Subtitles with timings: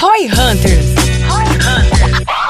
[0.00, 0.94] Roy Hunters.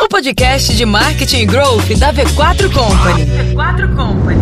[0.02, 3.24] O podcast de marketing e growth da V4 Company.
[3.54, 4.38] V4 Company.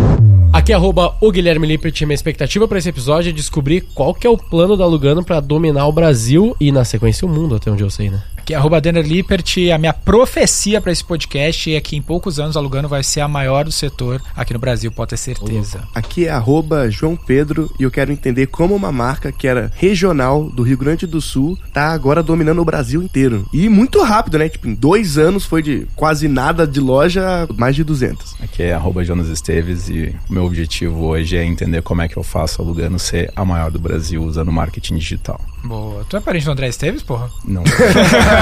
[0.53, 2.01] Aqui é arroba o Guilherme Lippert.
[2.03, 5.39] Minha expectativa para esse episódio é descobrir qual que é o plano da Lugano para
[5.39, 8.21] dominar o Brasil e, na sequência, o mundo, até onde eu sei, né?
[8.47, 9.57] Aqui é arroba Denner Lippert.
[9.75, 13.21] A minha profecia para esse podcast é que em poucos anos a Lugano vai ser
[13.21, 15.83] a maior do setor aqui no Brasil, pode ter certeza.
[15.93, 20.49] Aqui é arroba João Pedro e eu quero entender como uma marca que era regional
[20.49, 23.49] do Rio Grande do Sul tá agora dominando o Brasil inteiro.
[23.53, 24.49] E muito rápido, né?
[24.49, 28.37] Tipo, em dois anos foi de quase nada de loja, mais de 200.
[28.41, 32.17] Aqui é arroba Jonas Esteves e o meu objetivo hoje é entender como é que
[32.17, 35.41] eu faço a Lugano ser a maior do Brasil usando marketing digital.
[35.65, 36.05] Boa.
[36.09, 37.31] Tu é parente do André Esteves, porra?
[37.45, 37.65] Não.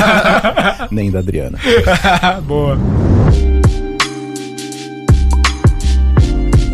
[0.91, 1.59] Nem da Adriana.
[2.43, 2.79] Boa.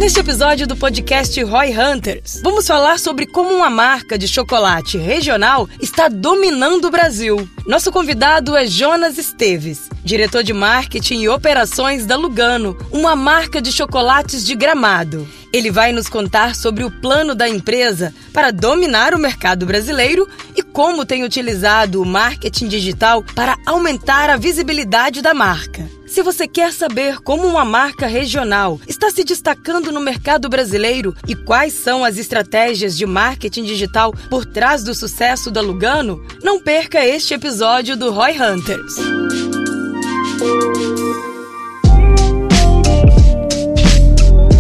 [0.01, 5.69] Neste episódio do podcast Roy Hunters, vamos falar sobre como uma marca de chocolate regional
[5.79, 7.47] está dominando o Brasil.
[7.67, 13.71] Nosso convidado é Jonas Esteves, diretor de marketing e operações da Lugano, uma marca de
[13.71, 15.29] chocolates de gramado.
[15.53, 20.27] Ele vai nos contar sobre o plano da empresa para dominar o mercado brasileiro
[20.57, 26.00] e como tem utilizado o marketing digital para aumentar a visibilidade da marca.
[26.11, 31.37] Se você quer saber como uma marca regional está se destacando no mercado brasileiro e
[31.37, 37.07] quais são as estratégias de marketing digital por trás do sucesso da Lugano, não perca
[37.07, 38.97] este episódio do Roy Hunters.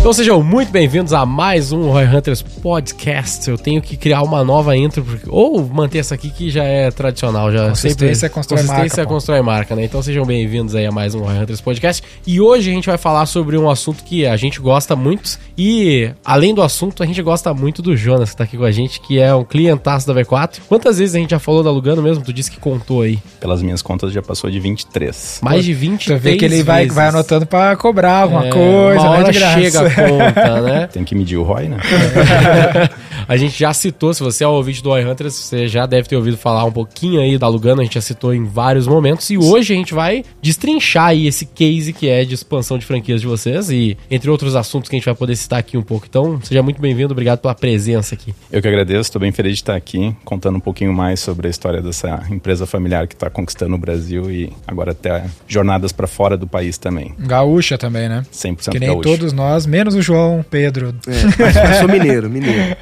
[0.00, 3.50] Então sejam muito bem-vindos a mais um Roy Hunters Podcast.
[3.50, 6.90] Eu tenho que criar uma nova intro, porque, ou manter essa aqui que já é
[6.90, 7.52] tradicional.
[7.52, 9.06] Já consistência sempre, constrói consistência marca.
[9.12, 9.84] constrói marca, né?
[9.84, 12.02] Então sejam bem-vindos aí a mais um Roy Hunters Podcast.
[12.26, 15.38] E hoje a gente vai falar sobre um assunto que a gente gosta muito.
[15.56, 18.72] E, além do assunto, a gente gosta muito do Jonas, que tá aqui com a
[18.72, 20.60] gente, que é um clientaço da V4.
[20.66, 22.24] Quantas vezes a gente já falou da Lugano mesmo?
[22.24, 23.18] Tu disse que contou aí.
[23.38, 25.40] Pelas minhas contas, já passou de 23.
[25.42, 29.00] Mais de 23 Tu vê que ele vai, vai anotando pra cobrar alguma é, coisa,
[29.02, 29.18] uma né?
[29.18, 29.60] hora De graça.
[29.60, 30.86] chega conta, né?
[30.86, 31.78] Tem que medir o ROI, né?
[33.28, 36.08] a gente já citou, se você é o ouvinte do Roy Hunters, você já deve
[36.08, 39.30] ter ouvido falar um pouquinho aí da Lugano, a gente já citou em vários momentos.
[39.30, 43.20] E hoje a gente vai destrinchar aí esse case que é de expansão de franquias
[43.20, 46.06] de vocês e entre outros assuntos que a gente vai poder citar aqui um pouco.
[46.08, 48.34] Então, seja muito bem-vindo, obrigado pela presença aqui.
[48.50, 51.50] Eu que agradeço, estou bem feliz de estar aqui contando um pouquinho mais sobre a
[51.50, 56.36] história dessa empresa familiar que está conquistando o Brasil e agora até jornadas para fora
[56.36, 57.14] do país também.
[57.18, 58.22] Gaúcha também, né?
[58.32, 59.02] 100% Que nem gaúcho.
[59.02, 60.94] todos nós, menos o João Pedro.
[61.06, 62.76] É, mas eu sou mineiro, mineiro.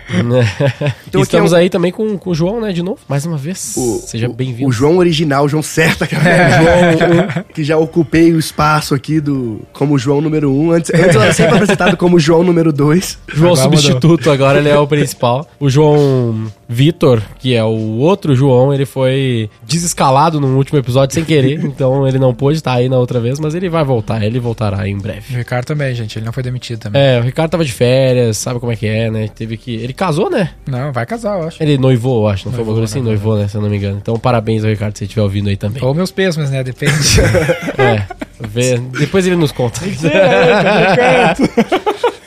[1.14, 3.75] e estamos aí também com, com o João, né, de novo, mais uma vez.
[3.76, 4.69] O, seja bem-vindo.
[4.69, 9.60] O João original, o João certo, aquela João, que já ocupei o espaço aqui do
[9.72, 10.72] como João número um.
[10.72, 13.19] Antes, antes eu era sempre apresentado como João número dois.
[13.28, 13.81] João Agora mudou.
[13.81, 15.47] substituto, agora ele é o principal.
[15.60, 21.25] O João Vitor, que é o outro João, ele foi desescalado no último episódio sem
[21.25, 24.39] querer, então ele não pôde estar aí na outra vez, mas ele vai voltar, ele
[24.39, 25.34] voltará em O breve.
[25.37, 26.19] Ricardo também, gente.
[26.19, 27.01] Ele não foi demitido também.
[27.01, 29.29] É, o Ricardo tava de férias, sabe como é que é, né?
[29.34, 29.75] Teve que.
[29.75, 30.51] Ele casou, né?
[30.67, 31.62] Não, vai casar, eu acho.
[31.62, 33.00] Ele noivou, eu acho, não foi uma Noivou, coisa assim?
[33.00, 33.06] né?
[33.06, 33.49] Noivou, né?
[33.49, 33.99] Se eu não me engano.
[34.00, 35.83] Então, parabéns ao Ricardo se ele estiver ouvindo aí também.
[35.83, 36.62] Ou meus pêsames, né?
[36.62, 36.93] Depende.
[37.79, 38.03] É,
[38.41, 39.81] vê- depois ele nos conta.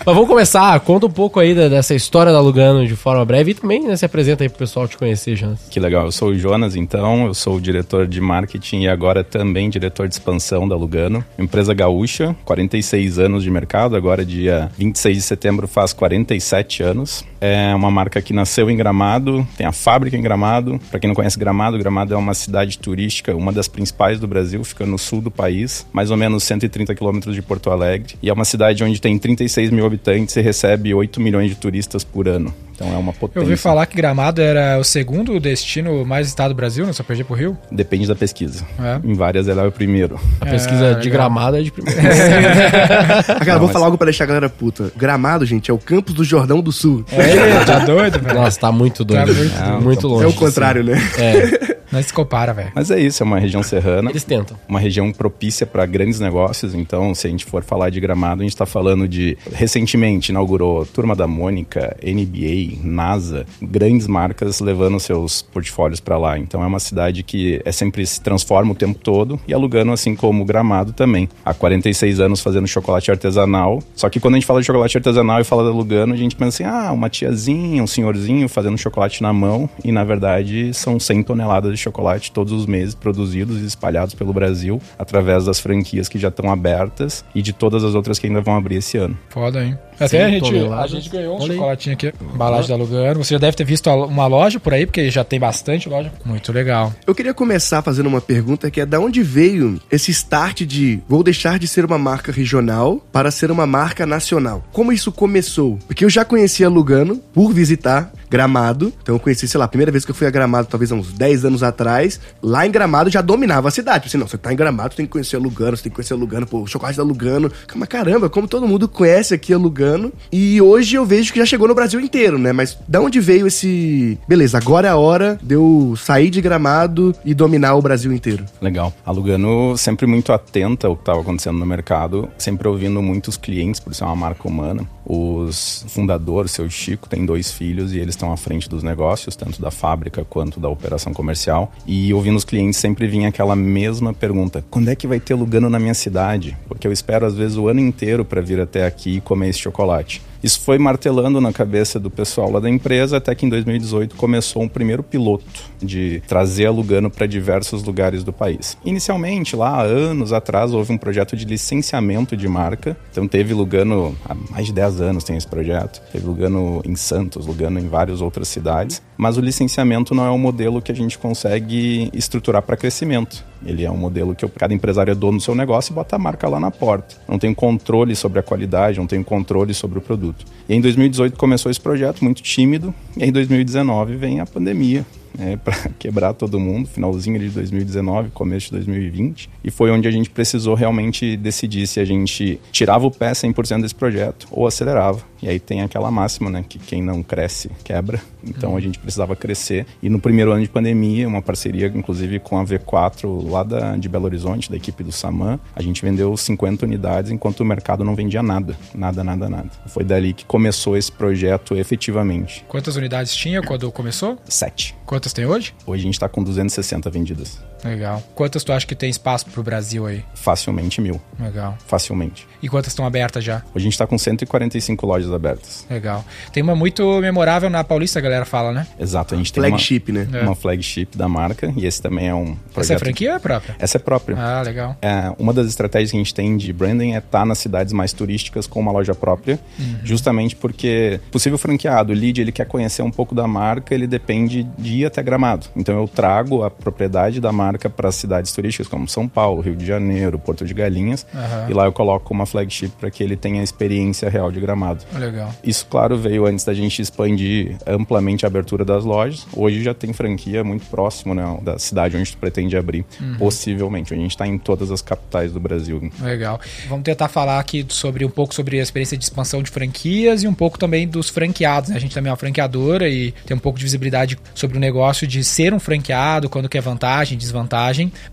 [0.04, 3.52] Mas vamos começar, conta um pouco aí da- dessa história da Lugano de forma breve
[3.52, 5.60] e também né, se apresenta aí pro pessoal te conhecer, Jonas.
[5.70, 9.24] Que legal, eu sou o Jonas, então, eu sou o diretor de marketing e agora
[9.24, 11.24] também diretor de expansão da Lugano.
[11.38, 17.24] Empresa gaúcha, 46 anos de mercado, agora dia 26 de setembro faz 47 anos.
[17.44, 20.80] É uma marca que nasceu em Gramado, tem a fábrica em Gramado.
[20.92, 24.64] Para quem não conhece Gramado, Gramado é uma cidade turística, uma das principais do Brasil,
[24.64, 28.14] fica no sul do país, mais ou menos 130 quilômetros de Porto Alegre.
[28.22, 32.04] E é uma cidade onde tem 36 mil habitantes e recebe 8 milhões de turistas
[32.04, 32.54] por ano.
[32.82, 33.40] Então é uma potência.
[33.40, 37.04] Eu ouvi falar que Gramado era o segundo destino mais visitado do Brasil, não só
[37.04, 37.56] perdi pro Rio.
[37.72, 38.66] Depende da pesquisa.
[38.80, 39.00] É.
[39.04, 40.20] Em várias ela é o primeiro.
[40.40, 41.12] A pesquisa É, de legal.
[41.30, 42.02] gramado é de primeira.
[43.46, 44.92] Cara, vou falar algo pra deixar a galera puta.
[44.98, 47.06] Gramado, gente, é o campus do Jordão do Sul.
[47.12, 48.36] É, tá doido, velho?
[48.40, 49.28] Nossa, tá muito doido.
[49.28, 50.14] Tá muito muito, doido.
[50.14, 50.26] longe.
[50.26, 50.94] é o contrário, né?
[50.94, 51.22] assim.
[51.22, 52.72] É, Não se compara, velho.
[52.74, 54.10] Mas é isso, é uma região serrana.
[54.10, 54.58] eles tentam.
[54.68, 56.74] uma região propícia para grandes negócios.
[56.74, 60.86] Então, se a gente for falar de Gramado, a gente está falando de recentemente inaugurou
[60.86, 66.38] Turma da Mônica, NBA, NASA, grandes marcas levando seus portfólios para lá.
[66.38, 70.16] Então, é uma cidade que é sempre se transforma o tempo todo e alugando assim
[70.16, 71.28] como Gramado também.
[71.46, 73.80] Há 46 anos fazendo chocolate artesanal.
[73.96, 76.36] Só que quando a gente fala de chocolate artesanal e fala da Lugano, a gente
[76.36, 81.00] pensa assim: "Ah, uma tiazinha, um senhorzinho fazendo chocolate na mão", e na verdade são
[81.00, 86.08] 100 toneladas de chocolate todos os meses produzidos e espalhados pelo Brasil através das franquias
[86.08, 89.18] que já estão abertas e de todas as outras que ainda vão abrir esse ano.
[89.30, 89.78] Foda, hein?
[90.06, 91.58] Até a gente, a gente ganhou um Olha aí.
[91.58, 93.24] chocolatinho aqui, embalagem da Lugano.
[93.24, 96.12] Você já deve ter visto uma loja por aí, porque já tem bastante loja.
[96.26, 96.94] Muito legal.
[97.06, 101.24] Eu queria começar fazendo uma pergunta que é da onde veio esse start de vou
[101.24, 104.64] deixar de ser uma marca regional para ser uma marca nacional?
[104.72, 105.78] Como isso começou?
[105.88, 108.94] Porque eu já conhecia Lugano por visitar Gramado.
[109.02, 110.96] Então eu conheci, sei lá, a primeira vez que eu fui a Gramado, talvez há
[110.96, 112.20] uns 10 anos atrás.
[112.42, 114.08] Lá em Gramado já dominava a cidade.
[114.08, 116.14] Assim, não, você tá em Gramado, você tem que conhecer Lugano, você tem que conhecer
[116.14, 117.52] Lugano, pô, o chocolate da Lugano.
[117.76, 119.91] Mas caramba, como todo mundo conhece aqui a Lugano.
[120.32, 122.52] E hoje eu vejo que já chegou no Brasil inteiro, né?
[122.52, 124.18] Mas da onde veio esse.
[124.28, 128.46] Beleza, agora é a hora de eu sair de Gramado e dominar o Brasil inteiro.
[128.62, 128.94] Legal.
[129.06, 133.80] A Lugano sempre muito atenta ao que estava acontecendo no mercado, sempre ouvindo muitos clientes,
[133.80, 134.86] por ser uma marca humana.
[135.06, 139.62] Os fundadores, seu Chico, tem dois filhos e eles estão à frente dos negócios, tanto
[139.62, 141.72] da fábrica quanto da operação comercial.
[141.86, 145.70] E ouvindo os clientes sempre vinha aquela mesma pergunta: quando é que vai ter Lugano
[145.70, 146.58] na minha cidade?
[146.68, 149.60] Porque eu espero às vezes o ano inteiro para vir até aqui e comer esse
[149.60, 150.31] chocolate chocolate.
[150.44, 154.64] Isso foi martelando na cabeça do pessoal lá da empresa, até que em 2018 começou
[154.64, 155.46] um primeiro piloto
[155.82, 158.78] de trazer a Lugano para diversos lugares do país.
[158.84, 162.98] Inicialmente, lá há anos atrás, houve um projeto de licenciamento de marca.
[163.12, 166.02] Então teve Lugano há mais de 10 anos tem esse projeto.
[166.12, 169.02] Teve Lugano em Santos, Lugano em várias outras cidades.
[169.18, 173.46] Mas o licenciamento não é um modelo que a gente consegue estruturar para crescimento.
[173.64, 176.20] Ele é um modelo que cada empresário é dono do seu negócio e bota a
[176.20, 177.16] marca lá na porta.
[177.28, 180.31] Não tem controle sobre a qualidade, não tem controle sobre o produto.
[180.68, 185.06] E em 2018 começou esse projeto muito tímido, e em 2019 vem a pandemia.
[185.42, 190.12] Né, para quebrar todo mundo, finalzinho de 2019, começo de 2020, e foi onde a
[190.12, 195.32] gente precisou realmente decidir se a gente tirava o pé 100% desse projeto ou acelerava.
[195.42, 198.22] E aí tem aquela máxima, né, que quem não cresce quebra.
[198.44, 199.88] Então a gente precisava crescer.
[200.02, 204.08] E no primeiro ano de pandemia, uma parceria inclusive com a V4 lá da, de
[204.08, 208.16] Belo Horizonte, da equipe do Saman, a gente vendeu 50 unidades enquanto o mercado não
[208.16, 209.70] vendia nada, nada, nada, nada.
[209.88, 212.64] Foi dali que começou esse projeto efetivamente.
[212.68, 214.38] Quantas unidades tinha quando começou?
[214.48, 214.96] Sete.
[215.06, 215.74] Quantas tem hoje?
[215.86, 217.60] Hoje a gente está com 260 vendidas.
[217.84, 218.22] Legal.
[218.36, 220.24] Quantas tu acha que tem espaço pro Brasil aí?
[220.36, 221.20] Facilmente mil.
[221.40, 221.78] Legal.
[221.88, 222.48] Facilmente.
[222.62, 223.58] E quantas estão abertas já?
[223.74, 225.86] Hoje a gente está com 145 lojas abertas.
[225.90, 226.24] Legal.
[226.54, 228.86] Tem uma muito memorável na Paulista, a galera fala, né?
[229.00, 230.28] Exato, a gente tem Flagship, né?
[230.30, 230.44] uma, É.
[230.44, 232.82] uma flagship da marca e esse também é um projeto.
[232.82, 233.76] Essa é franquia ou é própria?
[233.80, 234.38] Essa é própria.
[234.38, 234.96] Ah, legal.
[235.02, 238.14] É, uma das estratégias que a gente tem de branding é estar nas cidades mais
[238.14, 239.60] turísticas com uma loja própria,
[240.04, 244.64] justamente porque possível franqueado, o lead, ele quer conhecer um pouco da marca, ele depende
[244.78, 245.68] de ir até Gramado.
[245.76, 249.76] Então eu trago a propriedade da marca para as cidades turísticas como São Paulo, Rio
[249.76, 251.68] de Janeiro, Porto de Galinhas, Aham.
[251.70, 255.04] e lá eu coloco uma flagship para que ele tenha a experiência real de Gramado.
[255.14, 255.54] Legal.
[255.64, 259.46] Isso, claro, veio antes da gente expandir amplamente a abertura das lojas.
[259.54, 263.06] Hoje já tem franquia muito próximo né, da cidade onde tu pretende abrir,
[263.38, 264.14] possivelmente.
[264.14, 266.12] A gente está em todas as capitais do Brasil.
[266.22, 266.60] Legal.
[266.88, 270.48] Vamos tentar falar aqui sobre um pouco sobre a experiência de expansão de franquias e
[270.48, 271.90] um pouco também dos franqueados.
[271.90, 271.96] Né?
[271.96, 275.28] A gente também é uma franqueadora e tem um pouco de visibilidade sobre o negócio
[275.28, 277.61] de ser um franqueado, quando que é vantagem, desvantagem.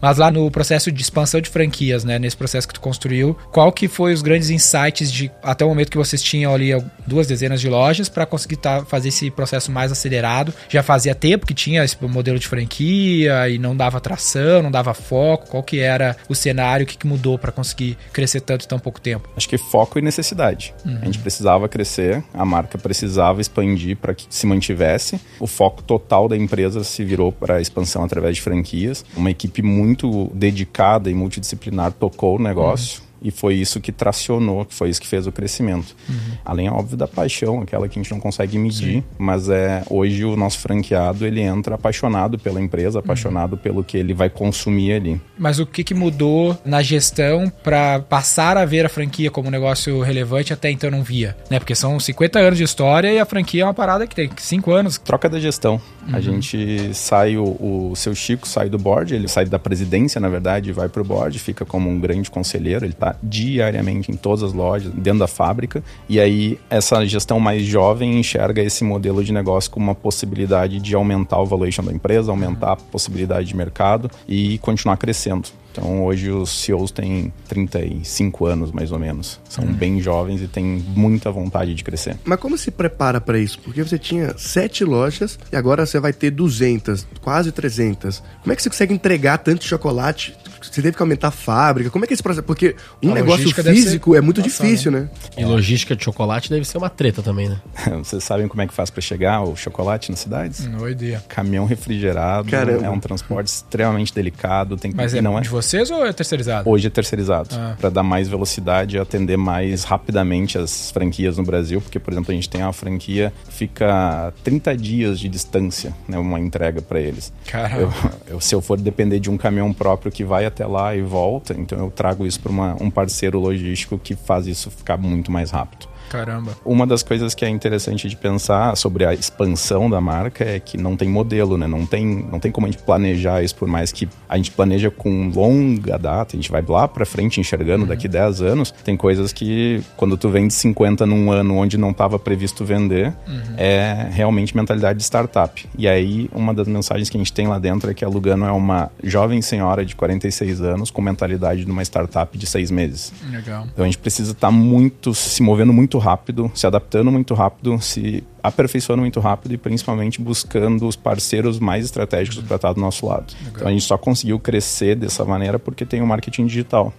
[0.00, 3.72] Mas lá no processo de expansão de franquias, né, nesse processo que tu construiu, qual
[3.72, 6.70] que foi os grandes insights de até o momento que vocês tinham ali
[7.06, 10.52] duas dezenas de lojas para conseguir tá, fazer esse processo mais acelerado?
[10.68, 14.94] Já fazia tempo que tinha esse modelo de franquia e não dava tração, não dava
[14.94, 15.48] foco.
[15.48, 18.78] Qual que era o cenário, o que, que mudou para conseguir crescer tanto em tão
[18.78, 19.28] pouco tempo?
[19.36, 20.74] Acho que foco e necessidade.
[20.84, 25.20] A gente precisava crescer, a marca precisava expandir para que se mantivesse.
[25.38, 29.04] O foco total da empresa se virou para a expansão através de franquias.
[29.18, 33.02] Uma equipe muito dedicada e multidisciplinar tocou o negócio.
[33.22, 35.96] E foi isso que tracionou, que foi isso que fez o crescimento.
[36.44, 40.36] Além, óbvio, da paixão, aquela que a gente não consegue medir, mas é hoje o
[40.36, 45.20] nosso franqueado ele entra apaixonado pela empresa, apaixonado pelo que ele vai consumir ali.
[45.38, 49.50] Mas o que, que mudou na gestão para passar a ver a franquia como um
[49.50, 51.36] negócio relevante até então não via?
[51.50, 51.58] Né?
[51.58, 54.70] Porque são 50 anos de história e a franquia é uma parada que tem 5
[54.72, 54.98] anos.
[54.98, 55.80] Troca da gestão.
[56.12, 60.28] A gente sai, o, o seu Chico sai do board, ele sai da presidência, na
[60.28, 64.42] verdade, e vai pro board, fica como um grande conselheiro, ele tá diariamente em todas
[64.42, 69.32] as lojas, dentro da fábrica, e aí essa gestão mais jovem enxerga esse modelo de
[69.32, 74.10] negócio como uma possibilidade de aumentar o valuation da empresa, aumentar a possibilidade de mercado
[74.26, 75.48] e continuar crescendo.
[75.70, 79.38] Então hoje os CEOs têm 35 anos mais ou menos.
[79.48, 82.16] São bem jovens e têm muita vontade de crescer.
[82.24, 83.60] Mas como se prepara para isso?
[83.60, 88.22] Porque você tinha sete lojas e agora você vai ter 200, quase 300.
[88.42, 90.34] Como é que você consegue entregar tanto chocolate?
[90.60, 91.90] Você teve que aumentar a fábrica?
[91.90, 92.44] Como é que é esse processo?
[92.46, 95.08] Porque um A negócio físico é muito difícil, né?
[95.36, 97.60] E logística de chocolate deve ser uma treta também, né?
[98.02, 100.66] Vocês sabem como é que faz para chegar o chocolate nas cidades?
[100.66, 101.22] Não ideia.
[101.28, 102.86] Caminhão refrigerado Caramba.
[102.86, 104.76] é um transporte extremamente delicado.
[104.76, 106.68] Tem que, Mas é, não é de vocês ou é terceirizado?
[106.68, 107.74] Hoje é terceirizado, Ah.
[107.78, 112.32] para dar mais velocidade e atender mais rapidamente as franquias no Brasil, porque, por exemplo,
[112.32, 117.32] a gente tem uma franquia fica 30 dias de distância, né, uma entrega para eles.
[117.46, 117.92] Caramba.
[118.26, 121.02] Eu, eu- se eu for depender de um caminhão próprio que vai até lá e
[121.02, 125.50] volta, então eu trago isso para um parceiro logístico que faz isso ficar muito mais
[125.50, 125.88] rápido.
[126.08, 126.56] Caramba.
[126.64, 130.76] Uma das coisas que é interessante de pensar sobre a expansão da marca é que
[130.76, 131.66] não tem modelo, né?
[131.66, 134.90] Não tem, não tem como a gente planejar isso, por mais que a gente planeja
[134.90, 139.32] com longa data, a gente vai lá pra frente enxergando daqui 10 anos, tem coisas
[139.32, 143.12] que quando tu vende 50 num ano onde não estava previsto vender,
[143.56, 145.66] é realmente mentalidade de startup.
[145.76, 148.44] E aí, uma das mensagens que a gente tem lá dentro é que a Lugano
[148.44, 153.12] é uma jovem senhora de 46 anos com mentalidade de uma startup de seis meses.
[153.30, 153.66] Legal.
[153.72, 158.24] Então a gente precisa estar muito, se movendo muito rápido, se adaptando muito rápido, se
[158.42, 163.34] aperfeiçoando muito rápido e principalmente buscando os parceiros mais estratégicos para estar do nosso lado.
[163.54, 166.92] Então a gente só conseguiu crescer dessa maneira porque tem o marketing digital.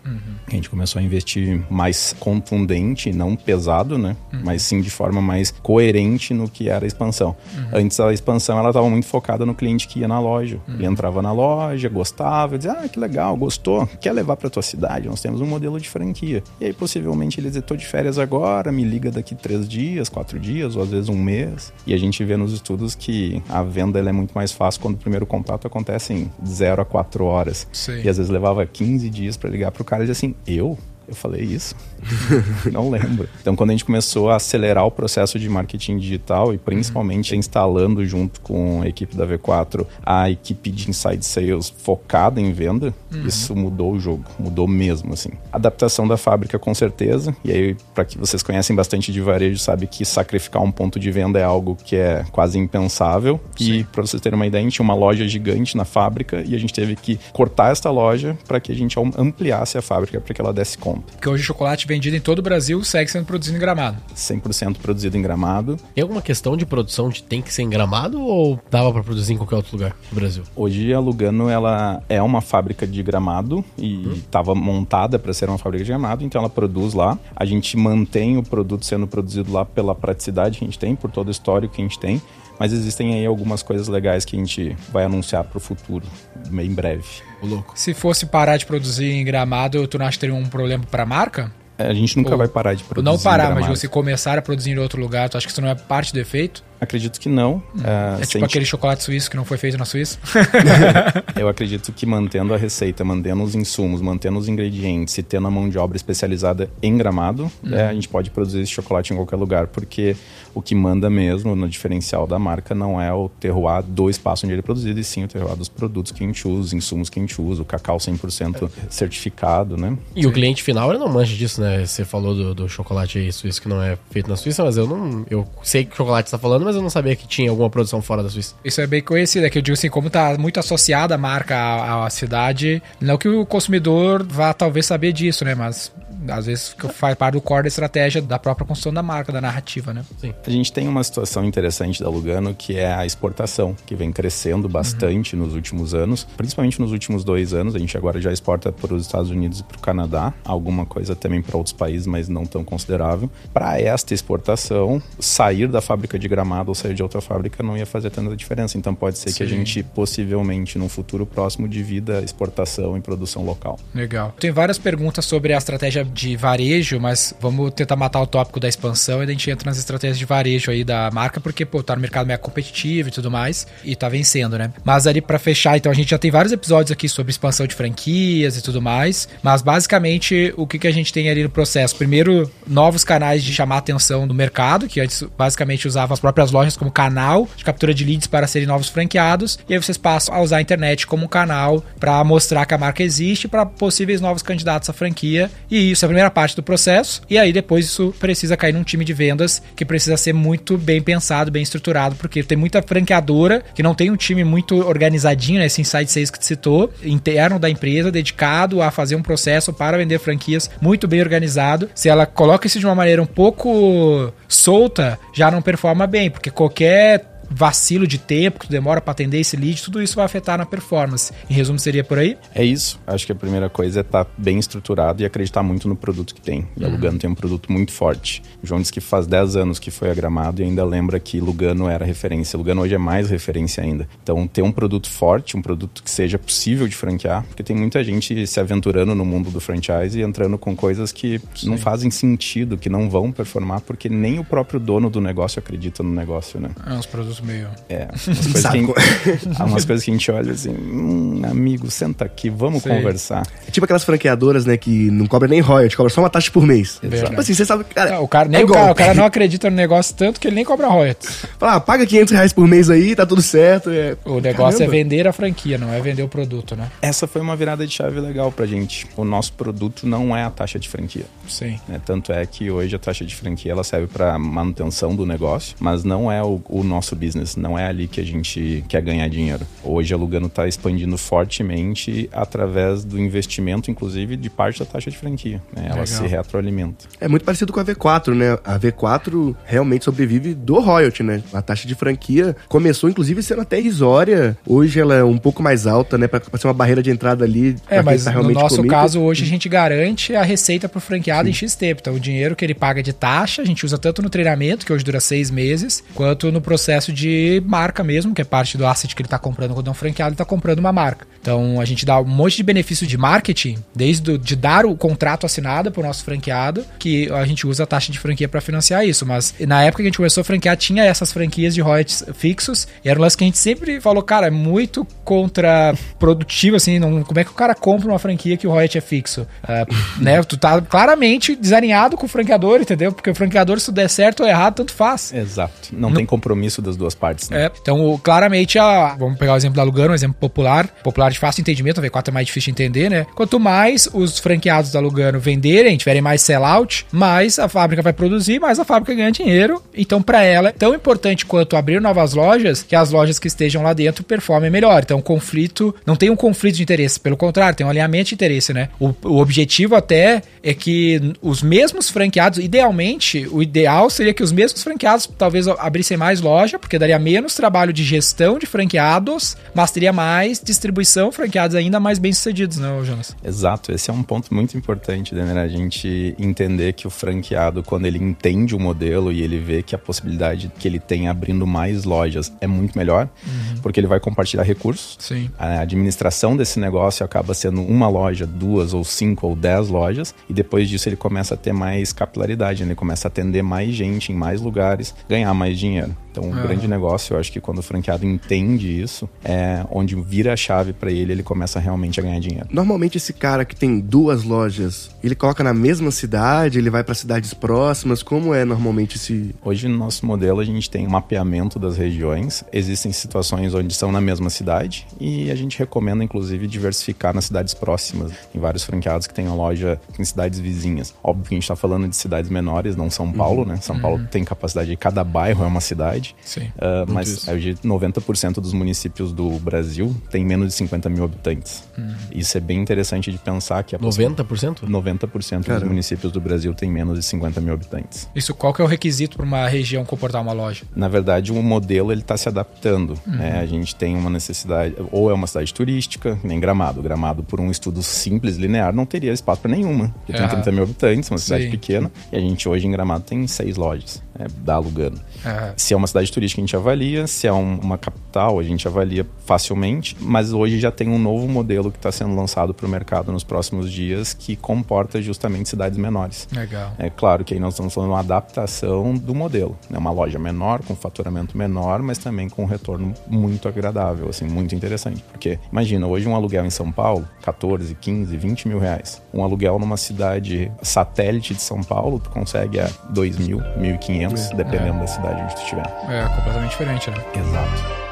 [0.48, 4.16] A gente começou a investir mais contundente, não pesado, né?
[4.44, 7.36] Mas sim de forma mais coerente no que era a expansão.
[7.72, 10.60] Antes a expansão ela estava muito focada no cliente que ia na loja.
[10.68, 13.88] Ele entrava na loja, gostava, dizia: "Ah, que legal, gostou?
[14.02, 15.08] Quer levar para tua cidade?
[15.08, 16.44] Nós temos um modelo de franquia".
[16.60, 20.40] E aí possivelmente ele dizia: "Tô de férias agora, me liga daqui três dias, quatro
[20.40, 21.39] dias, ou às vezes um mês".
[21.86, 24.98] E a gente vê nos estudos que a venda é muito mais fácil quando o
[24.98, 27.68] primeiro contato acontece em 0 a 4 horas.
[27.72, 28.04] Sei.
[28.04, 30.78] E às vezes levava 15 dias para ligar pro cara e dizer assim: "Eu
[31.10, 31.76] eu falei isso?
[32.72, 33.28] não lembro.
[33.42, 38.06] Então, quando a gente começou a acelerar o processo de marketing digital e principalmente instalando
[38.06, 42.94] junto com a equipe da V4 a equipe de inside sales focada em venda,
[43.26, 45.30] isso mudou o jogo, mudou mesmo assim.
[45.52, 47.36] Adaptação da fábrica com certeza.
[47.44, 51.12] E aí, para que vocês conhecem bastante de varejo, sabe que sacrificar um ponto de
[51.12, 53.40] venda é algo que é quase impensável.
[53.60, 56.56] E para vocês terem uma ideia, a gente tinha uma loja gigante na fábrica e
[56.56, 60.34] a gente teve que cortar esta loja para que a gente ampliasse a fábrica para
[60.34, 60.99] que ela desse conta.
[61.02, 63.98] Porque hoje o chocolate vendido em todo o Brasil segue sendo produzido em Gramado.
[64.16, 65.78] 100% produzido em Gramado.
[65.94, 69.34] Tem alguma questão de produção de tem que ser em gramado ou dava pra produzir
[69.34, 70.44] em qualquer outro lugar do Brasil?
[70.56, 75.58] Hoje a Lugano ela é uma fábrica de Gramado e estava montada para ser uma
[75.58, 77.18] fábrica de Gramado, então ela produz lá.
[77.36, 81.12] A gente mantém o produto sendo produzido lá pela praticidade que a gente tem, por
[81.12, 82.22] todo o histórico que a gente tem.
[82.60, 86.06] Mas existem aí algumas coisas legais que a gente vai anunciar para o futuro,
[86.50, 87.29] bem breve.
[87.42, 87.74] O louco.
[87.76, 91.06] Se fosse parar de produzir em Gramado, tu não acha que teria um problema pra
[91.06, 91.52] marca?
[91.78, 93.06] A gente nunca Ou- vai parar de produzir.
[93.06, 95.62] não em parar, mas você começar a produzir em outro lugar, tu acha que isso
[95.62, 96.64] não é parte do efeito?
[96.82, 97.62] Acredito que não.
[97.84, 100.18] É É, tipo gente- aquele chocolate suíço que não foi feito na Suíça?
[101.36, 105.52] Eu acredito que mantendo a receita, mantendo os insumos, mantendo os ingredientes e tendo a
[105.52, 109.36] mão de obra especializada em gramado, é, a gente pode produzir esse chocolate em qualquer
[109.36, 110.16] lugar, porque
[110.54, 114.54] o que manda mesmo no diferencial da marca não é o terroir do espaço onde
[114.54, 117.10] ele é produzido, e sim o terroir dos produtos que a gente usa, os insumos
[117.10, 119.98] que a gente usa, o cacau 100% certificado, né?
[120.16, 121.86] E o cliente final, ele não mancha disso, né?
[121.86, 124.88] Você falou do, do chocolate aí suíço que não é feito na Suíça, mas eu
[124.88, 125.26] não.
[125.30, 128.02] Eu sei que chocolate você tá falando, mas eu não sabia que tinha alguma produção
[128.02, 128.54] fora da Suíça.
[128.64, 131.56] Isso é bem conhecido, é que eu digo assim, como tá muito associada a marca
[131.56, 135.56] à, à cidade, não que o consumidor vá talvez saber disso, né?
[135.56, 135.92] Mas
[136.30, 139.94] às vezes faz parte do core da estratégia da própria construção da marca, da narrativa,
[139.94, 140.04] né?
[140.46, 144.68] A gente tem uma situação interessante da Lugano que é a exportação, que vem crescendo
[144.68, 147.76] bastante nos últimos anos, principalmente nos últimos dois anos.
[147.76, 151.16] A gente agora já exporta para os Estados Unidos e para o Canadá, alguma coisa
[151.16, 153.30] também para outros países, mas não tão considerável.
[153.54, 157.86] Para esta exportação, sair da fábrica de Gramado ou sair de outra fábrica não ia
[157.86, 158.78] fazer tanta diferença.
[158.78, 159.58] Então pode ser que a Sim.
[159.58, 163.80] gente possivelmente num futuro próximo divida exportação e produção local.
[163.94, 164.34] Legal.
[164.40, 168.68] Tem várias perguntas sobre a estratégia de varejo, mas vamos tentar matar o tópico da
[168.68, 171.96] expansão e a gente entra nas estratégias de varejo aí da marca, porque, pô, tá
[171.96, 174.72] no mercado meio competitivo e tudo mais, e tá vencendo, né?
[174.84, 177.74] Mas ali pra fechar, então a gente já tem vários episódios aqui sobre expansão de
[177.74, 181.96] franquias e tudo mais, mas basicamente o que, que a gente tem ali no processo?
[181.96, 186.76] Primeiro, novos canais de chamar atenção do mercado, que antes basicamente usava as próprias lojas
[186.76, 190.42] como canal de captura de leads para serem novos franqueados, e aí vocês passam a
[190.42, 194.90] usar a internet como canal para mostrar que a marca existe para possíveis novos candidatos
[194.90, 198.58] à franquia, e isso é a primeira parte do processo, e aí depois isso precisa
[198.58, 202.58] cair num time de vendas que precisa ser muito bem pensado, bem estruturado, porque tem
[202.58, 206.46] muita franqueadora que não tem um time muito organizadinho, né, esse inside sales que tu
[206.46, 211.90] citou, interno da empresa, dedicado a fazer um processo para vender franquias muito bem organizado.
[211.94, 216.50] Se ela coloca isso de uma maneira um pouco solta, já não performa bem, porque
[216.50, 220.58] qualquer vacilo de tempo, que tu demora para atender esse lead, tudo isso vai afetar
[220.58, 221.32] na performance.
[221.50, 222.38] Em resumo, seria por aí?
[222.54, 223.00] É isso.
[223.08, 226.36] Acho que a primeira coisa é estar tá bem estruturado e acreditar muito no produto
[226.36, 226.68] que tem.
[226.78, 228.42] E a Lugano tem um produto muito forte.
[228.62, 231.40] O João disse que faz 10 anos que foi a Gramado e ainda lembra que
[231.40, 232.58] Lugano era referência.
[232.58, 234.08] Lugano hoje é mais referência ainda.
[234.22, 238.04] Então, ter um produto forte, um produto que seja possível de franquear, porque tem muita
[238.04, 241.70] gente se aventurando no mundo do franchise e entrando com coisas que Sim.
[241.70, 246.04] não fazem sentido, que não vão performar, porque nem o próprio dono do negócio acredita
[246.04, 246.72] no negócio, né?
[246.86, 247.68] É, uns produtos meio...
[247.90, 252.50] É, umas coisas, que, umas coisas que a gente olha assim, hum, amigo, senta aqui,
[252.50, 252.90] vamos Sim.
[252.90, 253.46] conversar.
[253.68, 256.66] É tipo aquelas franqueadoras, né, que não cobra nem royalty, cobra só uma taxa por
[256.66, 257.00] mês.
[257.04, 257.30] Exato.
[257.30, 259.26] Tipo assim, você sabe, cara, é, o cara, nem é o, cara, o cara não
[259.26, 261.28] acredita no negócio tanto que ele nem cobra royalty.
[261.58, 263.90] Fala, ah, paga 500 reais por mês aí, tá tudo certo.
[263.90, 264.18] É...
[264.26, 264.96] O negócio Caramba.
[264.96, 266.90] é vender a franquia, não é vender o produto, né?
[267.02, 269.08] Essa foi uma virada de chave legal pra gente.
[269.16, 271.26] O nosso produto não é a taxa de franquia.
[271.48, 271.80] Sim.
[271.88, 272.00] Né?
[272.06, 276.04] Tanto é que hoje a taxa de franquia ela serve para manutenção do negócio, mas
[276.04, 279.66] não é o, o, nosso business, não é ali que a gente quer ganhar dinheiro.
[279.84, 285.18] Hoje a Lugano está expandindo fortemente através do investimento, inclusive, de parte da taxa de
[285.18, 285.62] franquia.
[285.76, 285.84] Né?
[285.86, 286.08] Ela Legal.
[286.08, 287.06] se retroalimenta.
[287.20, 288.58] É muito parecido com a V4, né?
[288.64, 291.42] A V4 realmente sobrevive do royalty, né?
[291.54, 294.58] A taxa de franquia começou, inclusive, sendo até irrisória.
[294.66, 296.28] Hoje ela é um pouco mais alta, né?
[296.28, 297.76] Para ser uma barreira de entrada ali.
[297.90, 298.94] É, mas tá no nosso comigo.
[298.94, 301.52] caso, hoje a gente garante a receita para o franqueado Sim.
[301.52, 302.02] em X tempo.
[302.02, 304.94] Então, o dinheiro que ele paga de taxa, a gente usa tanto no treinamento, que
[304.94, 307.19] hoje dura seis meses, quanto no processo de
[307.66, 310.30] marca mesmo, que é parte do asset que ele está comprando quando é um franqueado,
[310.30, 311.28] ele está comprando uma marca.
[311.42, 314.96] Então, a gente dá um monte de benefício de marketing, desde do, de dar o
[314.96, 318.62] contrato assinado para o nosso franqueado, que a gente usa a taxa de franquia para
[318.62, 319.26] financiar isso.
[319.26, 322.88] Mas na época que a gente começou a franquear, tinha essas franquias de royalties fixos,
[323.04, 327.24] e era um lance que a gente sempre falou, cara, é muito contraprodutivo, assim, não,
[327.24, 329.48] como é que o cara compra uma franquia que o royalty é fixo?
[329.64, 330.42] Uh, né?
[330.44, 333.12] Tu tá claramente desalinhado com o franqueador, entendeu?
[333.12, 335.34] Porque o franqueador, se der certo ou errado, tanto faz.
[335.34, 335.90] Exato.
[335.92, 336.16] Não, não...
[336.16, 337.66] tem compromisso das duas partes, né?
[337.66, 341.40] É, então, claramente, a, vamos pegar o exemplo da Lugano, um exemplo popular, popular de
[341.40, 343.26] fácil entendimento, a V4 é mais difícil de entender, né?
[343.36, 348.60] Quanto mais os franqueados da Lugano venderem, tiverem mais sellout, mais a fábrica vai produzir,
[348.60, 349.82] mais a fábrica ganha dinheiro.
[349.96, 353.84] Então, para ela, é tão importante quanto abrir novas lojas, que as lojas que estejam
[353.84, 355.02] lá dentro performem melhor.
[355.04, 358.36] Então, o conflito, não tem um conflito de interesse, pelo contrário, tem um alinhamento de
[358.36, 358.90] interesse, né?
[359.00, 364.52] O, o objetivo até é que os mesmos franqueados, idealmente, o ideal seria que os
[364.52, 369.92] mesmos franqueados talvez abrissem mais loja, porque daria menos trabalho de gestão de franqueados, mas
[369.92, 373.36] teria mais distribuição, franqueados ainda mais bem-sucedidos, né, Jonas?
[373.44, 378.06] Exato, esse é um ponto muito importante, né, a gente entender que o franqueado, quando
[378.06, 382.04] ele entende o modelo e ele vê que a possibilidade que ele tem abrindo mais
[382.04, 383.82] lojas é muito melhor, uhum.
[383.82, 385.18] porque ele vai compartilhar recursos.
[385.20, 385.50] Sim.
[385.58, 390.54] A administração desse negócio acaba sendo uma loja, duas ou cinco ou dez lojas, e
[390.54, 392.90] depois disso ele começa a ter mais capilaridade, né?
[392.90, 396.16] ele começa a atender mais gente em mais lugares, ganhar mais dinheiro.
[396.32, 400.54] Então, um grande negócio, eu acho que quando o franqueado entende isso, é onde vira
[400.54, 402.68] a chave para ele, ele começa realmente a ganhar dinheiro.
[402.72, 407.16] Normalmente esse cara que tem duas lojas, ele coloca na mesma cidade, ele vai para
[407.16, 411.80] cidades próximas, como é normalmente esse Hoje no nosso modelo a gente tem um mapeamento
[411.80, 412.64] das regiões.
[412.72, 417.74] Existem situações onde são na mesma cidade e a gente recomenda inclusive diversificar nas cidades
[417.74, 418.32] próximas.
[418.52, 421.14] Tem vários franqueados que têm a loja em cidades vizinhas.
[421.24, 423.70] Óbvio que a gente está falando de cidades menores, não São Paulo, uhum.
[423.70, 423.78] né?
[423.78, 424.02] São uhum.
[424.02, 426.36] Paulo tem capacidade de cada bairro é uma cidade cidade.
[426.44, 426.62] Sim.
[426.76, 431.84] Uh, mas hoje 90% dos municípios do Brasil tem menos de 50 mil habitantes.
[431.98, 432.16] Uhum.
[432.32, 434.88] Isso é bem interessante de pensar que a 90%?
[434.88, 438.30] 90% dos municípios do Brasil tem menos de 50 mil habitantes.
[438.36, 440.84] Isso qual que é o requisito para uma região comportar uma loja?
[440.96, 443.20] Na verdade, o modelo ele está se adaptando.
[443.26, 443.36] Uhum.
[443.36, 443.60] Né?
[443.60, 447.02] A gente tem uma necessidade, ou é uma cidade turística, nem Gramado.
[447.02, 450.14] Gramado, por um estudo simples, linear, não teria espaço para nenhuma.
[450.26, 451.72] Porque tem 30 mil habitantes, uma cidade Sim.
[451.72, 455.18] pequena, e a gente hoje em Gramado tem seis lojas é, da Lugano.
[455.18, 455.74] Uhum.
[455.76, 457.28] Se é uma cidade turística, a gente avalia.
[457.28, 460.16] Se é um, uma capital, a gente avalia facilmente.
[460.20, 463.44] Mas hoje já tem um novo modelo que está sendo lançado para o mercado nos
[463.44, 466.48] próximos dias que comporta justamente cidades menores.
[466.52, 466.94] Legal.
[466.98, 469.78] É claro que aí nós estamos falando uma adaptação do modelo.
[469.90, 470.00] É né?
[470.00, 474.74] uma loja menor, com faturamento menor, mas também com um retorno muito agradável, assim, muito
[474.74, 475.24] interessante.
[475.32, 479.22] Porque imagina, hoje um aluguel em São Paulo, 14, 15, 20 mil reais.
[479.34, 484.56] Um aluguel numa cidade satélite de São Paulo, tu consegue a 2 mil, 1.500, é.
[484.56, 485.02] dependendo é.
[485.02, 485.86] da cidade onde tu estiver.
[486.10, 487.18] É, completamente diferente, né?
[487.36, 488.10] Exato.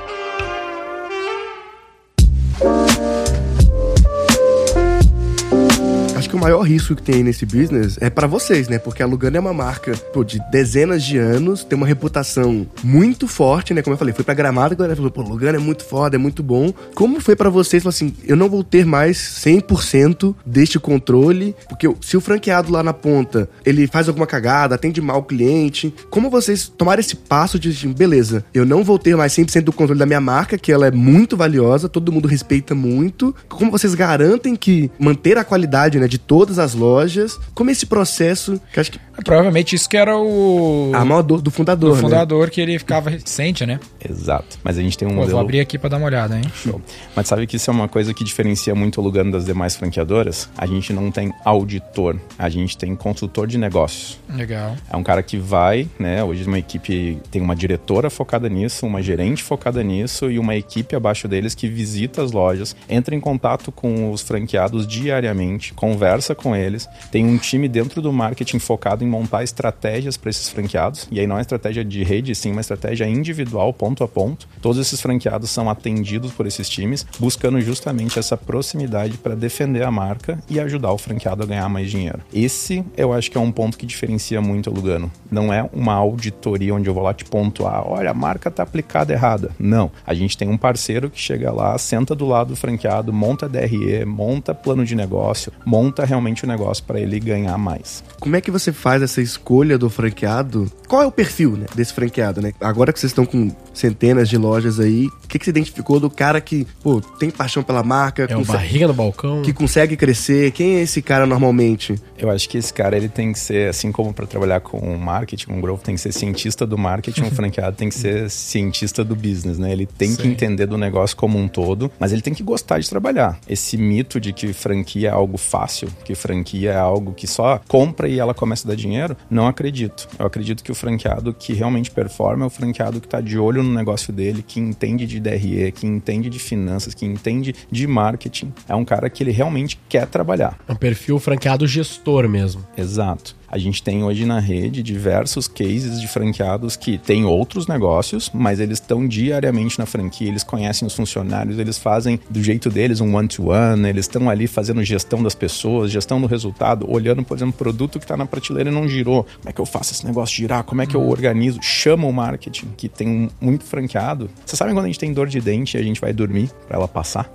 [6.37, 8.77] O maior risco que tem nesse business é para vocês, né?
[8.77, 13.27] Porque a Lugano é uma marca pô, de dezenas de anos, tem uma reputação muito
[13.27, 13.81] forte, né?
[13.81, 16.19] Como eu falei, foi pra Gramado, a galera falou, pô, Lugano é muito foda, é
[16.19, 16.71] muito bom.
[16.93, 22.15] Como foi para vocês, assim, eu não vou ter mais 100% deste controle, porque se
[22.15, 26.67] o franqueado lá na ponta, ele faz alguma cagada, atende mal o cliente, como vocês
[26.67, 30.05] tomaram esse passo de, assim, beleza, eu não vou ter mais 100% do controle da
[30.05, 33.35] minha marca, que ela é muito valiosa, todo mundo respeita muito.
[33.49, 38.61] Como vocês garantem que manter a qualidade, né, de todas as lojas, como esse processo,
[38.71, 40.91] que acho que É, Provavelmente isso que era o.
[40.93, 42.01] a maior dor do fundador, do né?
[42.01, 43.79] fundador que ele ficava recente, né?
[44.07, 44.59] Exato.
[44.63, 45.31] Mas a gente tem um Pô, modelo...
[45.37, 46.43] vou abrir aqui pra dar uma olhada, hein?
[46.53, 46.79] Show.
[47.15, 50.49] Mas sabe que isso é uma coisa que diferencia muito o Lugano das demais franqueadoras?
[50.57, 54.19] A gente não tem auditor, a gente tem consultor de negócios.
[54.29, 54.75] Legal.
[54.91, 56.23] É um cara que vai, né?
[56.23, 60.95] Hoje uma equipe tem uma diretora focada nisso, uma gerente focada nisso e uma equipe
[60.95, 66.55] abaixo deles que visita as lojas, entra em contato com os franqueados diariamente, conversa com
[66.55, 66.87] eles.
[67.11, 71.07] Tem um time dentro do marketing focado em montar estratégias para esses franqueados.
[71.11, 74.47] E aí não é estratégia de rede, sim uma estratégia individual, ponto a ponto.
[74.61, 79.91] Todos esses franqueados são atendidos por esses times, buscando justamente essa proximidade para defender a
[79.91, 82.19] marca e ajudar o franqueado a ganhar mais dinheiro.
[82.33, 85.11] Esse eu acho que é um ponto que diferencia muito a Lugano.
[85.29, 89.13] Não é uma auditoria onde eu vou lá te pontuar, olha, a marca tá aplicada
[89.13, 89.51] errada.
[89.59, 89.91] Não.
[90.05, 94.05] A gente tem um parceiro que chega lá, senta do lado do franqueado, monta DRE,
[94.05, 98.03] monta plano de negócio, monta realmente o negócio para ele ganhar mais.
[98.19, 100.71] Como é que você faz essa escolha do franqueado?
[100.87, 102.53] Qual é o perfil né, desse franqueado, né?
[102.61, 106.09] Agora que vocês estão com centenas de lojas aí, o que, que você identificou do
[106.09, 109.41] cara que, pô, tem paixão pela marca, É o conse- barriga no balcão.
[109.41, 110.51] que consegue crescer?
[110.51, 111.95] Quem é esse cara normalmente?
[112.17, 115.47] Eu acho que esse cara ele tem que ser, assim como para trabalhar com marketing,
[115.47, 119.15] com growth, tem que ser cientista do marketing, um franqueado tem que ser cientista do
[119.15, 119.71] business, né?
[119.71, 120.29] Ele tem que Sim.
[120.31, 123.37] entender do negócio como um todo, mas ele tem que gostar de trabalhar.
[123.47, 128.07] Esse mito de que franquia é algo fácil, que franquia é algo que só compra
[128.07, 130.07] e ela começa a dar dinheiro, não acredito.
[130.17, 133.63] Eu acredito que o franqueado que realmente performa é o franqueado que está de olho
[133.63, 138.53] no negócio dele, que entende de DRE, que entende de finanças, que entende de marketing.
[138.67, 140.57] É um cara que ele realmente quer trabalhar.
[140.67, 142.65] É um perfil franqueado gestor mesmo.
[142.77, 143.36] Exato.
[143.49, 148.59] A gente tem hoje na rede diversos cases de franqueados que têm outros negócios, mas
[148.59, 153.15] eles estão diariamente na franquia, eles conhecem os funcionários, eles fazem do jeito deles um
[153.15, 157.99] one-to-one, eles estão ali fazendo gestão das pessoas, gestão do resultado, olhando, por exemplo, produto
[157.99, 159.23] que está na prateleira e não girou.
[159.23, 160.63] Como é que eu faço esse negócio girar?
[160.63, 161.59] Como é que eu organizo?
[161.61, 164.29] Chama o marketing, que tem um- muito franqueado.
[164.45, 166.77] Vocês sabem quando a gente tem dor de dente e a gente vai dormir para
[166.77, 167.31] ela passar?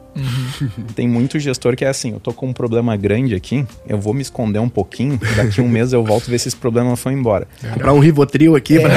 [0.95, 4.13] Tem muito gestor que é assim, eu tô com um problema grande aqui, eu vou
[4.13, 7.47] me esconder um pouquinho, daqui um mês eu volto ver se esse problema foi embora.
[7.73, 8.91] Comprar um Rivotril aqui pra...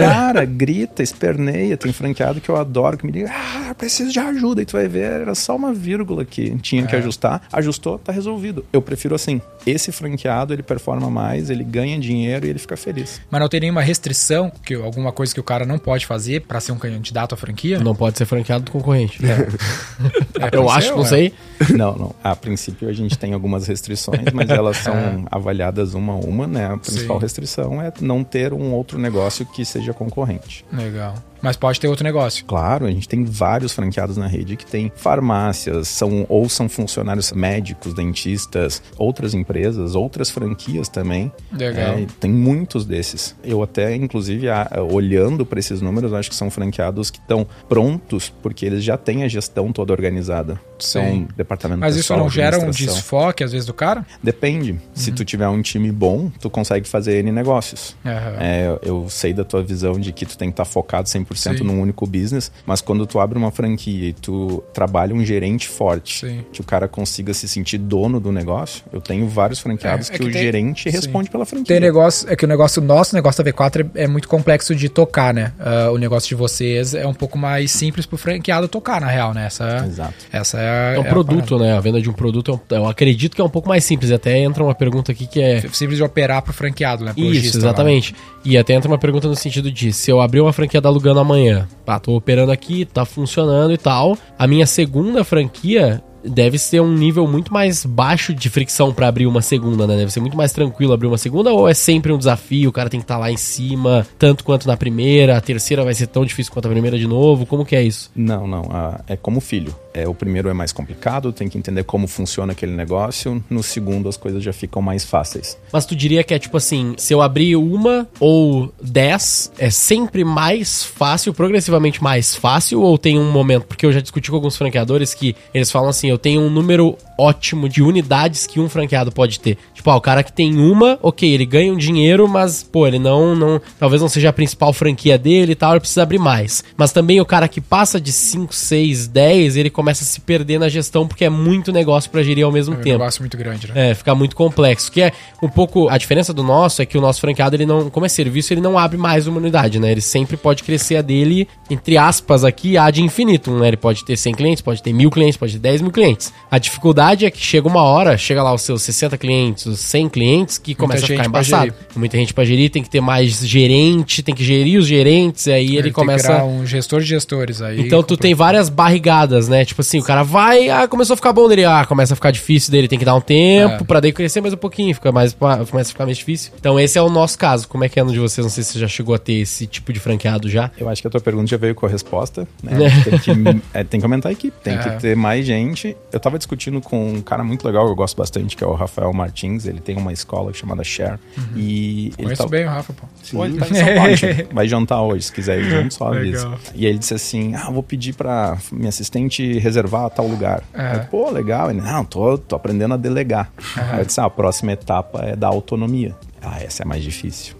[0.00, 4.62] Cara, grita, esperneia, tem franqueado que eu adoro, que me diga, ah, preciso de ajuda,
[4.62, 8.64] e tu vai ver, era só uma vírgula que tinha que ajustar, ajustou, tá resolvido.
[8.72, 13.20] Eu prefiro assim, esse franqueado, ele performa mais, ele ganha dinheiro e ele fica feliz.
[13.30, 16.60] Mas não tem nenhuma restrição, que, alguma coisa que o cara não pode fazer pra
[16.60, 17.78] ser um candidato à franquia?
[17.78, 19.18] Não pode ser franqueado do concorrente.
[19.24, 21.08] É, Eu acho, ser, não ué.
[21.08, 21.34] sei.
[21.76, 22.14] Não, não.
[22.24, 24.82] A princípio a gente tem algumas restrições, mas elas É.
[24.82, 26.66] são avaliadas uma a uma, né?
[26.72, 27.22] A principal Sim.
[27.22, 30.64] restrição é não ter um outro negócio que seja concorrente.
[30.72, 31.14] Legal.
[31.42, 32.44] Mas pode ter outro negócio.
[32.44, 37.32] Claro, a gente tem vários franqueados na rede que tem farmácias, são ou são funcionários
[37.32, 41.32] médicos, dentistas, outras empresas, outras franquias também.
[41.52, 41.98] Legal.
[41.98, 43.34] É, tem muitos desses.
[43.42, 44.46] Eu até, inclusive,
[44.90, 49.22] olhando para esses números, acho que são franqueados que estão prontos porque eles já têm
[49.22, 50.60] a gestão toda organizada.
[50.78, 51.28] São Sim.
[51.36, 54.06] departamento Mas isso pessoal, não gera um desfoque, às vezes, do cara?
[54.22, 54.80] Depende.
[54.94, 57.96] Se tu tiver um time bom, tu consegue fazer N negócios.
[58.04, 58.36] Aham.
[58.40, 61.64] É, eu sei da tua visão de que tu tem que estar focado 100% Sim.
[61.64, 66.26] num único business, mas quando tu abre uma franquia e tu trabalha um gerente forte,
[66.26, 66.44] Sim.
[66.52, 70.16] que o cara consiga se sentir dono do negócio, eu tenho vários franqueados É, é
[70.18, 70.96] que, que o tem- gerente Sim.
[70.96, 71.66] responde pela franquia.
[71.66, 74.88] Tem negócio, é que o negócio, nosso negócio da V4 é, é muito complexo de
[74.88, 75.52] tocar, né?
[75.58, 79.32] Ah, o negócio de vocês é um pouco mais simples pro franqueado tocar, na real,
[79.34, 79.46] né?
[79.46, 80.14] Essa, Exato.
[80.32, 81.72] essa é, É um a produto, né?
[81.76, 84.10] A venda de um produto, é um- eu acredito que é um pouco mais simples.
[84.10, 85.60] Até entra uma pergunta aqui que é...
[85.72, 87.12] Simples de operar pro franqueado, né?
[87.12, 87.64] Pro Isso, lojista lá.
[87.64, 88.14] exatamente.
[88.44, 90.88] E até entra uma pergunta no sentido de se eu abrir uma franquia da
[91.20, 96.58] Lugano amanhã, tá, tô operando aqui, tá funcionando e tal, a minha segunda franquia deve
[96.58, 99.96] ser um nível muito mais baixo de fricção pra abrir uma segunda, né?
[99.96, 102.90] Deve ser muito mais tranquilo abrir uma segunda ou é sempre um desafio, o cara
[102.90, 106.24] tem que estar lá em cima, tanto quanto na primeira, a terceira vai ser tão
[106.24, 108.10] difícil quanto a primeira de novo, como que é isso?
[108.14, 108.64] Não, não.
[109.08, 109.74] é como filho.
[109.92, 113.42] É, o primeiro é mais complicado, tem que entender como funciona aquele negócio.
[113.50, 115.58] No segundo, as coisas já ficam mais fáceis.
[115.72, 120.24] Mas tu diria que é tipo assim, se eu abrir uma ou dez, é sempre
[120.24, 123.64] mais fácil, progressivamente mais fácil, ou tem um momento?
[123.64, 126.96] Porque eu já discuti com alguns franqueadores que eles falam assim, eu tenho um número
[127.18, 129.58] ótimo de unidades que um franqueado pode ter.
[129.74, 132.98] Tipo, ah, o cara que tem uma, ok, ele ganha um dinheiro, mas, pô, ele
[132.98, 133.60] não, não.
[133.78, 136.64] Talvez não seja a principal franquia dele e tal, ele precisa abrir mais.
[136.76, 140.58] Mas também o cara que passa de 5, 6, 10, ele começa a se perder
[140.58, 142.98] na gestão porque é muito negócio para gerir ao mesmo É um tempo.
[142.98, 143.90] negócio muito grande, né?
[143.90, 144.92] É, fica muito complexo.
[144.92, 145.12] Que é
[145.42, 145.88] um pouco.
[145.88, 147.88] A diferença do nosso é que o nosso franqueado, ele não.
[147.88, 149.90] Como é serviço, ele não abre mais uma unidade, né?
[149.90, 153.68] Ele sempre pode crescer a dele, entre aspas, aqui, a de infinito, né?
[153.68, 156.32] Ele pode ter 100 clientes, pode ter mil clientes, pode ter 10 mil clientes.
[156.50, 160.08] A dificuldade é que chega uma hora, chega lá os seus 60 clientes, os 100
[160.10, 161.72] clientes, que começa a ficar embaçado.
[161.96, 165.66] Muita gente pra gerir, tem que ter mais gerente, tem que gerir os gerentes, aí
[165.66, 166.44] ele, tem que começa.
[166.44, 167.80] um gestor de gestores aí.
[167.80, 169.64] Então tu tem várias barrigadas, né?
[169.70, 172.30] Tipo assim, o cara vai, ah, começou a ficar bom dele, ah, começa a ficar
[172.32, 173.84] difícil dele, tem que dar um tempo É.
[173.84, 176.52] pra daí crescer mais um pouquinho, fica mais, começa a ficar mais difícil.
[176.58, 177.68] Então esse é o nosso caso.
[177.68, 178.44] Como é que é no de vocês?
[178.44, 180.70] Não sei se você já chegou a ter esse tipo de franqueado já.
[180.76, 182.72] Eu acho que a tua pergunta já veio com a resposta, né?
[182.86, 183.10] É.
[183.10, 183.30] Tem, que,
[183.72, 184.78] é, tem que aumentar a equipe, tem É.
[184.78, 185.96] que ter mais gente.
[186.12, 188.74] Eu tava discutindo com um cara muito legal que eu gosto bastante, que é o
[188.74, 189.66] Rafael Martins.
[189.66, 191.18] Ele tem uma escola chamada Share.
[191.54, 193.06] E ele Conheço tá- bem o Rafa, pô.
[193.32, 196.44] Pô, ele tá em São Paulo, vai jantar hoje, se quiser ir junto, só avisa.
[196.48, 196.58] Legal.
[196.74, 200.62] E ele disse assim, ah, vou pedir pra minha assistente reservar tal lugar.
[200.74, 200.96] É.
[200.96, 201.70] Eu, Pô, legal.
[201.70, 203.50] Ele, não, tô, tô aprendendo a delegar.
[203.76, 206.14] Aí eu disse, ah, a próxima etapa é dar autonomia.
[206.42, 207.54] Ah, essa é mais difícil.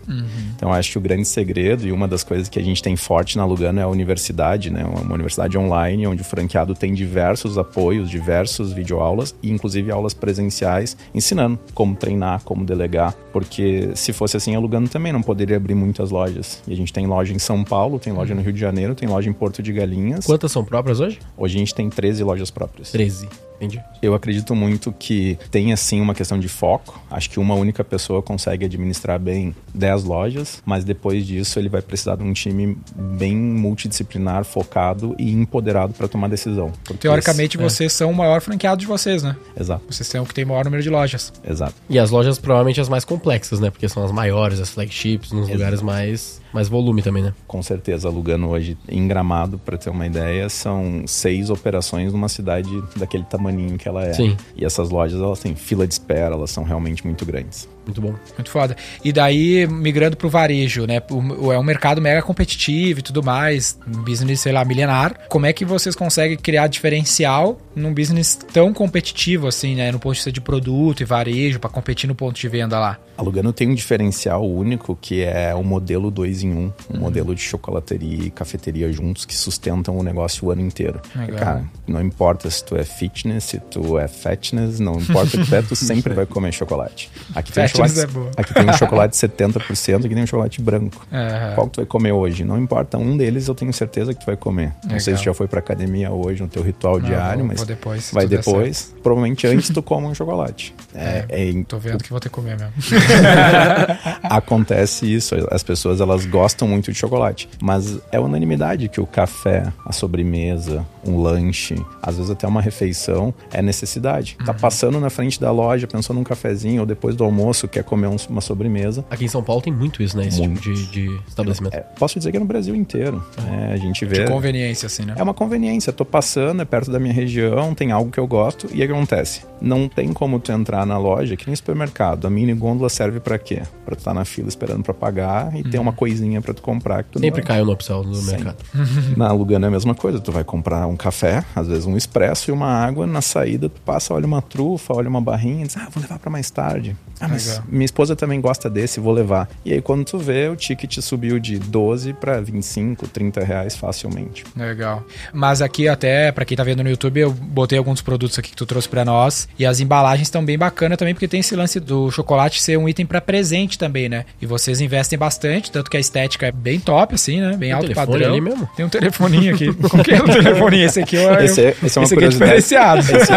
[0.56, 2.96] Então, eu acho que o grande segredo e uma das coisas que a gente tem
[2.96, 4.84] forte na Lugano é a universidade, né?
[4.84, 10.96] Uma universidade online onde o franqueado tem diversos apoios, diversos videoaulas e inclusive aulas presenciais
[11.14, 15.74] ensinando como treinar, como delegar, porque se fosse assim, a Lugano também não poderia abrir
[15.74, 16.62] muitas lojas.
[16.66, 19.08] E a gente tem loja em São Paulo, tem loja no Rio de Janeiro, tem
[19.08, 20.26] loja em Porto de Galinhas.
[20.26, 21.18] Quantas são próprias hoje?
[21.36, 22.90] Hoje a gente tem 13 lojas próprias.
[22.90, 23.28] 13.
[23.60, 23.80] Entendi.
[24.00, 26.98] Eu acredito muito que tem assim uma questão de foco.
[27.10, 31.82] Acho que uma única pessoa consegue administrar bem 10 lojas, mas depois disso ele vai
[31.82, 36.72] precisar de um time bem multidisciplinar, focado e empoderado para tomar decisão.
[36.98, 37.60] Teoricamente, é.
[37.62, 39.36] vocês são o maior franqueado de vocês, né?
[39.54, 41.32] esse- Exato, Vocês são o que tem o maior número de lojas.
[41.48, 41.74] exato.
[41.88, 43.70] E as lojas provavelmente as mais complexas, né?
[43.70, 47.34] Porque são as maiores, as flagships, nos lugares mais, mais volume também, né?
[47.46, 52.28] Com certeza, a Lugano hoje em Gramado, para ter uma ideia, são seis operações numa
[52.28, 54.12] cidade daquele tamaninho que ela é.
[54.12, 54.36] Sim.
[54.56, 57.68] E essas lojas, elas têm fila de espera, elas são realmente muito grandes.
[57.90, 58.14] Muito bom.
[58.36, 58.76] Muito foda.
[59.04, 61.02] E daí, migrando pro varejo, né?
[61.10, 63.78] O- É um mercado mega competitivo e tudo mais.
[63.86, 65.14] Um business, sei lá, milenar.
[65.28, 69.90] Como é que vocês conseguem criar diferencial num business tão competitivo, assim, né?
[69.90, 72.98] No ponto de vista de produto e varejo, pra competir no ponto de venda lá?
[73.16, 76.98] A Lugano tem um diferencial único que é o modelo 2 em 1, um, um
[77.00, 81.00] modelo de chocolateria e cafeteria juntos que sustentam o negócio o ano inteiro.
[81.14, 81.38] Legal.
[81.38, 85.46] Cara, não importa se tu é fitness, se tu é fatness, não importa o que
[85.48, 87.10] tu é, tu sempre vai comer chocolate.
[87.34, 91.06] Aqui tem, um chocolate, é aqui tem um chocolate 70%, aqui tem um chocolate branco.
[91.10, 91.52] É.
[91.54, 92.44] Qual que tu vai comer hoje?
[92.44, 94.72] Não importa, um deles eu tenho certeza que tu vai comer.
[94.84, 95.18] Não sei Legal.
[95.18, 98.94] se já foi pra academia hoje no teu ritual Não, diário, mas depois, vai depois.
[99.02, 100.74] Provavelmente antes tu come um chocolate.
[100.94, 102.72] É, é, Tô vendo que vou ter que comer mesmo.
[104.22, 105.34] acontece isso.
[105.50, 110.84] As pessoas elas gostam muito de chocolate, mas é unanimidade que o café, a sobremesa,
[111.06, 114.36] um lanche, às vezes até uma refeição é necessidade.
[114.44, 118.06] Tá passando na frente da loja, pensou num cafezinho ou depois do almoço quer comer
[118.08, 119.04] um- uma sobremesa.
[119.10, 120.26] Aqui em São Paulo tem muito isso, né?
[120.26, 120.60] Esse Muito.
[120.60, 121.74] tipo de, de estabelecimento.
[121.74, 123.22] É, posso dizer que é no Brasil inteiro.
[123.42, 123.70] né?
[123.72, 124.24] a gente vê.
[124.24, 125.14] De conveniência, assim, né?
[125.16, 125.92] É uma conveniência.
[125.92, 128.66] Tô passando, é perto da minha região, tem algo que eu gosto.
[128.66, 129.42] E o que acontece?
[129.60, 132.26] Não tem como tu entrar na loja, que nem supermercado.
[132.26, 133.62] A mini gôndola serve pra quê?
[133.84, 137.02] Pra tu estar na fila esperando pra pagar e ter uma coisinha pra tu comprar.
[137.04, 138.44] Que tu Sempre não- caiu no no Sempre.
[138.44, 138.56] mercado.
[139.16, 140.18] Na Lugano é a mesma coisa.
[140.20, 143.06] Tu vai comprar um café, às vezes um expresso e uma água.
[143.06, 146.18] Na saída, tu passa, olha uma trufa, olha uma barrinha e diz, ah, vou levar
[146.18, 146.96] pra mais tarde.
[147.20, 147.64] Ah, mas Legal.
[147.68, 149.46] minha esposa também gosta desse, vou levar.
[149.62, 154.44] E aí, quando tu vê, o ticket subiu de 12 pra 25, 30 reais facilmente.
[154.56, 155.04] Legal.
[155.32, 158.56] Mas aqui até, pra quem tá vendo no YouTube, eu botei alguns produtos aqui que
[158.56, 159.48] tu trouxe pra nós.
[159.58, 162.88] E as embalagens estão bem bacanas também, porque tem esse lance do chocolate ser um
[162.88, 164.24] item pra presente também, né?
[164.40, 167.50] E vocês investem bastante, tanto que a estética é bem top, assim, né?
[167.50, 168.32] Bem Tem alto padrão.
[168.32, 168.66] ali mesmo?
[168.74, 169.70] Tem um telefoninho aqui.
[169.90, 170.79] Qual que é o telefoninho?
[170.84, 173.00] Esse aqui eu, Esse é- esse é uma esse aqui é diferenciado.
[173.00, 173.32] Esse,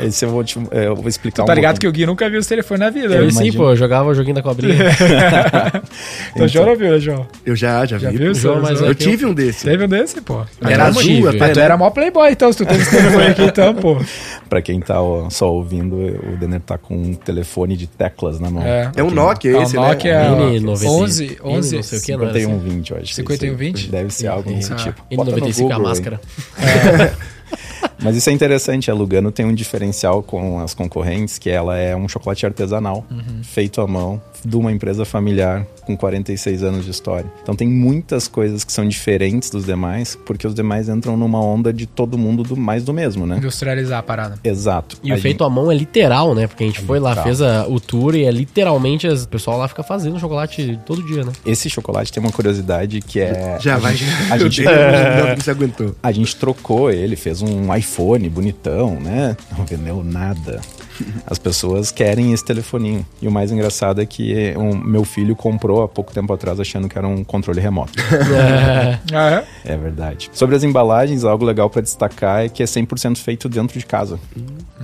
[0.06, 1.92] esse eu vou te, é, eu vou explicar Tu tá um ligado pouquinho.
[1.92, 3.30] que o Gui nunca viu esse telefone na vida, né?
[3.30, 4.76] sim, pô, eu jogava o joguinho da cobrinha.
[6.34, 7.26] Então, João não viu, né, João?
[7.44, 8.18] Eu já, já, Já vi.
[8.18, 8.34] viu?
[8.34, 8.80] João, mas?
[8.80, 9.64] Eu tive um desse.
[9.64, 10.44] Teve um desse, pô.
[10.60, 11.64] Mas Era azul até, tu né?
[11.64, 13.96] era mó playboy, então, se tu teve esse telefone aqui, então, pô.
[14.48, 18.50] Pra quem tá ó, só ouvindo, o Denner tá com um telefone de teclas na
[18.50, 18.62] mão.
[18.62, 18.90] É.
[18.96, 20.58] É um Nokia É um esse, Nokia né?
[20.58, 20.86] N90.
[20.86, 21.98] 11, 11, N não sei o que, assim?
[21.98, 23.02] 5120, eu acho.
[23.02, 23.26] que é isso aí.
[23.38, 23.88] 5120?
[23.90, 25.02] Deve ser algo desse tipo.
[25.16, 26.02] Bota no N95 a Google aí.
[28.02, 31.96] Mas isso é interessante, a Lugano tem um diferencial com as concorrentes, que ela é
[31.96, 33.04] um chocolate artesanal,
[33.42, 37.30] feito à mão, de uma empresa familiar com 46 anos de história.
[37.42, 41.72] Então tem muitas coisas que são diferentes dos demais, porque os demais entram numa onda
[41.72, 43.36] de todo mundo do mais do mesmo, né?
[43.36, 44.38] Industrializar a parada.
[44.42, 44.96] Exato.
[45.02, 46.46] E o A feito à mão é literal, né?
[46.46, 47.24] Porque a gente foi lá, literal.
[47.24, 51.02] fez a- o tour e é literalmente as- o pessoal lá fica fazendo chocolate todo
[51.02, 51.32] dia, né?
[51.44, 53.56] Esse chocolate tem uma curiosidade que é.
[53.60, 53.94] Já a vai.
[53.94, 55.94] gente- a gente- não se aguentou.
[56.02, 59.36] A gente trocou ele, fez um iPhone bonitão, né?
[59.56, 60.60] Não vendeu nada.
[61.26, 63.04] As pessoas querem esse telefoninho.
[63.20, 66.88] E o mais engraçado é que o meu filho comprou há pouco tempo atrás achando
[66.88, 67.92] que era um controle remoto.
[69.12, 69.72] Ah, é?
[69.72, 70.30] É verdade.
[70.32, 74.18] Sobre as embalagens, algo legal para destacar é que é 100% feito dentro de casa.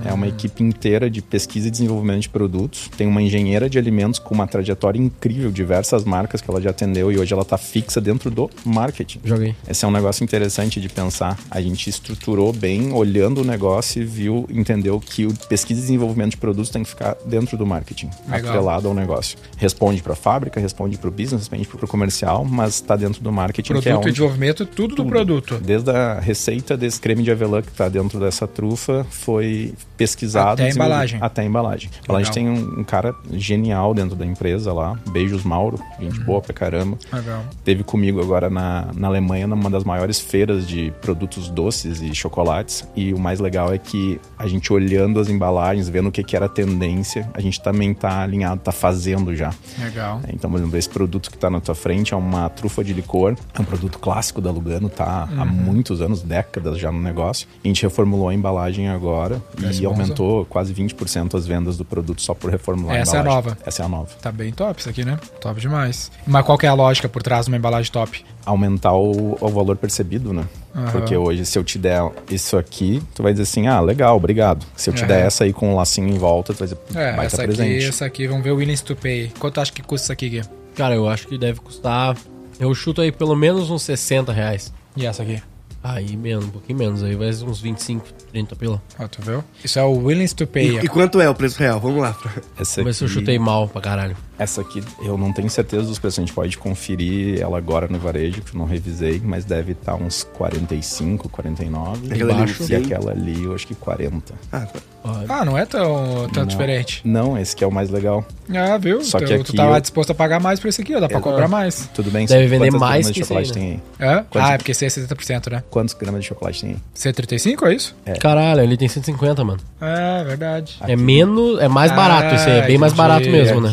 [0.05, 2.89] É uma equipe inteira de pesquisa e desenvolvimento de produtos.
[2.97, 7.11] Tem uma engenheira de alimentos com uma trajetória incrível, diversas marcas que ela já atendeu
[7.11, 9.19] e hoje ela está fixa dentro do marketing.
[9.23, 9.55] Joguei.
[9.67, 11.37] Esse é um negócio interessante de pensar.
[11.49, 16.02] A gente estruturou bem, olhando o negócio e viu, entendeu que o pesquisa e desenvolvimento
[16.07, 18.51] de produtos tem que ficar dentro do marketing, Legal.
[18.51, 19.37] atrelado ao negócio.
[19.57, 23.21] Responde para a fábrica, responde para o business, responde para o comercial, mas está dentro
[23.21, 25.09] do marketing, que é Produto e onde desenvolvimento, tudo, do tudo.
[25.09, 25.57] produto.
[25.63, 30.61] Desde a receita desse creme de avelã que está dentro dessa trufa foi pesquisado.
[30.61, 31.19] Até a embalagem.
[31.21, 31.89] Até a embalagem.
[32.07, 34.97] A gente tem um, um cara genial dentro da empresa lá.
[35.09, 35.79] Beijos, Mauro.
[35.99, 36.25] Gente Uhum.
[36.25, 36.97] boa pra caramba.
[37.11, 37.43] Legal.
[37.63, 42.87] Teve comigo agora na, na Alemanha, numa das maiores feiras de produtos doces e chocolates.
[42.95, 46.35] E o mais legal é que a gente olhando as embalagens, vendo o que, que
[46.35, 49.53] era tendência, a gente também tá alinhado, tá fazendo já.
[49.79, 50.19] Legal.
[50.27, 52.91] É, Então, por exemplo, esse produto que está na tua frente é uma trufa de
[52.93, 57.47] licor, é um produto clássico da Lugano, tá há muitos anos, décadas já no negócio.
[57.63, 60.01] A gente reformulou a embalagem agora Parece e bonza.
[60.01, 63.49] aumentou quase 20% as vendas do produto só por reformular Essa é a a embalagem.
[63.51, 63.57] nova.
[63.65, 64.09] Essa é a nova.
[64.21, 65.19] Tá bem top isso aqui, né?
[65.39, 66.11] Top demais.
[66.25, 68.25] Mas qual que é a lógica por trás de uma embalagem top?
[68.45, 70.43] Aumentar o, o valor percebido, né?
[70.75, 70.91] Aham.
[70.91, 74.65] Porque hoje, se eu te der isso aqui, tu vai dizer assim, ah, legal, obrigado.
[74.75, 75.07] Se eu te Aham.
[75.07, 77.53] der essa aí com um lacinho em volta, tu vai dizer, É, baita essa aqui,
[77.55, 77.85] presente.
[77.85, 79.31] essa aqui, vamos ver o Williams to Pay.
[79.39, 80.41] Quanto acha que custa isso aqui, Gui?
[80.75, 82.17] Cara, eu acho que deve custar.
[82.59, 84.73] Eu chuto aí pelo menos uns 60 reais.
[84.97, 85.41] E essa aqui?
[85.83, 87.03] Aí menos, um pouquinho menos.
[87.03, 88.81] Aí vai ser uns 25, 30 pila.
[88.97, 89.43] Ó, tu viu?
[89.63, 90.77] Isso é o Williams to Pay.
[90.77, 91.79] E, e quanto é o preço real?
[91.79, 92.15] Vamos lá.
[92.57, 94.15] Essa Vamos ver se eu chutei mal pra caralho.
[94.37, 96.19] Essa aqui, eu não tenho certeza dos preços.
[96.19, 99.95] A gente pode conferir ela agora no varejo, que eu não revisei, mas deve estar
[99.95, 102.13] uns 45, 49.
[102.13, 102.75] Aquela e sim.
[102.75, 104.33] aquela ali, eu acho que 40.
[104.51, 104.79] Ah, tá.
[105.27, 106.45] Ah, não é tão, tão Não.
[106.47, 107.01] diferente.
[107.03, 108.25] Não, esse que é o mais legal.
[108.55, 109.03] Ah, viu?
[109.03, 110.99] Só tu, que tu aqui tava eu- disposto a pagar mais por isso aqui, ó.
[111.01, 111.21] Dá pra É.
[111.21, 111.89] cobrar mais.
[111.93, 112.25] Tudo bem?
[112.25, 114.07] Deve vender mais gramas de chocolate aí, tem aí?
[114.17, 114.23] É?
[114.29, 115.61] Quantos- Ah, é porque você é 70%, né?
[115.69, 116.77] Quantos gramas de chocolate tem aí?
[116.93, 117.93] 135, é isso?
[118.19, 119.59] Caralho, ele tem 150, mano.
[119.81, 120.77] É, verdade.
[120.81, 121.59] É menos.
[121.59, 122.59] É mais barato Ah, esse aí.
[122.59, 123.07] É bem mais entendi.
[123.07, 123.71] barato mesmo, né?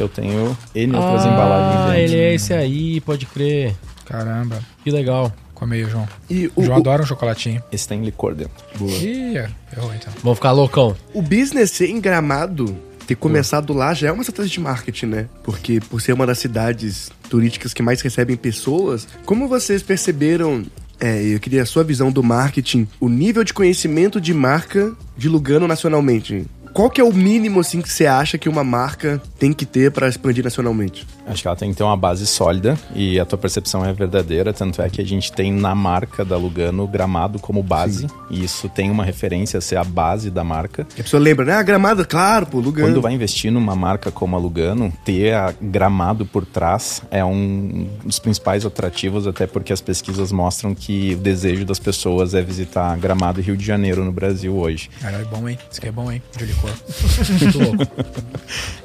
[0.00, 2.00] Eu tenho N outras Ah, embalagens dentro.
[2.00, 3.74] ele é esse aí, pode crer.
[4.06, 4.60] Caramba.
[4.82, 5.32] Que legal.
[5.54, 6.08] Come aí, João.
[6.28, 7.62] E O João o, adora um chocolatinho.
[7.70, 8.52] Esse tem licor dentro.
[8.80, 9.36] Ih,
[9.76, 10.12] errou então.
[10.22, 10.96] Vamos ficar loucão.
[11.12, 12.74] o business ser em Gramado,
[13.06, 15.26] ter começado lá já é uma estratégia de marketing, né?
[15.42, 20.64] Porque por ser uma das cidades turísticas que mais recebem pessoas, como vocês perceberam
[21.02, 25.28] É, eu queria a sua visão do marketing, o nível de conhecimento de marca de
[25.30, 26.44] Lugano nacionalmente.
[26.72, 29.90] Qual que é o mínimo assim que você acha que uma marca tem que ter
[29.90, 31.06] para expandir nacionalmente?
[31.30, 34.52] Acho que ela tem que ter uma base sólida e a tua percepção é verdadeira,
[34.52, 38.68] tanto é que a gente tem na marca da Lugano Gramado como base, e isso
[38.68, 40.86] tem uma referência a ser a base da marca.
[40.96, 41.54] E a pessoa lembra, né?
[41.54, 42.88] Ah, Gramado, claro, pô, Lugano.
[42.88, 47.88] Quando vai investir numa marca como a Lugano, ter a Gramado por trás é um
[48.04, 52.96] dos principais atrativos, até porque as pesquisas mostram que o desejo das pessoas é visitar
[52.98, 54.90] Gramado e Rio de Janeiro no Brasil hoje.
[55.00, 55.58] Caralho, bom, hein?
[55.70, 56.22] Isso aqui é bom, hein?
[56.36, 56.70] De licor.
[57.40, 57.86] Muito louco.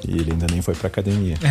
[0.06, 1.36] E ele ainda nem foi pra academia.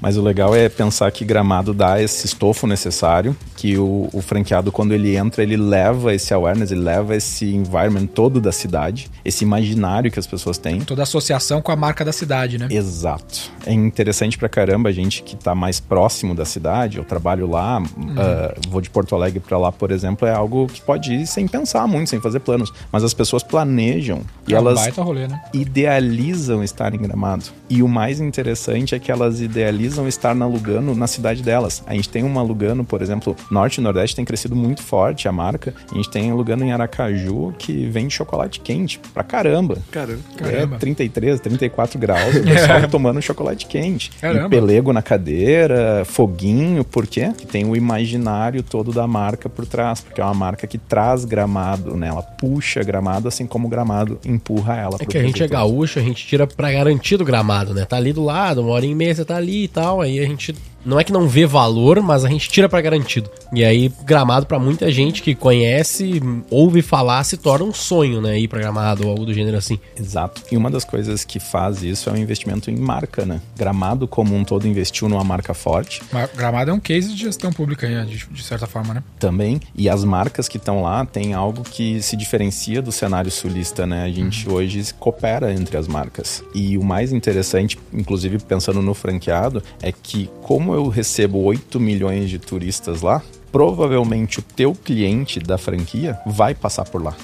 [0.00, 4.72] Mas o legal é pensar que Gramado dá esse estofo necessário, que o, o franqueado,
[4.72, 9.44] quando ele entra, ele leva esse awareness, ele leva esse environment todo da cidade, esse
[9.44, 10.80] imaginário que as pessoas têm.
[10.80, 12.68] Toda associação com a marca da cidade, né?
[12.70, 13.50] Exato.
[13.66, 17.78] É interessante pra caramba a gente que tá mais próximo da cidade, eu trabalho lá,
[17.80, 18.14] Uhum.
[18.18, 21.46] ah, vou de Porto Alegre pra lá, por exemplo, é algo que pode ir sem
[21.46, 22.72] pensar muito, sem fazer planos.
[22.90, 25.40] Mas as pessoas planejam e É um elas baita rolê, né?
[25.52, 27.44] idealizam estar em Gramado.
[27.68, 31.82] E o mais interessante é que elas idealizam estar na Lugano, na cidade delas.
[31.86, 35.32] A gente tem uma Lugano, por exemplo, Norte e Nordeste tem crescido muito forte a
[35.32, 35.74] marca.
[35.90, 39.78] A gente tem a Lugano em Aracaju que vende chocolate quente pra caramba.
[39.90, 40.22] Caramba.
[40.36, 40.76] Caramba.
[40.76, 44.10] É 33, 34 graus, o pessoal tomando chocolate quente.
[44.20, 44.46] Caramba.
[44.46, 47.32] E pelego na cadeira, foguinho, por quê?
[47.36, 51.24] Que tem o imaginário todo da marca por trás, porque é uma marca que traz
[51.24, 52.08] gramado, né?
[52.08, 54.94] Ela puxa gramado, assim como o gramado empurra ela.
[54.94, 57.84] É pro que a gente é gaúcho, a gente tira pra garantir do gramado, né?
[57.84, 60.26] Tá ali do lado, uma hora e meia você tá ali e tal, aí a
[60.26, 63.30] gente não é que não vê valor, mas a gente tira pra garantido.
[63.52, 68.38] E aí, gramado pra muita gente que conhece, ouve falar, se torna um sonho, né?
[68.38, 69.78] Ir pra gramado ou algo do gênero assim.
[69.98, 70.42] Exato.
[70.50, 73.40] E uma das coisas que faz isso é o investimento em marca, né?
[73.56, 76.02] Gramado como um todo investiu numa marca forte.
[76.12, 79.02] Mas Gramado é um case de gestão pública, de, de certa forma, né?
[79.18, 79.60] também.
[79.74, 84.02] E as marcas que estão lá têm algo que se diferencia do cenário sulista, né?
[84.02, 86.42] A gente hoje coopera entre as marcas.
[86.54, 92.30] E o mais interessante, inclusive pensando no franqueado, é que como eu recebo 8 milhões
[92.30, 93.22] de turistas lá,
[93.52, 97.14] provavelmente o teu cliente da franquia vai passar por lá.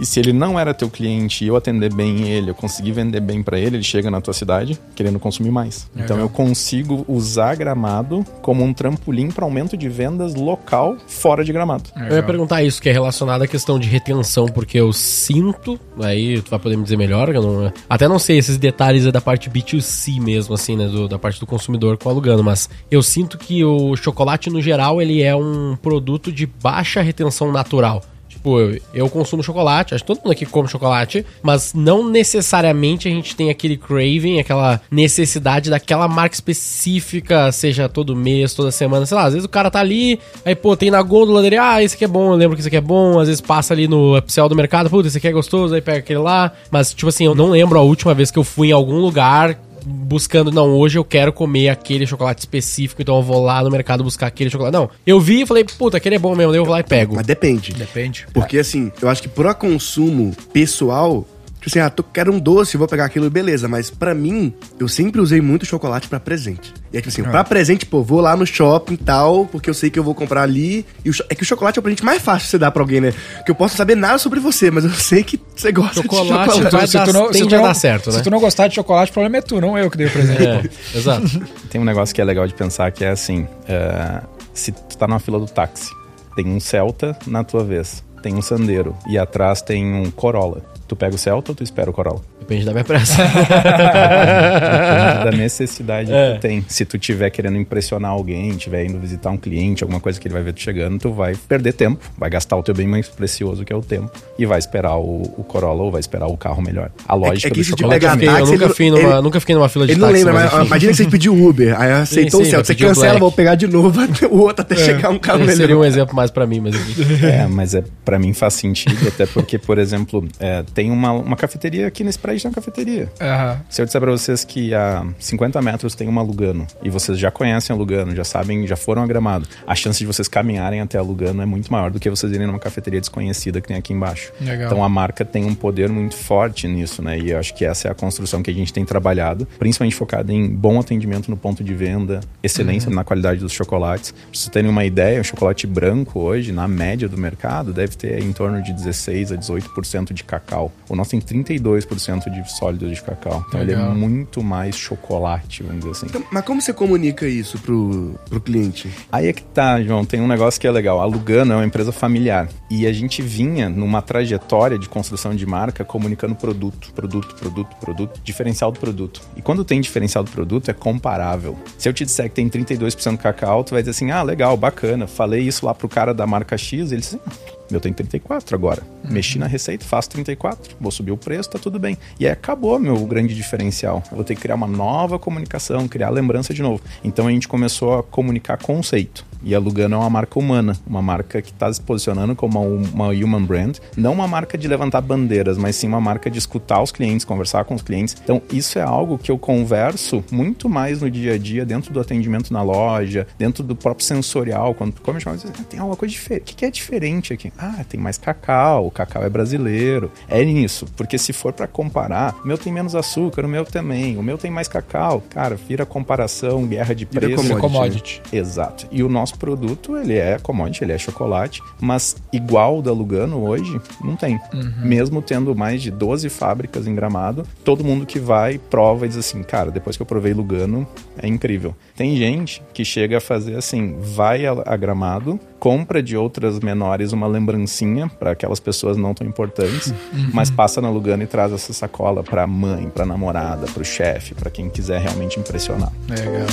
[0.00, 3.20] E se ele não era teu cliente e eu atender bem ele, eu conseguir vender
[3.20, 5.90] bem para ele, ele chega na tua cidade querendo consumir mais.
[5.96, 11.52] Então eu consigo usar Gramado como um trampolim para aumento de vendas local fora de
[11.52, 11.84] Gramado.
[11.96, 16.40] Eu ia perguntar isso, que é relacionado à questão de retenção, porque eu sinto, aí
[16.40, 19.20] tu vai poder me dizer melhor, eu não, até não sei esses detalhes é da
[19.20, 23.36] parte B2C mesmo, assim, né, do- da parte do consumidor com alugando, mas eu sinto
[23.38, 28.02] que o chocolate, no geral, ele é um produto de baixa retenção natural.
[28.34, 33.08] Tipo, eu, eu consumo chocolate, acho que todo mundo aqui come chocolate, mas não necessariamente
[33.08, 39.06] a gente tem aquele craving, aquela necessidade daquela marca específica, seja todo mês, toda semana,
[39.06, 41.82] sei lá, às vezes o cara tá ali, aí pô, tem na gôndola dele, ah,
[41.82, 43.86] esse aqui é bom, eu lembro que esse aqui é bom, às vezes passa ali
[43.86, 47.08] no upsell do mercado, puta, esse aqui é gostoso, aí pega aquele lá, mas tipo
[47.08, 50.70] assim, eu não lembro a última vez que eu fui em algum lugar buscando, não,
[50.70, 54.50] hoje eu quero comer aquele chocolate específico, então eu vou lá no mercado buscar aquele
[54.50, 54.72] chocolate.
[54.72, 56.84] Não, eu vi e falei, puta, aquele é bom mesmo, daí eu vou lá e
[56.84, 57.16] pego.
[57.16, 57.72] Mas depende.
[57.72, 58.26] Depende.
[58.32, 61.26] Porque assim, eu acho que pro consumo pessoal,
[61.64, 63.66] tipo assim, ah, tô, quero um doce, vou pegar aquilo, beleza.
[63.66, 66.72] Mas pra mim, eu sempre usei muito chocolate pra presente.
[66.92, 69.74] E é tipo assim, pra presente, pô, vou lá no shopping e tal, porque eu
[69.74, 70.84] sei que eu vou comprar ali.
[71.04, 72.82] E o é que o chocolate é o presente mais fácil de você dar pra
[72.82, 73.14] alguém, né?
[73.44, 76.28] Que eu posso saber nada sobre você, mas eu sei que você gosta Chocolate de
[76.28, 76.92] chocolate.
[76.92, 78.22] vai dar- tende a dar certo, se né?
[78.22, 80.42] tu não gostar de chocolate, o problema é tu, não eu que dei o presente.
[80.42, 80.62] É,
[80.98, 81.42] exato.
[81.70, 84.20] Tem um negócio que é legal de pensar que é assim: é,
[84.52, 85.90] se tu tá numa fila do táxi,
[86.36, 90.73] tem um Celta na tua vez, tem um Sandero e atrás tem um Corolla.
[90.86, 92.20] Tu pega o Celta ou tu espera o Corolla?
[92.40, 93.22] Depende da minha pressa.
[93.22, 96.32] Depende da necessidade É.
[96.32, 96.64] que tu tem.
[96.68, 100.34] Se tu tiver querendo impressionar alguém, tiver indo visitar um cliente, alguma coisa que ele
[100.34, 103.64] vai ver tu chegando, tu vai perder tempo, vai gastar o teu bem mais precioso
[103.64, 106.60] que é o tempo e vai esperar o, o Corolla ou vai esperar o carro
[106.62, 106.90] melhor.
[107.08, 108.74] A lógica é que do isso de chocolate pegar é Fiquei- eu táxi, nunca ele-
[108.74, 110.66] fui, numa, ele- nunca fiquei numa fila de Ele não táxi, lembra, mas, enfim.
[110.66, 113.32] imagina que você pediu Uber, aí aceitou sim, o céu, vai você o cancela, vou
[113.32, 115.56] pegar de novo o outro até chegar um carro Esse melhor.
[115.56, 117.24] seria um exemplo mais pra mim, mas enfim.
[117.24, 121.36] É, mas é para mim faz sentido, até porque, por exemplo, é, tem uma, uma
[121.36, 123.10] cafeteria aqui nesse prédio, tem uma cafeteria.
[123.20, 123.60] Aham.
[123.70, 127.30] Se eu disser pra vocês que a 50 metros tem uma Lugano e vocês já
[127.30, 130.98] conhecem a Lugano, já sabem, já foram a Gramado, a chance de vocês caminharem até
[130.98, 133.92] a Lugano é muito maior do que vocês irem numa cafeteria desconhecida que tem aqui
[133.92, 134.32] embaixo.
[134.40, 134.66] Legal.
[134.66, 137.18] Então a marca tem um poder muito forte nisso, né?
[137.18, 140.32] E eu acho que essa é a construção que a gente tem trabalhado, principalmente focada
[140.32, 144.10] em bom atendimento no ponto de venda, excelência na qualidade dos chocolates.
[144.10, 148.22] Pra vocês terem uma ideia, o chocolate branco hoje, na média do mercado, deve ter
[148.22, 150.63] em torno de 16 a 18% de cacau.
[150.88, 153.44] O nosso tem 32% de sólido de cacau.
[153.48, 153.94] Então ele é Legal.
[153.94, 156.06] muito mais chocolate, vamos dizer assim.
[156.06, 158.90] Então, mas como você comunica isso pro, pro cliente?
[159.10, 161.00] Aí é que tá, João, tem um negócio que é legal.
[161.00, 162.48] A Lugano é uma empresa familiar.
[162.70, 168.20] E a gente vinha numa trajetória de construção de marca comunicando produto, produto, produto, produto,
[168.22, 169.20] diferencial do produto.
[169.36, 171.56] E quando tem diferencial do produto, é comparável.
[171.78, 175.06] Se eu te disser que tem 32% cacau, tu vai dizer assim, ah, legal, bacana.
[175.06, 177.18] Falei isso lá pro cara da marca X, ele disse,
[177.64, 178.82] "Ah, meu tem 34 agora.
[179.08, 180.76] Mexi na receita, faço 34.
[180.80, 181.96] Vou subir o preço, tá tudo bem.
[182.18, 184.02] E aí acabou meu grande diferencial.
[184.10, 186.82] Eu vou ter que criar uma nova comunicação, criar lembrança de novo.
[187.02, 189.24] Então a gente começou a comunicar conceito.
[189.44, 192.88] E a Lugano é uma marca humana, uma marca que está se posicionando como uma,
[192.88, 196.82] uma human brand, não uma marca de levantar bandeiras, mas sim uma marca de escutar
[196.82, 198.16] os clientes, conversar com os clientes.
[198.22, 202.00] Então isso é algo que eu converso muito mais no dia a dia, dentro do
[202.00, 206.12] atendimento na loja, dentro do próprio sensorial, quando tu come, chama, ah, tem alguma coisa
[206.12, 206.52] diferente.
[206.52, 207.52] O que é diferente aqui?
[207.58, 210.10] Ah, tem mais cacau, o cacau é brasileiro.
[210.28, 214.16] É nisso, porque se for para comparar, o meu tem menos açúcar, o meu também,
[214.16, 215.22] o meu tem mais cacau.
[215.30, 217.52] Cara, vira comparação, guerra de Vira preço.
[217.52, 217.60] É Commodity.
[217.60, 218.22] commodity.
[218.32, 218.86] Exato.
[218.90, 223.46] E o nosso produto, ele é commodity, ele é chocolate, mas igual o da Lugano
[223.46, 224.38] hoje, não tem.
[224.82, 229.18] Mesmo tendo mais de 12 fábricas em Gramado, todo mundo que vai prova e diz
[229.18, 230.86] assim, cara, depois que eu provei Lugano,
[231.20, 231.74] é incrível.
[231.96, 237.12] Tem gente que chega a fazer assim, vai a, a Gramado, compra de outras menores
[237.12, 239.94] uma lembrancinha para aquelas pessoas não tão importantes,
[240.32, 244.34] mas passa na Lugano e traz essa sacola para mãe, para namorada, para o chefe,
[244.34, 245.92] para quem quiser realmente impressionar.
[246.08, 246.46] Legal.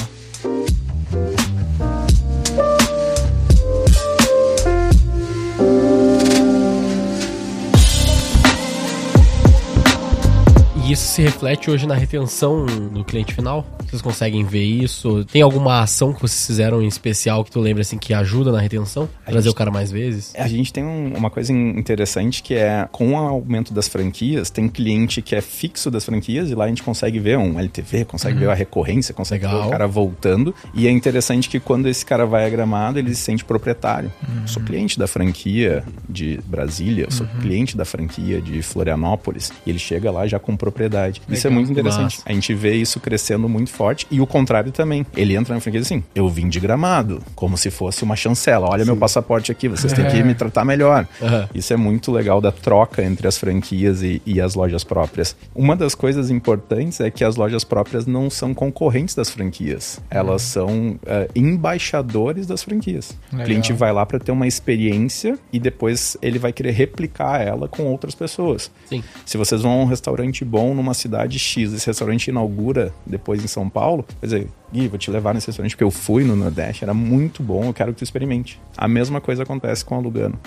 [10.92, 13.66] E isso se reflete hoje na retenção do cliente final?
[13.88, 15.24] Vocês conseguem ver isso?
[15.24, 18.60] Tem alguma ação que vocês fizeram em especial que tu lembra assim que ajuda na
[18.60, 19.08] retenção?
[19.26, 20.34] A Trazer gente- o cara mais vezes?
[20.36, 24.50] A gente tem um- uma coisa in- interessante que é, com o aumento das franquias,
[24.50, 28.04] tem cliente que é fixo das franquias e lá a gente consegue ver um LTV,
[28.04, 29.62] consegue ver a recorrência, consegue Legal.
[29.62, 30.54] ver o cara voltando.
[30.74, 34.12] E é interessante que quando esse cara vai a Gramado, ele se sente proprietário.
[34.42, 39.70] Eu Sou cliente da franquia de Brasília, eu sou cliente da franquia de Florianópolis e
[39.70, 41.22] ele chega lá já com propriedade.
[41.30, 41.64] Isso é Legal.
[41.64, 42.18] muito interessante.
[42.18, 42.24] Massa.
[42.26, 45.06] A gente vê isso crescendo muito forte e o contrário também.
[45.16, 48.70] Ele entra na franquia assim: eu vim de gramado, como se fosse uma chancela.
[48.70, 51.08] Olha meu passaporte aqui, vocês têm que me tratar melhor.
[51.22, 51.50] Aham.
[51.54, 55.36] Isso é muito legal da troca entre as franquias e, e as lojas próprias.
[55.54, 60.42] Uma das coisas importantes é que as lojas próprias não são concorrentes das franquias, elas
[60.42, 63.16] são eh, embaixadores das franquias.
[63.32, 63.44] Legal.
[63.44, 67.68] O cliente vai lá para ter uma experiência e depois ele vai querer replicar ela
[67.68, 68.72] com outras pessoas.
[68.88, 69.04] Sim.
[69.26, 73.48] Se vocês vão a um restaurante bom numa cidade X, esse restaurante inaugura depois em
[73.48, 76.84] São Paulo, quer dizer, Gui, vou te levar nesse restaurante porque eu fui no Nordeste,
[76.84, 78.60] era muito bom, eu quero que tu experimente.
[78.78, 80.40] A mesma coisa acontece com a Lugano.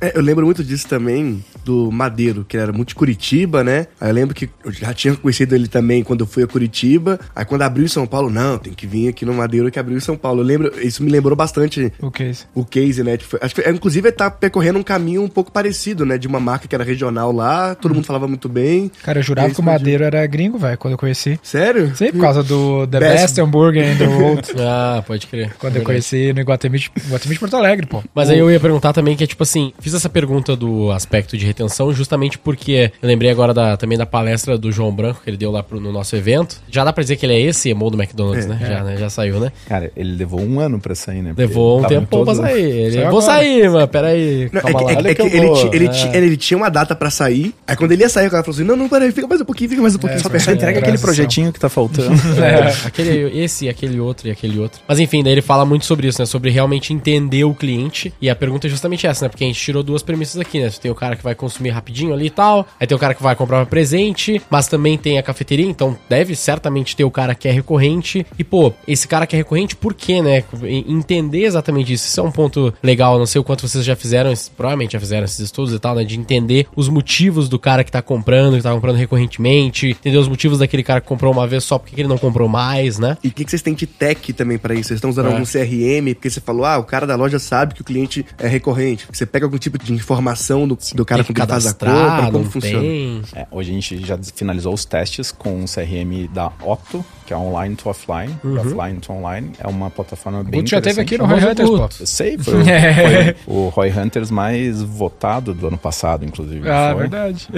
[0.00, 3.86] É, eu lembro muito disso também do Madeiro, que era muito de Curitiba, né?
[4.00, 7.20] Aí eu lembro que eu já tinha conhecido ele também quando eu fui a Curitiba.
[7.34, 9.96] Aí quando abriu em São Paulo, não, tem que vir aqui no Madeiro que abriu
[9.96, 10.40] em São Paulo.
[10.40, 12.48] Eu lembro, isso me lembrou bastante O que é isso?
[12.54, 13.16] o case, né?
[13.16, 16.18] Tipo, acho que, é, inclusive, ele tá percorrendo um caminho um pouco parecido, né?
[16.18, 18.90] De uma marca que era regional lá, todo mundo falava muito bem.
[19.02, 19.64] Cara, eu jurava Aí que o.
[19.64, 21.38] Madeiro era gringo, velho, quando eu conheci.
[21.42, 21.94] Sério?
[21.96, 24.48] Sei, por causa do The Best- Best, Hambúrguer in the World.
[24.60, 25.48] Ah, pode crer.
[25.58, 25.84] Quando eu Verdade.
[25.86, 28.02] conheci no Iguatemi, de- Iguatemi de Porto Alegre, pô.
[28.14, 31.36] Mas aí eu ia perguntar também que é tipo assim, fiz essa pergunta do aspecto
[31.36, 35.30] de retenção justamente porque eu lembrei agora da, também da palestra do João Branco que
[35.30, 36.56] ele deu lá pro, no nosso evento.
[36.70, 38.58] Já dá pra dizer que ele é esse emo do McDonald's, né?
[38.60, 38.96] Já, né?
[38.96, 39.50] Já saiu, né?
[39.68, 41.30] Cara, ele levou um ano pra sair, né?
[41.30, 42.60] Porque Levou um tempo pra sair.
[42.62, 43.34] Ele, Saiu vou agora.
[43.38, 43.88] sair, mano.
[43.88, 44.50] Pera aí.
[44.52, 44.90] Não, é Calma que, lá.
[44.92, 45.88] é que- é que eu ele, ti- ele, É.
[45.88, 47.54] ti- ele tinha uma data pra sair.
[47.66, 49.46] Aí quando ele ia sair, o cara falou assim: não, não, peraí, fica mais um
[49.46, 50.44] pouquinho, fica mais um pouquinho, só É, pensar.
[50.46, 52.10] só Entrega É, aquele projetinho que tá faltando.
[52.40, 54.80] É, aquele, esse, aquele outro e aquele outro.
[54.86, 56.26] Mas enfim, daí ele fala muito sobre isso, né?
[56.26, 58.12] Sobre realmente entender o cliente.
[58.20, 59.28] E a pergunta é justamente essa, né?
[59.28, 60.70] Porque a gente tirou duas premissas aqui, né?
[60.80, 62.66] Tem o cara que vai consumir rapidinho ali e tal.
[62.78, 64.40] Aí tem o cara que vai comprar pra presente.
[64.50, 68.26] Mas também tem a cafeteria, então deve certamente ter o cara que é recorrente.
[68.38, 70.42] E, pô, esse cara que é recorrente, por quê, né?
[70.86, 72.06] Entender exatamente isso.
[72.06, 73.18] Isso é um ponto legal.
[73.18, 76.04] Não sei o quanto vocês já fizeram, provavelmente já fizeram esses estudos e tal, né?
[76.04, 78.96] De entender os motivos do cara que tá comprando, que tá comprando
[79.30, 79.88] recorrentemente.
[79.90, 82.98] Entender os motivos daquele cara que comprou uma vez só porque ele não comprou mais,
[82.98, 83.16] né?
[83.22, 84.88] E o que, que vocês têm de tech também pra isso?
[84.88, 85.32] Vocês estão usando É.
[85.32, 86.14] algum CRM?
[86.14, 89.06] Porque você falou, ah, o cara da loja sabe que o cliente é recorrente.
[89.12, 92.32] Você pega algum tipo de informação do, do cara com quem faz a cadastrar, compra,
[92.32, 92.80] como não funciona?
[92.80, 93.22] tem.
[93.34, 97.36] É, hoje a gente já finalizou os testes com o CRM da Otto, que é
[97.36, 99.52] online to offline, offline to online.
[99.58, 101.88] É uma plataforma O bem já teve aqui no Roy Hunters, pô.
[102.00, 106.68] Eu sei, foi, o- foi o Roy Hunters mais votado do ano passado, inclusive.
[106.68, 107.02] Ah, Foi.
[107.02, 107.48] verdade.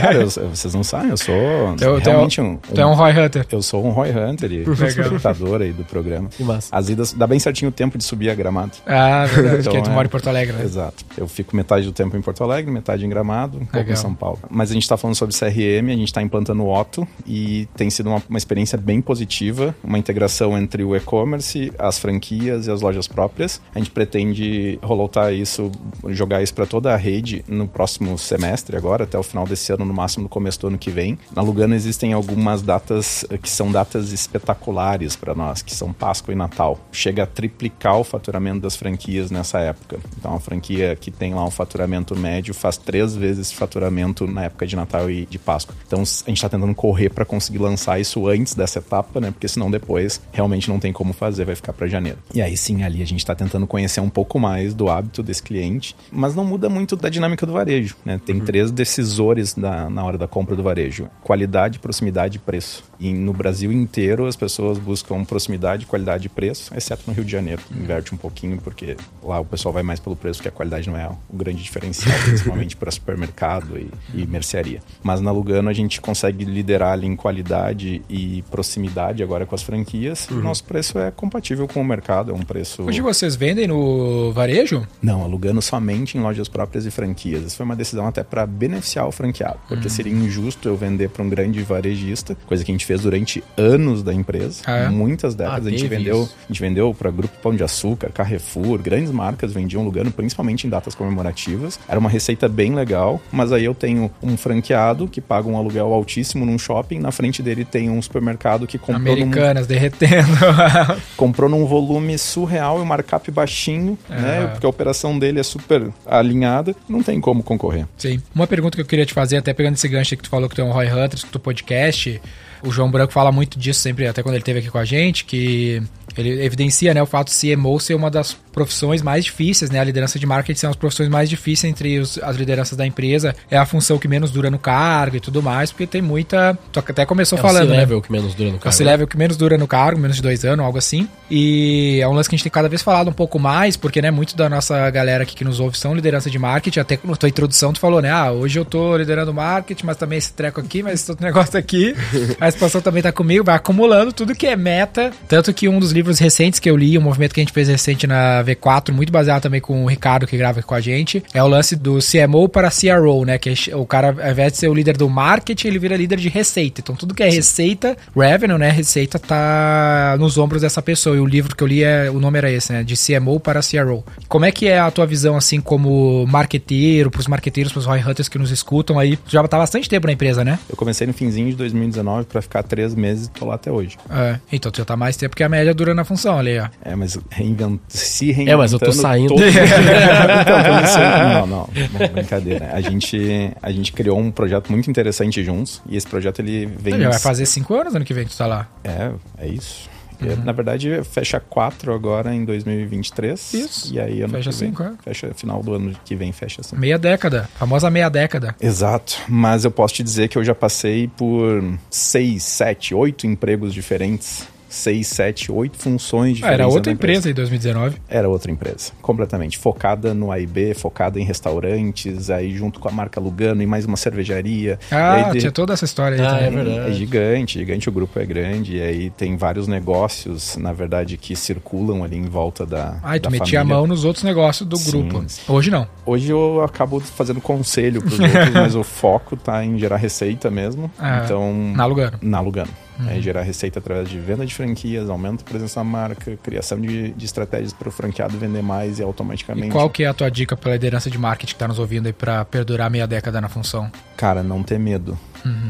[0.00, 1.34] Cara, eu- vocês não sabem, eu sou
[1.76, 3.46] Tu é- é realmente um- um, Tu é um Roy Hunter.
[3.50, 6.28] Eu sou um Roy Hunter e espectador aí do programa.
[6.28, 6.68] Que massa.
[6.74, 8.72] As idas, dá bem certinho o tempo de subir a gramado.
[8.86, 9.56] Ah, verdade.
[9.66, 9.92] Então, que tu é.
[9.92, 10.64] mora em Porto Alegre, né?
[10.64, 11.04] Exato.
[11.16, 13.92] Eu fico metade do tempo em Porto Alegre, metade em Gramado, um pouco Legal.
[13.92, 14.38] em São Paulo.
[14.50, 17.90] Mas a gente está falando sobre CRM, a gente está implantando o Otto e tem
[17.90, 22.80] sido uma, uma experiência bem positiva, uma integração entre o e-commerce, as franquias e as
[22.82, 23.60] lojas próprias.
[23.74, 25.70] A gente pretende rolotar isso,
[26.08, 29.84] jogar isso para toda a rede no próximo semestre agora, até o final desse ano,
[29.84, 31.18] no máximo no começo do ano que vem.
[31.34, 36.32] Na Lugano existem algumas datas eh, que são datas espetaculares para nós, que são Páscoa
[36.32, 36.78] e Natal.
[36.92, 39.98] Chega a triplicar o faturamento das franquias nessa época.
[40.18, 44.44] Então, a franquia que tem lá um faturamento médio faz três vezes esse faturamento na
[44.44, 45.74] época de Natal e de Páscoa.
[45.86, 49.30] Então, a gente está tentando correr para conseguir lançar isso antes dessa etapa, né?
[49.30, 52.18] Porque senão depois realmente não tem como fazer, vai ficar para janeiro.
[52.34, 55.42] E aí sim, ali a gente está tentando conhecer um pouco mais do hábito desse
[55.42, 58.20] cliente, mas não muda muito da dinâmica do varejo, né?
[58.24, 62.84] Tem três decisores na, na hora da compra do varejo: qualidade, proximidade e preço.
[62.98, 67.32] E no Brasil inteiro as pessoas buscam proximidade, qualidade e preço, exceto no Rio de
[67.32, 67.62] Janeiro.
[67.70, 70.96] Inverte um pouquinho, porque lá o pessoal vai mais pelo preço, que a qualidade não
[70.96, 74.80] é o grande diferencial, principalmente para supermercado e, e mercearia.
[75.02, 79.62] Mas na Lugano a gente consegue liderar ali em qualidade e proximidade agora com as
[79.62, 80.26] franquias.
[80.30, 82.82] E o nosso preço é compatível com o mercado, é um preço.
[82.82, 84.86] Hoje vocês vendem no varejo?
[85.02, 87.44] Não, alugando somente em lojas próprias e franquias.
[87.44, 91.22] Isso foi uma decisão até para beneficiar o franqueado, porque seria injusto eu vender para
[91.22, 94.88] um grande varejista, coisa que a gente fez durante anos da empresa, Ah, é?
[94.88, 96.34] muitas décadas Ah, a gente vendeu, isso.
[96.44, 100.70] a gente vendeu para Grupo Pão de Açúcar, Carrefour, grandes marcas vendiam Lugano, principalmente em
[100.70, 101.78] datas comemorativas.
[101.88, 105.92] Era uma receita bem legal, mas aí eu tenho um franqueado que paga um aluguel
[105.92, 110.28] altíssimo num shopping, na frente dele tem um supermercado que comprou num Americanas derretendo.
[111.16, 114.14] comprou num volume surreal e um markup baixinho, Ah.
[114.20, 114.46] né?
[114.48, 117.86] Porque a operação dele é super alinhada, não tem como concorrer.
[117.96, 118.20] Sim.
[118.34, 120.54] Uma pergunta que eu queria te fazer, até pegando esse gancho que tu falou que
[120.56, 122.20] tem um Roy Hunter, escuta o podcast.
[122.66, 125.24] O João Branco fala muito disso sempre, até quando ele esteve aqui com a gente,
[125.24, 125.80] que
[126.16, 129.78] ele evidencia né, o fato de CMO ser uma das profissões mais difíceis, né?
[129.78, 133.36] A liderança de marketing são as profissões mais difíceis entre os, as lideranças da empresa.
[133.50, 136.58] É a função que menos dura no cargo e tudo mais, porque tem muita.
[136.72, 137.68] Tu até começou É falando.
[137.68, 137.76] né?
[137.80, 138.76] level que menos dura no É o cargo.
[138.78, 141.06] C-Level que menos dura no cargo, menos de dois anos, algo assim.
[141.30, 144.00] E é um lance que a gente tem cada vez falado um pouco mais, porque,
[144.00, 146.80] né, muito da nossa galera aqui que nos ouve são liderança de marketing.
[146.80, 150.16] Até na tua introdução tu falou, né, ah, hoje eu tô liderando marketing, mas também
[150.16, 151.94] esse treco aqui, mas esse outro negócio aqui.
[152.40, 155.12] A expansão também tá comigo, vai acumulando tudo que é meta.
[155.28, 157.68] Tanto que um dos livros recentes que eu li, um movimento que a gente fez
[157.68, 161.22] recente na V4, muito baseado também com o Ricardo, que grava aqui com a gente,
[161.34, 164.58] é o lance do CMO para CRO, né, que é o cara, ao invés de
[164.58, 166.80] ser o líder do marketing, ele vira líder de receita.
[166.80, 171.16] Então tudo que é receita, revenue, né, receita tá nos ombros dessa pessoa.
[171.16, 173.60] E o livro que eu li, é, o nome era esse, né, de CMO para
[173.60, 174.04] CRO.
[174.28, 178.28] Como é que é a tua visão, assim, como marqueteiro, pros marqueteiros, pros Roy Hunters
[178.28, 179.16] que nos escutam aí?
[179.16, 180.58] Tu já tá bastante tempo na empresa, né?
[180.68, 183.96] Eu comecei no finzinho de 2019 pra ficar três meses e tô lá até hoje.
[184.10, 186.68] É, então tu já tá mais tempo que a média dura na função ali, ó.
[186.82, 187.80] É, mas reinvent...
[187.88, 188.50] se reinventando...
[188.50, 189.28] É, mas eu tô saindo.
[189.28, 189.56] todo então.
[191.46, 192.70] Não, não, não, brincadeira.
[192.72, 197.00] A gente, a gente criou um projeto muito interessante juntos e esse projeto ele vem...
[197.00, 198.68] Já vai fazer cinco anos ano que vem que tu tá lá.
[198.84, 199.88] É, é isso.
[200.20, 203.54] E, Na verdade, fecha quatro agora em 2023.
[203.54, 203.94] Isso.
[203.94, 204.92] E aí ano Fecha que vem, cinco, é.
[205.02, 206.80] Fecha final do ano que vem, fecha cinco.
[206.80, 207.48] Meia década.
[207.56, 208.54] Famosa meia década.
[208.60, 213.74] Exato, mas eu posso te dizer que eu já passei por seis, sete, oito empregos
[213.74, 214.46] diferentes.
[214.68, 216.54] Seis, sete, oito funções Ah, diferentes.
[216.60, 217.96] era outra da empresa em 2019.
[218.08, 219.56] Era outra empresa, completamente.
[219.58, 223.96] Focada no AIB, focada em restaurantes, aí junto com a marca Lugano e mais uma
[223.96, 224.78] cervejaria.
[224.90, 226.46] Ah, aí, de- tinha toda essa história aí Ah, também.
[226.46, 226.90] é verdade.
[226.90, 231.34] é gigante, gigante, o grupo é grande, e aí tem vários negócios, na verdade, que
[231.36, 232.98] circulam ali em volta da.
[233.02, 235.24] Ah, e tu metia a mão nos outros negócios do Sim, grupo.
[235.48, 235.86] Hoje não.
[236.04, 240.90] Hoje eu acabo fazendo conselho pros outros, mas o foco tá em gerar receita mesmo.
[240.98, 241.52] Ah, então.
[241.74, 242.18] Na Lugano.
[242.20, 242.70] Na Lugano.
[243.08, 247.12] É gerar receita através de venda de franquias, aumento da presença da marca, criação de,
[247.12, 249.68] de estratégias para o franqueado vender mais e automaticamente.
[249.68, 252.06] E qual que é a tua dica pra liderança de marketing que tá nos ouvindo
[252.06, 253.90] aí pra perdurar meia década na função?
[254.16, 255.18] Cara, não ter medo.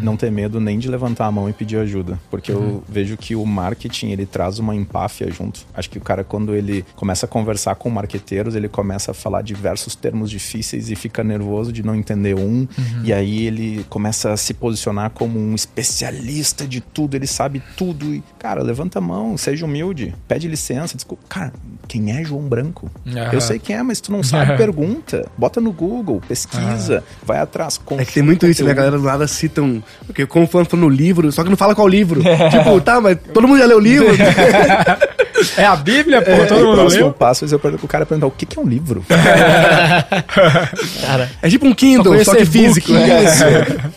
[0.02, 2.18] Não ter medo nem de levantar a mão e pedir ajuda.
[2.30, 5.60] Porque eu vejo que o marketing, ele traz uma empáfia junto.
[5.74, 9.42] Acho que o cara, quando ele começa a conversar com marqueteiros, ele começa a falar
[9.42, 12.66] diversos termos difíceis e fica nervoso de não entender um.
[13.04, 18.14] E aí ele começa a se posicionar como um especialista de tudo, ele sabe tudo.
[18.14, 20.96] E, cara, levanta a mão, seja humilde, pede licença.
[20.96, 21.24] Desculpa.
[21.28, 21.52] Cara,
[21.88, 22.90] quem é João Branco?
[23.32, 25.28] Eu sei quem é, mas tu não sabe, pergunta.
[25.36, 27.80] Bota no Google, pesquisa, vai atrás.
[27.98, 28.72] É que tem muito isso, né?
[28.72, 28.76] A conteúdo.
[28.76, 29.26] galera do nada
[29.66, 29.82] citam.
[30.06, 32.20] Porque como falando no livro, só que não fala qual livro.
[32.50, 34.08] tipo, tá, mas todo mundo já leu o livro.
[35.56, 37.12] É a Bíblia, pô, É, todo o mundo próximo leu.
[37.12, 39.04] passo é eu pergunto, o cara perguntar o que, que é um livro.
[41.06, 42.92] Cara, é tipo um Kindle, conheço só que físico.
[42.92, 43.24] né?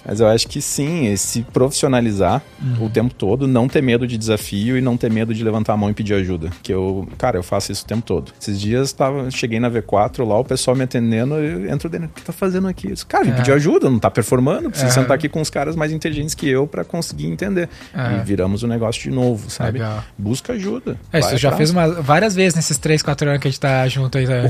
[0.06, 2.42] Mas eu acho que sim, se profissionalizar
[2.80, 5.78] o tempo todo, não ter medo de desafio e não ter medo de levantar a
[5.78, 6.50] mão e pedir ajuda.
[6.62, 8.32] Que eu, cara, eu faço isso o tempo todo.
[8.42, 12.10] Esses dias tava, cheguei na V4 lá, o pessoal me atendendo, eu entro dentro, o
[12.10, 12.88] que tá fazendo aqui?
[12.88, 14.94] Eu disse, cara, vim pedir ajuda, não tá performando, preciso É.
[14.94, 17.70] sentar aqui com os caras mais inteligentes que eu pra conseguir entender.
[17.94, 18.18] É.
[18.18, 19.80] E viramos o negócio de novo, sabe?
[19.80, 20.04] Legal.
[20.18, 20.98] Busca ajuda.
[21.12, 23.88] É, isso já fez uma, várias vezes nesses 3, 4 anos que a gente tá
[23.88, 24.26] junto aí.
[24.28, 24.44] né?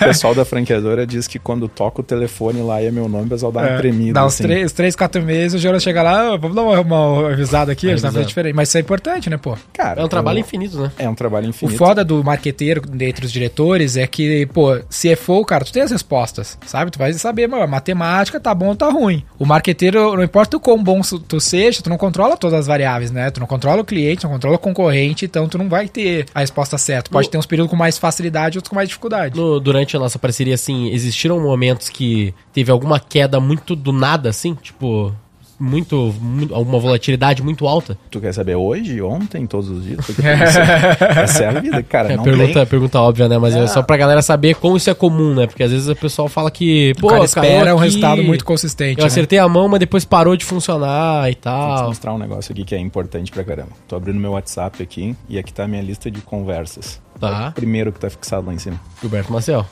[0.00, 3.26] O pessoal da franqueadora diz que quando toca o telefone lá e é meu nome,
[3.26, 4.12] o pessoal dá uma É, tremida.
[4.14, 4.42] Dá uns assim.
[4.44, 7.86] 3, três, 4 meses, o Jonas chega lá, "Ah, vamos dar uma, uma avisada aqui,
[7.86, 8.54] a gente tá fazendo diferente.
[8.54, 9.56] Mas isso é importante, né, pô?
[9.72, 10.92] Cara, é um trabalho eu- infinito, né?
[10.98, 11.76] É um trabalho O infinito.
[11.78, 16.58] foda do marqueteiro dentre os diretores é que, pô, CFO, cara, tu tem as respostas,
[16.66, 16.90] sabe?
[16.90, 19.24] Tu vai saber, mano, matemática tá bom ou tá ruim.
[19.38, 23.10] O marqueteiro, não importa o quão bom tu seja, tu não controla todas as variáveis,
[23.10, 23.30] né?
[23.30, 25.99] Tu não controla o cliente, não controla o concorrente, então tu não vai ter
[26.34, 27.10] a resposta certa.
[27.10, 29.36] Pode No- ter uns períodos com mais facilidade, outros com mais dificuldade.
[29.38, 34.28] No- durante a nossa parceria, assim, existiram momentos que teve alguma queda muito do nada,
[34.30, 34.54] assim?
[34.54, 35.14] Tipo,
[35.60, 37.96] muito, muito alguma volatilidade muito alta?
[38.10, 40.04] Tu quer saber hoje, ontem, todos os dias?
[40.04, 42.12] Porque Essa é a vida, cara.
[42.12, 42.66] É não pergunta, tem.
[42.66, 43.38] pergunta óbvia, né?
[43.38, 45.46] Mas é só pra galera saber como isso é comum, né?
[45.46, 48.98] Porque às vezes o pessoal fala que, pô, o cara espera um resultado muito consistente.
[48.98, 49.06] Eu né?
[49.06, 51.86] acertei a mão, mas depois parou de funcionar e Vou te tal.
[51.88, 53.70] mostrar um negócio aqui que é importante pra caramba.
[53.86, 57.00] Tô abrindo meu WhatsApp aqui e aqui tá a minha lista de conversas.
[57.20, 57.46] Tá.
[57.46, 58.80] É o primeiro que tá fixado lá em cima.
[59.00, 59.66] Gilberto Maciel.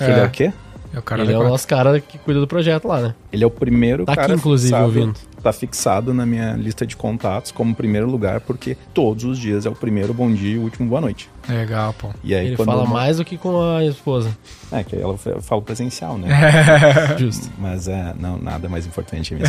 [0.00, 0.52] Ele é o quê?
[0.92, 3.14] É o cara Ele é o nosso cara que cuida do projeto lá, né?
[3.32, 5.14] Ele é o primeiro Tá aqui, cara inclusive, fixado, ouvindo.
[5.42, 9.68] Tá fixado na minha lista de contatos como primeiro lugar, porque todos os dias é
[9.68, 11.28] o primeiro bom dia e o último boa noite.
[11.48, 12.10] Legal, pô.
[12.24, 14.36] E aí Ele fala uma- mais do que com a esposa.
[14.72, 16.28] É, que ela eu falo presencial, né?
[17.16, 17.48] Justo.
[17.56, 19.32] Mas é, não, nada mais importante.
[19.34, 19.46] Linda,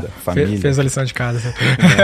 [0.00, 0.58] Fe- família.
[0.58, 1.54] Fez a lição de casa.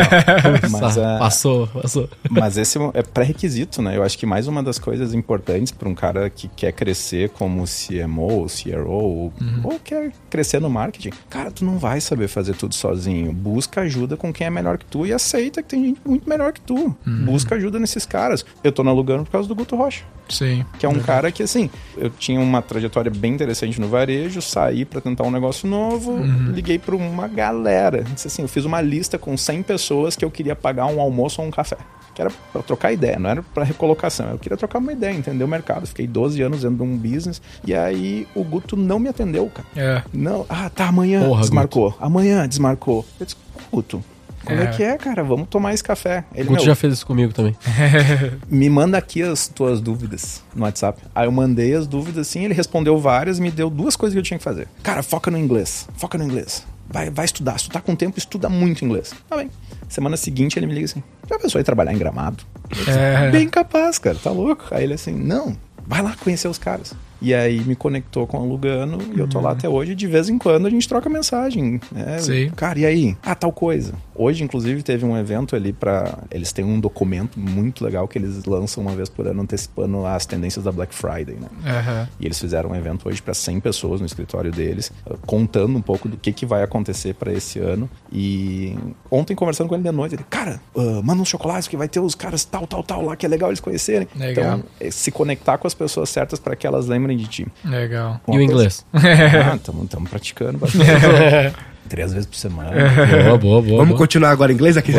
[0.70, 2.08] Mas, Sa- é, Passou, passou.
[2.30, 3.96] Mas esse é pré-requisito, né?
[3.96, 7.64] Eu acho que mais uma das coisas importantes para um cara que quer crescer como
[7.64, 9.32] CMO, ou CRO, ou,
[9.64, 13.32] ou quer crescer no marketing, cara, tu não vai saber fazer tudo sozinho.
[13.32, 16.52] Busca ajuda com quem é melhor que tu e aceita que tem gente muito melhor
[16.52, 16.96] que tu.
[17.04, 18.43] Busca ajuda nesses caras.
[18.62, 20.64] Eu tô na Lugano por causa do Guto Rocha Sim.
[20.78, 24.84] que é um cara que, assim, eu tinha uma trajetória bem interessante no varejo, saí
[24.84, 26.18] pra tentar um negócio novo,
[26.52, 28.02] liguei pra uma galera.
[28.02, 31.40] Disse assim, eu fiz uma lista com 100 pessoas que eu queria pagar um almoço
[31.40, 31.76] ou um café.
[32.14, 34.30] Que era pra trocar ideia, não era pra recolocação.
[34.30, 35.84] Eu queria trocar uma ideia, entender o mercado.
[35.86, 39.66] Fiquei 12 anos dentro de um business e aí o Guto não me atendeu, cara.
[39.74, 40.02] É.
[40.12, 41.96] Não, ah, tá, amanhã Porra, desmarcou.
[42.00, 43.04] Amanhã desmarcou.
[43.18, 43.36] Eu disse,
[43.70, 44.04] Guto,
[44.44, 44.64] como é.
[44.64, 44.66] É.
[44.68, 45.22] que é, cara?
[45.24, 46.24] Vamos tomar esse café.
[46.34, 47.56] Ele, O Guto "Meu, já fez isso comigo também.
[48.48, 51.02] me manda aqui as tuas dúvidas no WhatsApp.
[51.14, 54.22] Aí eu mandei as dúvidas assim, ele respondeu várias, me deu duas coisas que eu
[54.22, 54.68] tinha que fazer.
[54.82, 55.88] Cara, foca no inglês.
[55.96, 56.64] Foca no inglês.
[56.88, 57.58] Vai, vai estudar.
[57.58, 59.12] Se tu tá com tempo, estuda muito inglês.
[59.28, 59.50] Tá bem.
[59.88, 62.44] Semana seguinte ele me liga assim: já pensou em trabalhar em gramado?
[62.70, 63.30] Disse, É.
[63.30, 64.66] Bem capaz, cara, tá louco?
[64.70, 66.92] Aí ele assim, não, vai lá conhecer os caras.
[67.24, 69.94] E aí me conectou com o Lugano e eu tô lá até hoje.
[69.94, 71.80] De vez em quando a gente troca mensagem.
[71.90, 72.18] né?
[72.18, 72.50] Sim.
[72.50, 73.16] Cara, e aí?
[73.22, 73.94] Ah, tal coisa.
[74.14, 78.44] Hoje, inclusive, teve um evento ali para Eles têm um documento muito legal que eles
[78.44, 81.48] lançam uma vez por ano antecipando as tendências da Black Friday, né?
[81.64, 82.08] Aham.
[82.20, 84.92] E eles fizeram um evento hoje para 100 pessoas no escritório deles,
[85.26, 87.88] contando um pouco do que, que vai acontecer para esse ano.
[88.12, 88.76] E
[89.10, 92.00] ontem, conversando com ele de noite, ele, cara, uh, manda uns chocolates que vai ter
[92.00, 94.06] os caras tal, tal, tal lá, que é legal eles conhecerem.
[94.14, 94.58] Legal.
[94.58, 97.46] Então, é se conectar com as pessoas certas para que elas lembrem de ti.
[97.64, 98.20] Legal.
[98.28, 98.84] E o inglês?
[98.92, 100.84] Ah, estamos praticando bastante.
[101.88, 102.70] Três vezes por semana.
[102.70, 103.76] boa, boa, boa.
[103.76, 103.98] Vamos boa.
[103.98, 104.92] continuar agora em inglês aqui?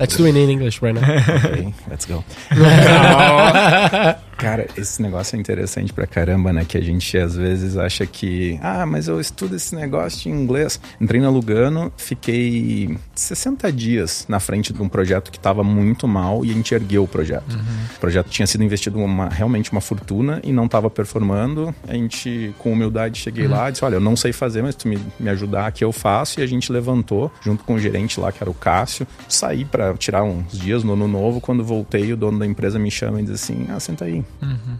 [0.00, 1.04] Let's do it in English right now.
[1.04, 2.24] Ok, let's go.
[4.38, 6.64] Cara, esse negócio é interessante pra caramba, né?
[6.64, 10.80] Que a gente às vezes acha que, ah, mas eu estudo esse negócio em inglês.
[11.00, 16.44] Entrei na Lugano, fiquei 60 dias na frente de um projeto que tava muito mal
[16.44, 17.58] e a gente ergueu o projeto.
[17.96, 21.74] O projeto tinha sido investido uma, realmente uma fortuna e não tava performando.
[21.88, 24.86] A gente, com humildade, cheguei lá e disse: Olha, eu não sei fazer, mas tu
[24.86, 26.38] me, me ajudar aqui, eu faço.
[26.38, 29.94] E a gente levantou, junto com o gerente lá, que era o Cássio, saí pra
[29.94, 31.40] tirar uns dias no ano novo.
[31.40, 34.27] Quando voltei, o dono da empresa me chama e diz assim: Ah, senta aí.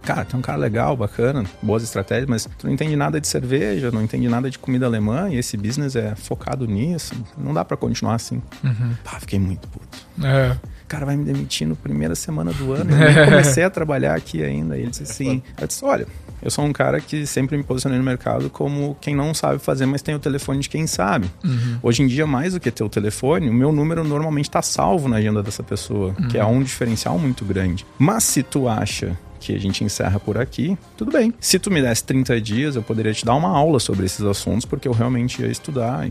[0.03, 3.27] Cara, tu é um cara legal, bacana, boas estratégias, mas tu não entende nada de
[3.27, 7.15] cerveja, não entende nada de comida alemã e esse business é focado nisso.
[7.37, 8.41] Não dá pra continuar assim.
[9.03, 9.99] Pá, fiquei muito puto.
[10.25, 10.57] É.
[10.89, 12.91] O cara vai me demitir no primeira semana do ano.
[12.97, 14.75] Eu nem comecei a trabalhar aqui ainda.
[14.75, 16.07] E ele disse assim: eu disse, olha,
[16.43, 19.85] eu sou um cara que sempre me posicionei no mercado como quem não sabe fazer,
[19.85, 21.31] mas tem o telefone de quem sabe.
[21.83, 25.11] Hoje em dia, mais do que ter o telefone, o meu número normalmente está salvo
[25.11, 27.85] na agenda dessa pessoa, que é um diferencial muito grande.
[27.99, 31.35] Mas se tu acha que a gente encerra por aqui, tudo bem.
[31.39, 34.65] Se tu me desse 30 dias, eu poderia te dar uma aula sobre esses assuntos,
[34.65, 36.09] porque eu realmente ia estudar.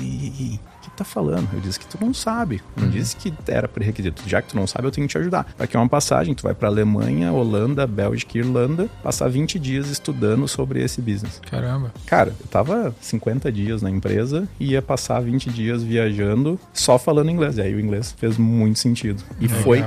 [0.00, 1.48] E Que tá falando?
[1.52, 2.62] Eu disse que tu não sabe.
[2.76, 4.22] Não disse que era pré-requisito.
[4.26, 5.46] Já que tu não sabe, eu tenho que te ajudar.
[5.58, 10.46] Aqui é uma passagem, tu vai pra Alemanha, Holanda, Bélgica Irlanda, passar 20 dias estudando
[10.48, 11.40] sobre esse business.
[11.50, 11.92] Caramba.
[12.06, 17.30] Cara, eu tava 50 dias na empresa e ia passar 20 dias viajando só falando
[17.30, 17.58] inglês.
[17.58, 19.22] E aí o inglês fez muito sentido.
[19.40, 19.62] E Legal.
[19.62, 19.84] foi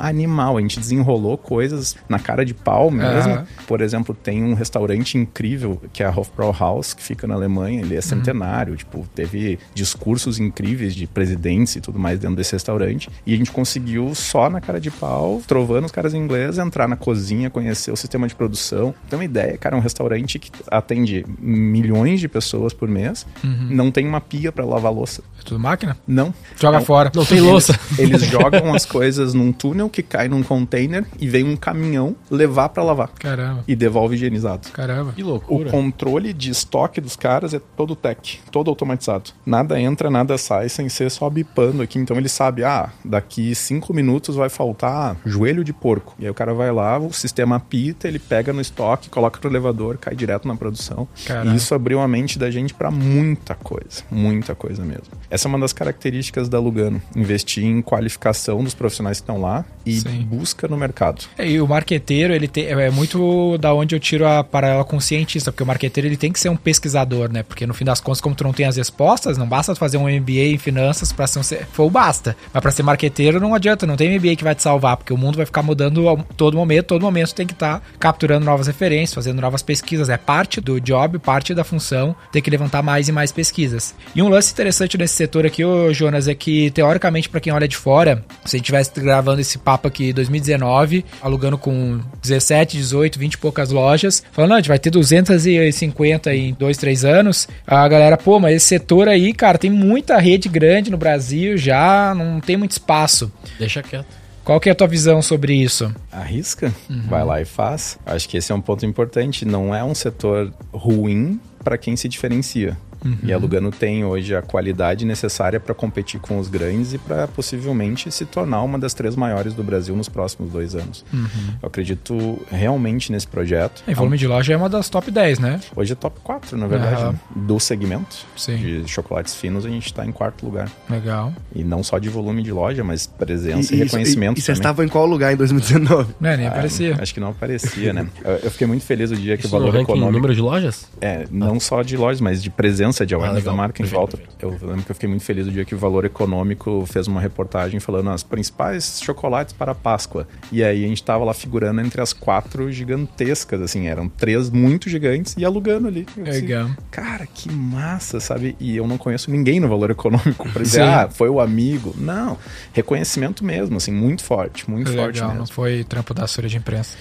[0.00, 0.58] animal.
[0.58, 3.32] A gente desenrolou coisas na cara de pau mesmo.
[3.32, 3.46] Aham.
[3.66, 7.80] Por exemplo, tem um restaurante incrível que é a Hofbrauhaus, que fica na Alemanha.
[7.80, 8.76] Ele é centenário.
[8.76, 13.08] Tipo, teve discursos incríveis de presidentes e tudo mais dentro desse restaurante.
[13.26, 16.88] E a gente conseguiu, só na cara de pau, trovando os caras em inglês, entrar
[16.88, 18.94] na cozinha, conhecer o sistema de produção.
[19.08, 23.26] Tem uma ideia, cara, é um restaurante que atende milhões de pessoas por mês.
[23.70, 25.22] Não tem uma pia pra lavar louça.
[25.40, 25.96] É tudo máquina?
[26.06, 26.32] Não.
[26.60, 26.84] Joga Não.
[26.84, 27.10] fora.
[27.14, 27.78] Não tem louça.
[27.98, 32.68] Eles jogam as coisas num túnel que cai num container e vem um caminhão levar
[32.68, 33.08] pra lavar.
[33.08, 33.64] Caramba.
[33.66, 34.68] E devolve higienizado.
[34.70, 35.12] Caramba.
[35.12, 35.70] Que O loucura.
[35.70, 39.30] controle de estoque dos caras é todo tech, todo automatizado.
[39.44, 41.98] Nada entra, nada sai sem ser só bipando aqui.
[41.98, 46.14] Então ele sabe, ah, daqui cinco minutos vai faltar joelho de porco.
[46.18, 49.50] E aí o cara vai lá, o sistema apita, ele pega no estoque, coloca no
[49.50, 51.08] elevador, cai direto na produção.
[51.52, 55.12] E isso abriu a mente da gente pra muita coisa, muita coisa mesmo.
[55.30, 59.64] Essa é uma das características da Lugano, investir em qualificação dos profissionais que estão lá
[59.84, 60.22] e Sim.
[60.22, 61.24] busca no mercado.
[61.36, 64.96] É, E o marqueteiro, ele tem, é muito da onde eu tiro a paralela com
[64.96, 67.42] o cientista, porque o marqueteiro ele tem que ser um pesquisador, né?
[67.42, 70.08] Porque no fim das contas, como tu não tem as respostas, não basta fazer um
[70.20, 72.36] MBA em finanças pra ser C- for basta.
[72.52, 75.16] Mas pra ser marqueteiro não adianta, não tem MBA que vai te salvar, porque o
[75.18, 78.66] mundo vai ficar mudando a todo momento, todo momento tem que estar tá capturando novas
[78.66, 80.08] referências, fazendo novas pesquisas.
[80.08, 83.94] É parte do job, parte da função, ter que levantar mais e mais pesquisas.
[84.14, 87.68] E um lance interessante nesse setor aqui, ô Jonas, é que teoricamente, para quem olha
[87.68, 92.76] de fora, se a gente estivesse gravando esse papo aqui em 2019, alugando com 17,
[92.76, 97.04] 18, 20 e poucas lojas, falando, não, a gente vai ter 250 em 2, 3
[97.04, 99.70] anos, a galera, pô, mas esse setor aí, cara, tem
[100.02, 103.32] muita rede grande no Brasil já, não tem muito espaço.
[103.56, 104.06] Deixa quieto.
[104.42, 105.94] Qual que é a tua visão sobre isso?
[106.10, 107.02] Arrisca, uhum.
[107.08, 107.96] vai lá e faz.
[108.04, 109.44] Acho que esse é um ponto importante.
[109.44, 112.76] Não é um setor ruim para quem se diferencia.
[113.04, 113.18] Uhum.
[113.22, 117.26] E a Lugano tem hoje a qualidade necessária para competir com os grandes e para
[117.28, 121.04] possivelmente se tornar uma das três maiores do Brasil nos próximos dois anos.
[121.12, 121.28] Uhum.
[121.62, 123.82] Eu acredito realmente nesse projeto.
[123.86, 125.60] Em volume de loja é uma das top 10, né?
[125.74, 127.46] Hoje é top 4, na verdade, uhum.
[127.46, 128.56] do segmento Sim.
[128.56, 130.70] de chocolates finos, a gente está em quarto lugar.
[130.88, 131.32] Legal.
[131.54, 134.38] E não só de volume de loja, mas presença e, e reconhecimento.
[134.38, 136.14] E, e você estava em qual lugar em 2019?
[136.20, 136.96] Não, nem ah, aparecia.
[137.00, 138.06] Acho que não aparecia, né?
[138.24, 140.12] Eu, eu, fiquei muito feliz o dia que Isso o valor econômico.
[140.12, 140.86] número de lojas?
[141.00, 141.60] É, não ah.
[141.60, 144.18] só de lojas, mas de presença de awareness ah, da marca em volta.
[144.40, 147.20] Eu lembro que eu fiquei muito feliz o dia que o Valor Econômico fez uma
[147.20, 150.26] reportagem falando as principais chocolates para a Páscoa.
[150.50, 154.88] E aí a gente tava lá figurando entre as quatro gigantescas, assim, eram três muito
[154.88, 156.06] gigantes e alugando ali.
[156.16, 156.66] Legal.
[156.66, 158.56] Assim, cara, que massa, sabe?
[158.60, 160.88] E eu não conheço ninguém no Valor Econômico pra dizer, Sim.
[160.88, 161.94] ah, foi o amigo.
[161.98, 162.38] Não,
[162.72, 165.38] reconhecimento mesmo, assim, muito forte, muito Legal, forte mesmo.
[165.38, 166.96] Não foi trampo da assessoria de imprensa.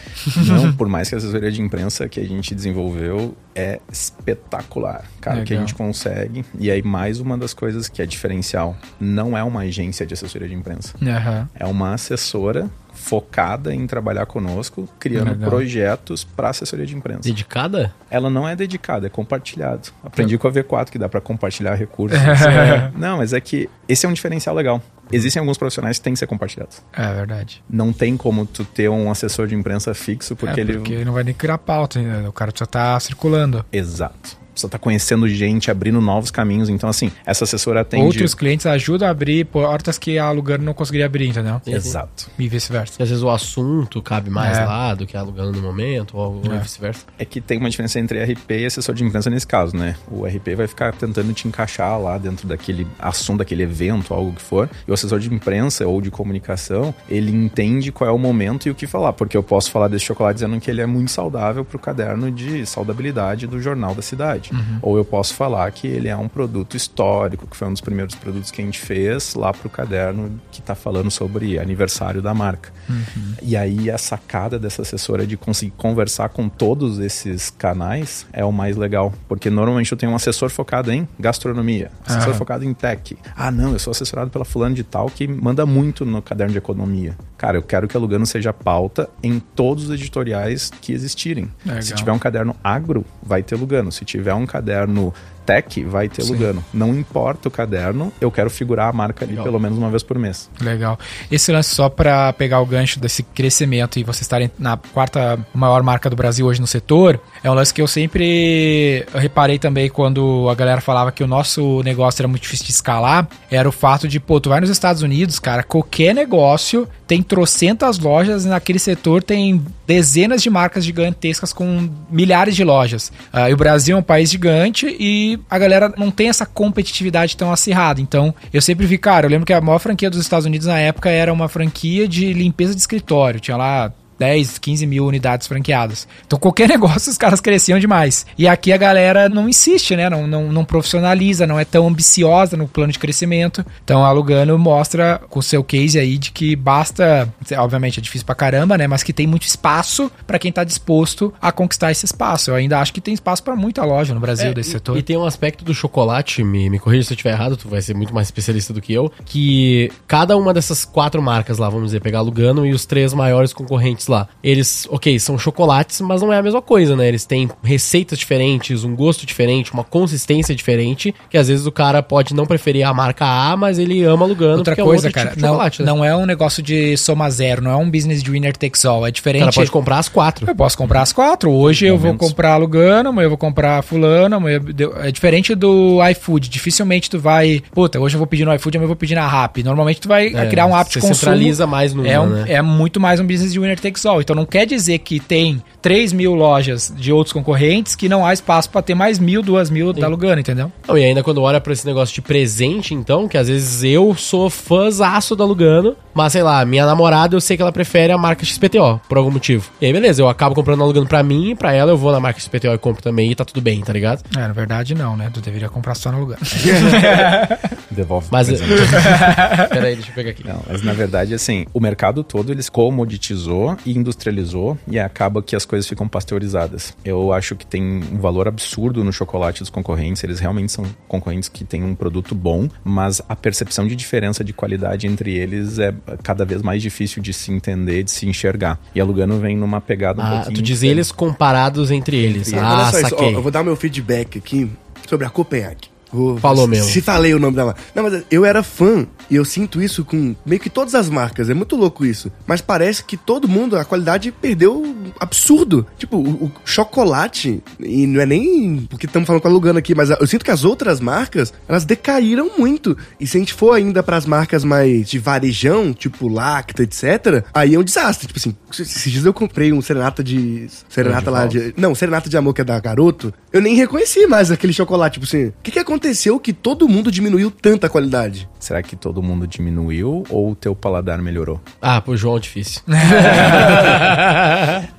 [0.48, 5.04] Não, por mais que a assessoria de imprensa que a gente desenvolveu é espetacular.
[5.20, 9.38] Cara, que a gente consegue e aí, mais uma das coisas que é diferencial: não
[9.38, 10.96] é uma agência de assessoria de imprensa.
[11.02, 11.48] Uhum.
[11.56, 15.50] É uma assessora focada em trabalhar conosco, criando Legal.
[15.50, 17.22] projetos para assessoria de imprensa.
[17.22, 17.94] Dedicada?
[18.10, 19.90] Ela não é dedicada, é compartilhado.
[20.04, 22.20] Aprendi com a V4 que dá para compartilhar recursos.
[22.20, 22.92] é...
[22.96, 24.82] Não, mas é que esse é um diferencial legal.
[25.12, 26.82] Existem alguns profissionais que têm que ser compartilhados.
[26.94, 27.64] É verdade.
[27.70, 31.06] Não tem como tu ter um assessor de imprensa fixo porque, é porque ele.
[31.06, 32.28] não vai nem criar pauta, né?
[32.28, 33.66] o cara já tá circulando.
[33.72, 36.70] Exato precisa estar tá conhecendo gente, abrindo novos caminhos.
[36.70, 38.06] Então, assim, essa assessora atende...
[38.06, 41.62] Outros clientes ajudam a abrir portas que a alugando não conseguiria abrir, entendeu?
[41.66, 42.30] Exato.
[42.38, 43.02] E vice-versa.
[43.02, 44.66] Às vezes o assunto cabe mais é.
[44.66, 46.60] lá do que alugando no momento, ou, é.
[46.60, 47.06] vice-versa.
[47.18, 49.96] É que tem uma diferença entre RP e assessor de imprensa nesse caso, né?
[50.10, 54.42] O RP vai ficar tentando te encaixar lá dentro daquele assunto, daquele evento, algo que
[54.42, 54.70] for.
[54.88, 58.72] E o assessor de imprensa ou de comunicação, ele entende qual é o momento e
[58.72, 59.14] o que falar.
[59.14, 62.32] Porque eu posso falar desse chocolate dizendo que ele é muito saudável para o caderno
[62.32, 64.41] de saudabilidade do jornal da cidade.
[64.50, 64.80] Uhum.
[64.82, 68.16] Ou eu posso falar que ele é um produto histórico, que foi um dos primeiros
[68.16, 72.34] produtos que a gente fez lá para o caderno que está falando sobre aniversário da
[72.34, 72.72] marca.
[72.90, 73.34] Uhum.
[73.42, 78.52] E aí a sacada dessa assessora de conseguir conversar com todos esses canais é o
[78.52, 79.14] mais legal.
[79.28, 83.18] Porque normalmente eu tenho um assessor focado em gastronomia, assessor focado em tech.
[83.36, 86.58] Ah, não, eu sou assessorado pela fulano de tal que manda muito no caderno de
[86.58, 87.16] economia.
[87.38, 91.52] Cara, eu quero que a Lugano seja pauta em todos os editoriais que existirem.
[91.66, 91.82] Legal.
[91.82, 93.92] Se tiver um caderno agro, vai ter Lugano.
[93.92, 95.14] Se tiver um caderno
[95.46, 96.34] tech, vai ter Sim.
[96.34, 96.64] Lugano.
[96.74, 99.46] Não importa o caderno, eu quero figurar a marca ali Legal.
[99.46, 100.50] pelo menos uma vez por mês.
[100.60, 100.98] Legal.
[101.32, 105.82] Esse lance só para pegar o gancho desse crescimento e vocês estarem na quarta maior
[105.84, 110.48] marca do Brasil hoje no setor, é um lance que eu sempre reparei também quando
[110.50, 114.08] a galera falava que o nosso negócio era muito difícil de escalar, era o fato
[114.08, 118.80] de, pô, tu vai nos Estados Unidos, cara, qualquer negócio tem trocentas lojas e naquele
[118.80, 123.12] setor tem dezenas de marcas gigantescas com milhares de lojas.
[123.34, 127.38] Uh, e o Brasil é um país gigante e a galera não tem essa competitividade
[127.38, 128.02] tão acirrada.
[128.02, 130.80] Então, eu sempre vi, cara, eu lembro que a maior franquia dos Estados Unidos na
[130.80, 133.40] época era uma franquia de limpeza de escritório.
[133.40, 133.92] Tinha lá
[134.22, 136.08] 10, 15 mil unidades franqueadas.
[136.28, 138.24] Então qualquer negócio os caras cresciam demais.
[138.38, 140.12] E aqui a galera não insiste, né?
[140.12, 143.66] Não, não, não profissionaliza, não é tão ambiciosa no plano de crescimento.
[143.84, 148.24] Então a Lugano mostra com o seu case aí de que basta, obviamente é difícil
[148.24, 148.86] pra caramba, né?
[148.86, 152.52] Mas que tem muito espaço para quem tá disposto a conquistar esse espaço.
[152.52, 154.98] Eu ainda acho que tem espaço para muita loja no Brasil é, desse setor.
[154.98, 157.82] E tem um aspecto do chocolate, me, me corrija se eu estiver errado, tu vai
[157.82, 161.88] ser muito mais especialista do que eu, que cada uma dessas quatro marcas lá, vamos
[161.88, 164.28] dizer, pegar a Lugano e os três maiores concorrentes lá.
[164.44, 167.08] Eles, ok, são chocolates, mas não é a mesma coisa, né?
[167.08, 172.04] Eles têm receitas diferentes, um gosto diferente, uma consistência diferente, que às vezes o cara
[172.04, 175.42] pode não preferir a marca A, mas ele ama Lugano Outra coisa, é cara, tipo
[175.42, 175.72] não, né?
[175.80, 179.06] não é um negócio de soma zero, não é um business de winner takes all,
[179.06, 179.44] é diferente.
[179.44, 180.48] O cara pode comprar as quatro.
[180.48, 181.52] Eu posso comprar as quatro.
[181.52, 184.60] Hoje eu vou comprar Lugano, amanhã eu vou comprar fulano, amanhã...
[185.04, 188.86] É diferente do iFood, dificilmente tu vai, puta, hoje eu vou pedir no iFood, amanhã
[188.86, 189.64] eu vou pedir na Rappi.
[189.64, 191.16] Normalmente tu vai é, criar um hábito de consumo.
[191.16, 192.46] centraliza mais no é, um, né?
[192.48, 194.22] é muito mais um business de winner take Lexol.
[194.22, 198.34] Então não quer dizer que tem 3 mil lojas de outros concorrentes que não há
[198.34, 200.72] espaço para ter mais mil, duas mil da Lugano, entendeu?
[200.88, 204.16] Não, e ainda quando olha pra esse negócio de presente, então, que às vezes eu
[204.16, 208.18] sou fãzaço da Lugano, mas sei lá, minha namorada eu sei que ela prefere a
[208.18, 209.70] marca XPTO, por algum motivo.
[209.82, 212.20] E aí, beleza, eu acabo comprando a Lugano pra mim, pra ela eu vou na
[212.20, 214.22] marca XPTO e compro também e tá tudo bem, tá ligado?
[214.36, 215.30] É, na verdade não, né?
[215.34, 216.40] Tu deveria comprar só no lugar.
[217.90, 218.48] Devolve Mas.
[218.50, 218.72] o presente.
[219.70, 220.48] Peraí, deixa eu pegar aqui.
[220.48, 225.56] Não, mas na verdade, assim, o mercado todo eles comoditizou e industrializou e acaba que
[225.56, 226.96] as coisas ficam pasteurizadas.
[227.04, 230.24] Eu acho que tem um valor absurdo no chocolate dos concorrentes.
[230.24, 234.54] Eles realmente são concorrentes que têm um produto bom, mas a percepção de diferença de
[234.54, 238.80] qualidade entre eles é cada vez mais difícil de se entender, de se enxergar.
[238.94, 240.56] E a Lugano vem numa pegada um Ah, pouquinho.
[240.56, 240.92] tu diz diferente.
[240.98, 242.52] eles comparados entre eles.
[242.54, 243.36] Olha Ah, só isso, ó, saquei.
[243.36, 244.70] eu vou dar meu feedback aqui
[245.08, 245.91] sobre a Copenhague.
[246.12, 246.90] Vou- Falou mesmo.
[246.90, 247.76] Se falei o nome dela.
[247.96, 251.50] Não, mas eu era fã e eu sinto isso com meio que todas as marcas.
[251.50, 252.32] É muito louco isso.
[252.46, 255.86] Mas parece que todo mundo, a qualidade perdeu absurdo.
[255.98, 259.96] Tipo, o, o chocolate, e não é nem porque estamos falando com a Lugano aqui,
[259.96, 262.98] mas eu sinto que as outras marcas, elas decaíram muito.
[263.20, 267.76] E se a gente for ainda pras marcas mais de varejão, tipo Lacta, etc., aí
[267.76, 268.28] é um desastre.
[268.28, 270.68] Tipo assim, esses dias eu comprei um serenata de.
[270.90, 271.74] Serenata lá de.
[271.78, 273.34] Não, serenata de amor que é da garoto.
[273.54, 275.14] Eu nem reconheci mais aquele chocolate.
[275.20, 276.01] Tipo assim, o que, que aconteceu
[276.40, 278.50] que todo mundo diminuiu tanta qualidade?
[278.60, 281.60] Será que todo mundo diminuiu ou o teu paladar melhorou?
[281.82, 282.82] Ah, pro João é difícil.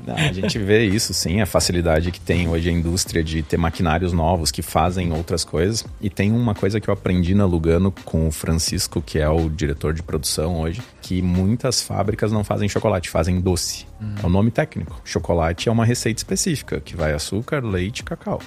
[0.07, 3.57] Não, a gente vê isso sim, a facilidade que tem hoje a indústria de ter
[3.57, 5.85] maquinários novos que fazem outras coisas.
[6.01, 9.49] E tem uma coisa que eu aprendi na Lugano com o Francisco, que é o
[9.49, 13.87] diretor de produção hoje, que muitas fábricas não fazem chocolate, fazem doce.
[14.23, 15.01] É o nome técnico.
[15.05, 18.41] Chocolate é uma receita específica, que vai açúcar, leite e cacau.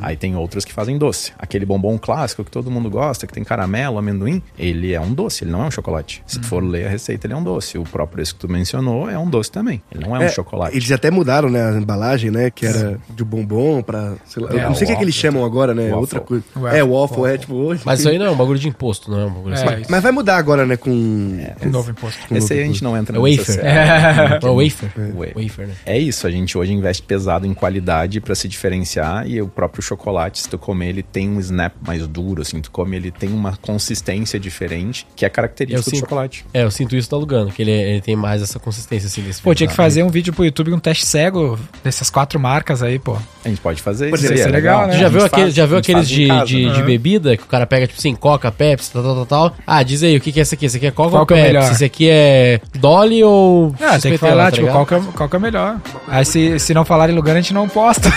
[0.00, 1.32] Aí tem outras que fazem doce.
[1.38, 5.44] Aquele bombom clássico que todo mundo gosta, que tem caramelo, amendoim, ele é um doce,
[5.44, 6.22] ele não é um chocolate.
[6.26, 7.78] Se tu for ler a receita, ele é um doce.
[7.78, 9.82] O próprio esse que tu mencionou é um doce também.
[9.92, 10.76] Ele não é, um chocolate.
[10.76, 12.50] Eles até mudaram, né, a embalagem, né?
[12.50, 14.14] Que era de bombom pra.
[14.26, 15.30] Sei lá, eu É, não sei o que, é que eles waffle.
[15.32, 15.84] chamam agora, né?
[15.84, 16.00] Waffle.
[16.00, 16.44] Outra coisa.
[16.56, 16.78] Waffle.
[16.78, 17.54] É, waffle, é tipo.
[17.54, 17.82] hoje.
[17.84, 19.80] Mas isso aí não é um bagulho de imposto, não é um bagulho É, assim.
[19.82, 19.90] isso.
[19.90, 20.76] Mas vai mudar agora, né?
[20.76, 21.38] Com.
[21.60, 22.18] É novo imposto.
[22.34, 23.54] Esse aí a gente não entra É nessa wafer.
[23.54, 24.38] seara.
[24.42, 24.90] É o wafer.
[25.14, 25.74] Wa- Wafer, né?
[25.86, 29.82] É isso, a gente hoje investe pesado em qualidade pra se diferenciar e o próprio
[29.82, 33.28] chocolate, se tu comer, ele tem um snap mais duro, assim, tu come, ele tem
[33.30, 36.44] uma consistência diferente, que é característica do sinto- chocolate.
[36.52, 39.40] É, eu sinto isso da Lugano, que ele, ele tem mais essa consistência assim desse
[39.42, 42.98] Pô, tinha que fazer um vídeo pro YouTube, um teste cego dessas quatro marcas aí,
[42.98, 43.16] pô.
[43.44, 44.24] A gente pode fazer isso.
[44.24, 44.98] isso é é legal, né?
[44.98, 46.72] Já viu, aquele, faz- já viu aqueles de, casa, de, né?
[46.74, 49.56] de bebida que o cara pega, tipo assim, Coca, Pepsi, tal, tal, tal, tal.
[49.66, 50.66] Ah, diz aí, o que, que é esse aqui?
[50.66, 51.54] Esse aqui é Coca Qual ou que é o Pepsi?
[51.54, 51.70] melhor?
[51.80, 55.28] Esse aqui é Dolly ou Ah, tem que falar, tá tipo, qual que, é, qual
[55.30, 55.78] que é melhor.
[56.08, 58.10] Aí se, se não falar em lugar, a gente não posta.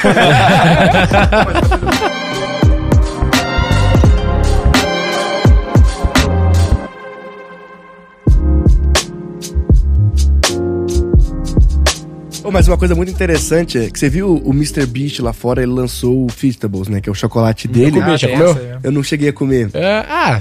[12.52, 14.86] Mas uma coisa muito interessante é que você viu o Mr.
[14.86, 17.02] Beast lá fora, ele lançou o Feastables, né?
[17.02, 18.00] Que é o chocolate dele.
[18.00, 18.52] comi, já tem comeu?
[18.76, 18.80] ó.
[18.84, 19.72] Eu não cheguei a comer.
[19.74, 20.40] É, ah,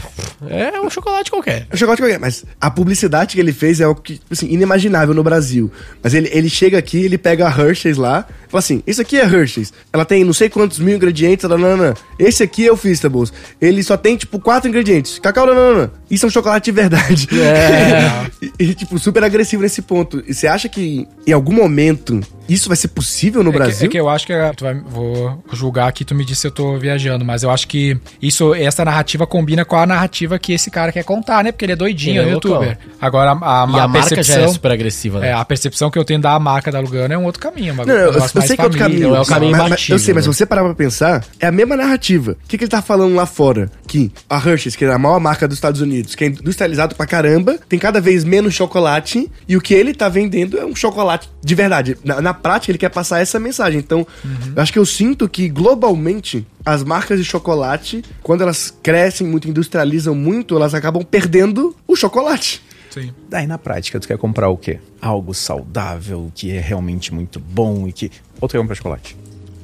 [0.49, 1.67] é um chocolate qualquer.
[1.71, 5.15] É um chocolate qualquer, mas a publicidade que ele fez é algo que, assim, inimaginável
[5.15, 5.71] no Brasil.
[6.03, 9.25] Mas ele, ele chega aqui, ele pega a Hershey's lá, fala assim, isso aqui é
[9.25, 9.73] Hershey's.
[9.93, 11.95] Ela tem não sei quantos mil ingredientes, nanana.
[12.19, 13.33] Esse aqui é o Feastables.
[13.61, 15.19] Ele só tem, tipo, quatro ingredientes.
[15.19, 15.93] Cacau, nanana.
[16.11, 17.29] Isso é um chocolate de verdade.
[17.39, 18.31] É.
[18.59, 20.23] e, e, tipo, super agressivo nesse ponto.
[20.27, 23.87] E você acha que, em algum momento, isso vai ser possível no É que- Brasil?
[23.87, 26.51] É que, eu acho que tu vai, vou julgar aqui, tu me disse se eu
[26.51, 30.71] tô viajando, mas eu acho que isso, essa narrativa combina com a narrativa que esse
[30.71, 31.53] cara quer contar, né?
[31.53, 32.53] Porque ele é doidinho, Ele é é um loucão.
[32.53, 32.79] youtuber.
[33.01, 35.29] Agora, a, a, E a, marca já é super agressiva, né?
[35.29, 37.73] é, a percepção que eu tenho da marca da Lugano é um outro caminho.
[37.75, 39.15] Uma, Não, eu, um eu mais sei que é outro caminho.
[39.15, 40.33] é o caminho mas- mas- imbatível, Eu sei, mas né?
[40.33, 42.33] se você parar pra pensar, é a mesma narrativa.
[42.33, 43.71] O que, que ele tá falando lá fora?
[43.87, 47.07] Que a Hershey's, que é a maior marca dos Estados Unidos, que é industrializado pra
[47.07, 51.29] caramba, tem cada vez menos chocolate, e o que ele tá vendendo é um chocolate
[51.45, 51.97] de verdade.
[52.05, 53.79] Na, na prática, ele quer passar essa mensagem.
[53.79, 54.07] Então,
[54.55, 59.49] eu acho que eu sinto que, globalmente, as marcas de chocolate, quando elas crescem muito,
[59.49, 62.63] industrializam muito, elas acabam perdendo o chocolate.
[62.91, 63.13] Sim.
[63.29, 64.79] Daí na prática, tu quer comprar o quê?
[65.01, 68.11] Algo saudável, que é realmente muito bom e que.
[68.41, 69.17] Ou tu quer comprar chocolate?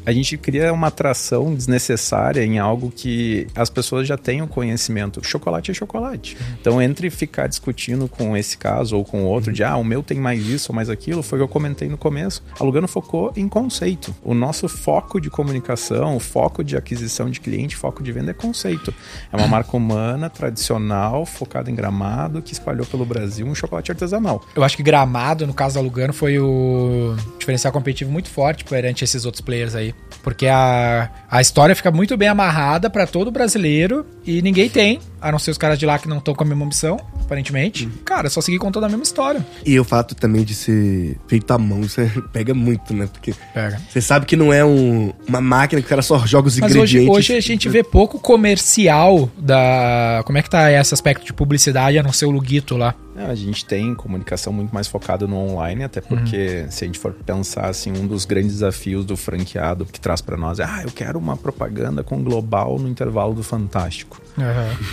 [0.09, 5.23] A gente cria uma atração desnecessária em algo que as pessoas já têm o conhecimento.
[5.23, 6.35] Chocolate é chocolate.
[6.59, 10.19] Então, entre ficar discutindo com esse caso ou com outro, de ah, o meu tem
[10.19, 12.43] mais isso ou mais aquilo, foi o que eu comentei no começo.
[12.59, 14.17] A Lugano focou em conceito.
[14.25, 18.35] O nosso foco de comunicação, o foco de aquisição de cliente, foco de venda é
[18.35, 18.95] conceito.
[19.31, 24.43] É uma marca humana, tradicional, focada em gramado, que espalhou pelo Brasil um chocolate artesanal.
[24.57, 29.05] Eu acho que Gramado, no caso da Lugano, foi o diferencial competitivo muito forte perante
[29.05, 29.98] esses outros players aí.
[30.23, 35.31] Porque a, a história fica muito bem amarrada pra todo brasileiro e ninguém tem, a
[35.33, 36.99] não ser os caras de lá que não estão com a mesma missão.
[37.21, 37.87] aparentemente.
[38.05, 39.47] Cara, é só seguir contando a mesma história.
[39.65, 42.01] E o fato também de ser feito à mão, isso
[42.33, 43.09] pega muito, né?
[43.11, 43.81] Porque Pega.
[43.89, 46.73] você sabe que não é um- uma máquina que o cara só joga os Mas
[46.73, 47.17] hoje, ingredientes.
[47.17, 50.23] hoje a gente vê pouco comercial da.
[50.25, 52.95] Como é que tá esse aspecto de publicidade a não ser o Luguito lá?
[53.19, 56.99] É, a gente tem comunicação muito mais focada no online, até porque se a gente
[56.99, 60.83] for pensar assim, um dos grandes desafios do franqueado que traz para nós é, ah,
[60.85, 64.21] eu quero uma propaganda com global no intervalo do Fantástico.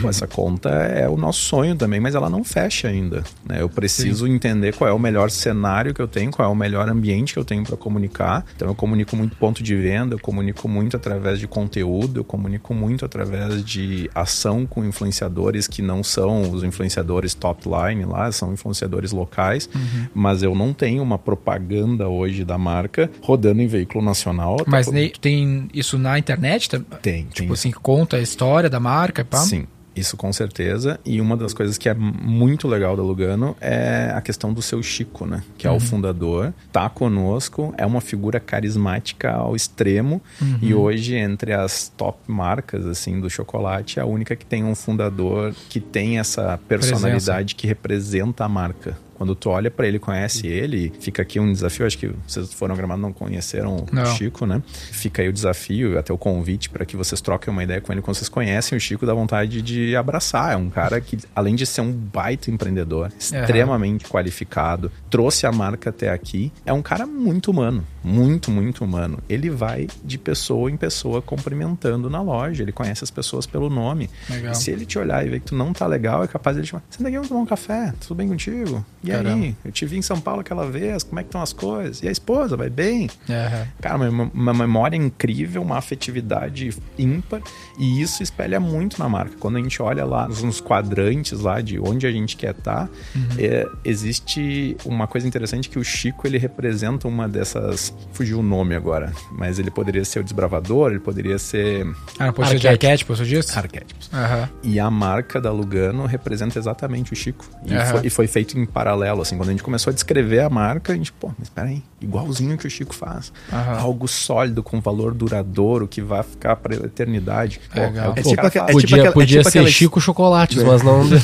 [0.02, 3.24] Pô, Essa conta é o nosso sonho também, mas ela não fecha ainda.
[3.48, 3.62] né?
[3.62, 6.90] Eu preciso entender qual é o melhor cenário que eu tenho, qual é o melhor
[6.90, 8.44] ambiente que eu tenho para comunicar.
[8.56, 12.74] Então eu comunico muito ponto de venda, eu comunico muito através de conteúdo, eu comunico
[12.74, 18.54] muito através de ação com influenciadores que não são os influenciadores top line lá, são
[18.54, 19.70] influenciadores locais,
[20.14, 24.58] mas eu não tenho uma propaganda hoje da marca rodando em veículo nacional.
[24.68, 26.70] Mas ne- tem isso na internet?
[26.70, 29.38] tem, tem Tipo assim, que conta a história da marca e pá?
[29.38, 29.66] Sim,
[29.96, 31.00] isso com certeza.
[31.06, 34.82] E uma das coisas que é muito legal da Lugano é a questão do seu
[34.84, 35.44] Chico, né?
[35.58, 40.22] Que é o fundador, tá conosco, é uma figura carismática ao extremo.
[40.62, 44.76] E hoje, entre as top marcas, assim, do chocolate, é a única que tem um
[44.76, 48.98] fundador que tem essa personalidade que representa a marca.
[49.16, 51.86] Quando tu olha pra ele, conhece ele, fica aqui um desafio.
[51.86, 54.04] Acho que vocês foram gramados não conheceram Não.
[54.04, 54.62] o Chico, né?
[54.68, 58.02] Fica aí o desafio, até o convite para que vocês troquem uma ideia com ele.
[58.02, 60.54] Quando vocês conhecem o Chico, dá vontade de abraçar.
[60.54, 65.90] É um cara que, além de ser um baita empreendedor, extremamente qualificado, trouxe a marca
[65.90, 67.86] até aqui, é um cara muito humano.
[68.04, 69.20] Muito, muito humano.
[69.28, 72.64] Ele vai de pessoa em pessoa cumprimentando na loja.
[72.64, 74.10] Ele conhece as pessoas pelo nome.
[74.54, 76.68] Se ele te olhar e ver que tu não tá legal, é capaz de ele
[76.68, 78.86] te falar: Senta aqui, vamos tomar um café, tudo bem contigo?
[79.06, 79.36] E Caramba.
[79.36, 79.56] aí?
[79.64, 82.02] Eu te vi em São Paulo aquela vez, como é que estão as coisas?
[82.02, 83.10] E a esposa, vai bem?
[83.30, 83.68] Aham.
[83.82, 87.42] Cara, uma, uma memória incrível, uma afetividade ímpar,
[87.78, 89.36] e isso espelha muito na marca.
[89.40, 92.90] Quando a gente olha lá nos quadrantes lá de onde a gente quer estar,
[93.38, 97.94] é, existe uma coisa interessante que o Chico ele representa uma dessas.
[98.14, 101.86] Fugiu o nome agora, mas ele poderia ser o desbravador, ele poderia ser
[102.18, 103.58] Ah, pode ser de arquétipo, você disse?
[103.58, 104.10] arquétipos.
[104.14, 104.50] Aham.
[104.64, 107.46] E a marca da Lugano representa exatamente o Chico.
[107.66, 109.38] E, foi, e foi feito em paralelo, assim.
[109.38, 112.66] Quando a gente começou a descrever a marca, a gente, pô, mas peraí, igualzinho que
[112.68, 113.32] o Chico faz.
[113.52, 113.80] Aham.
[113.80, 117.60] Algo sólido, com valor duradouro, que vai ficar pra eternidade.
[117.74, 118.06] Pô, Legal.
[118.06, 118.78] é o que É esse tipo cara aquela- faz.
[118.78, 121.16] é podia tipo podia tipo ser aquelas- Chico Chocolates, mas não, não,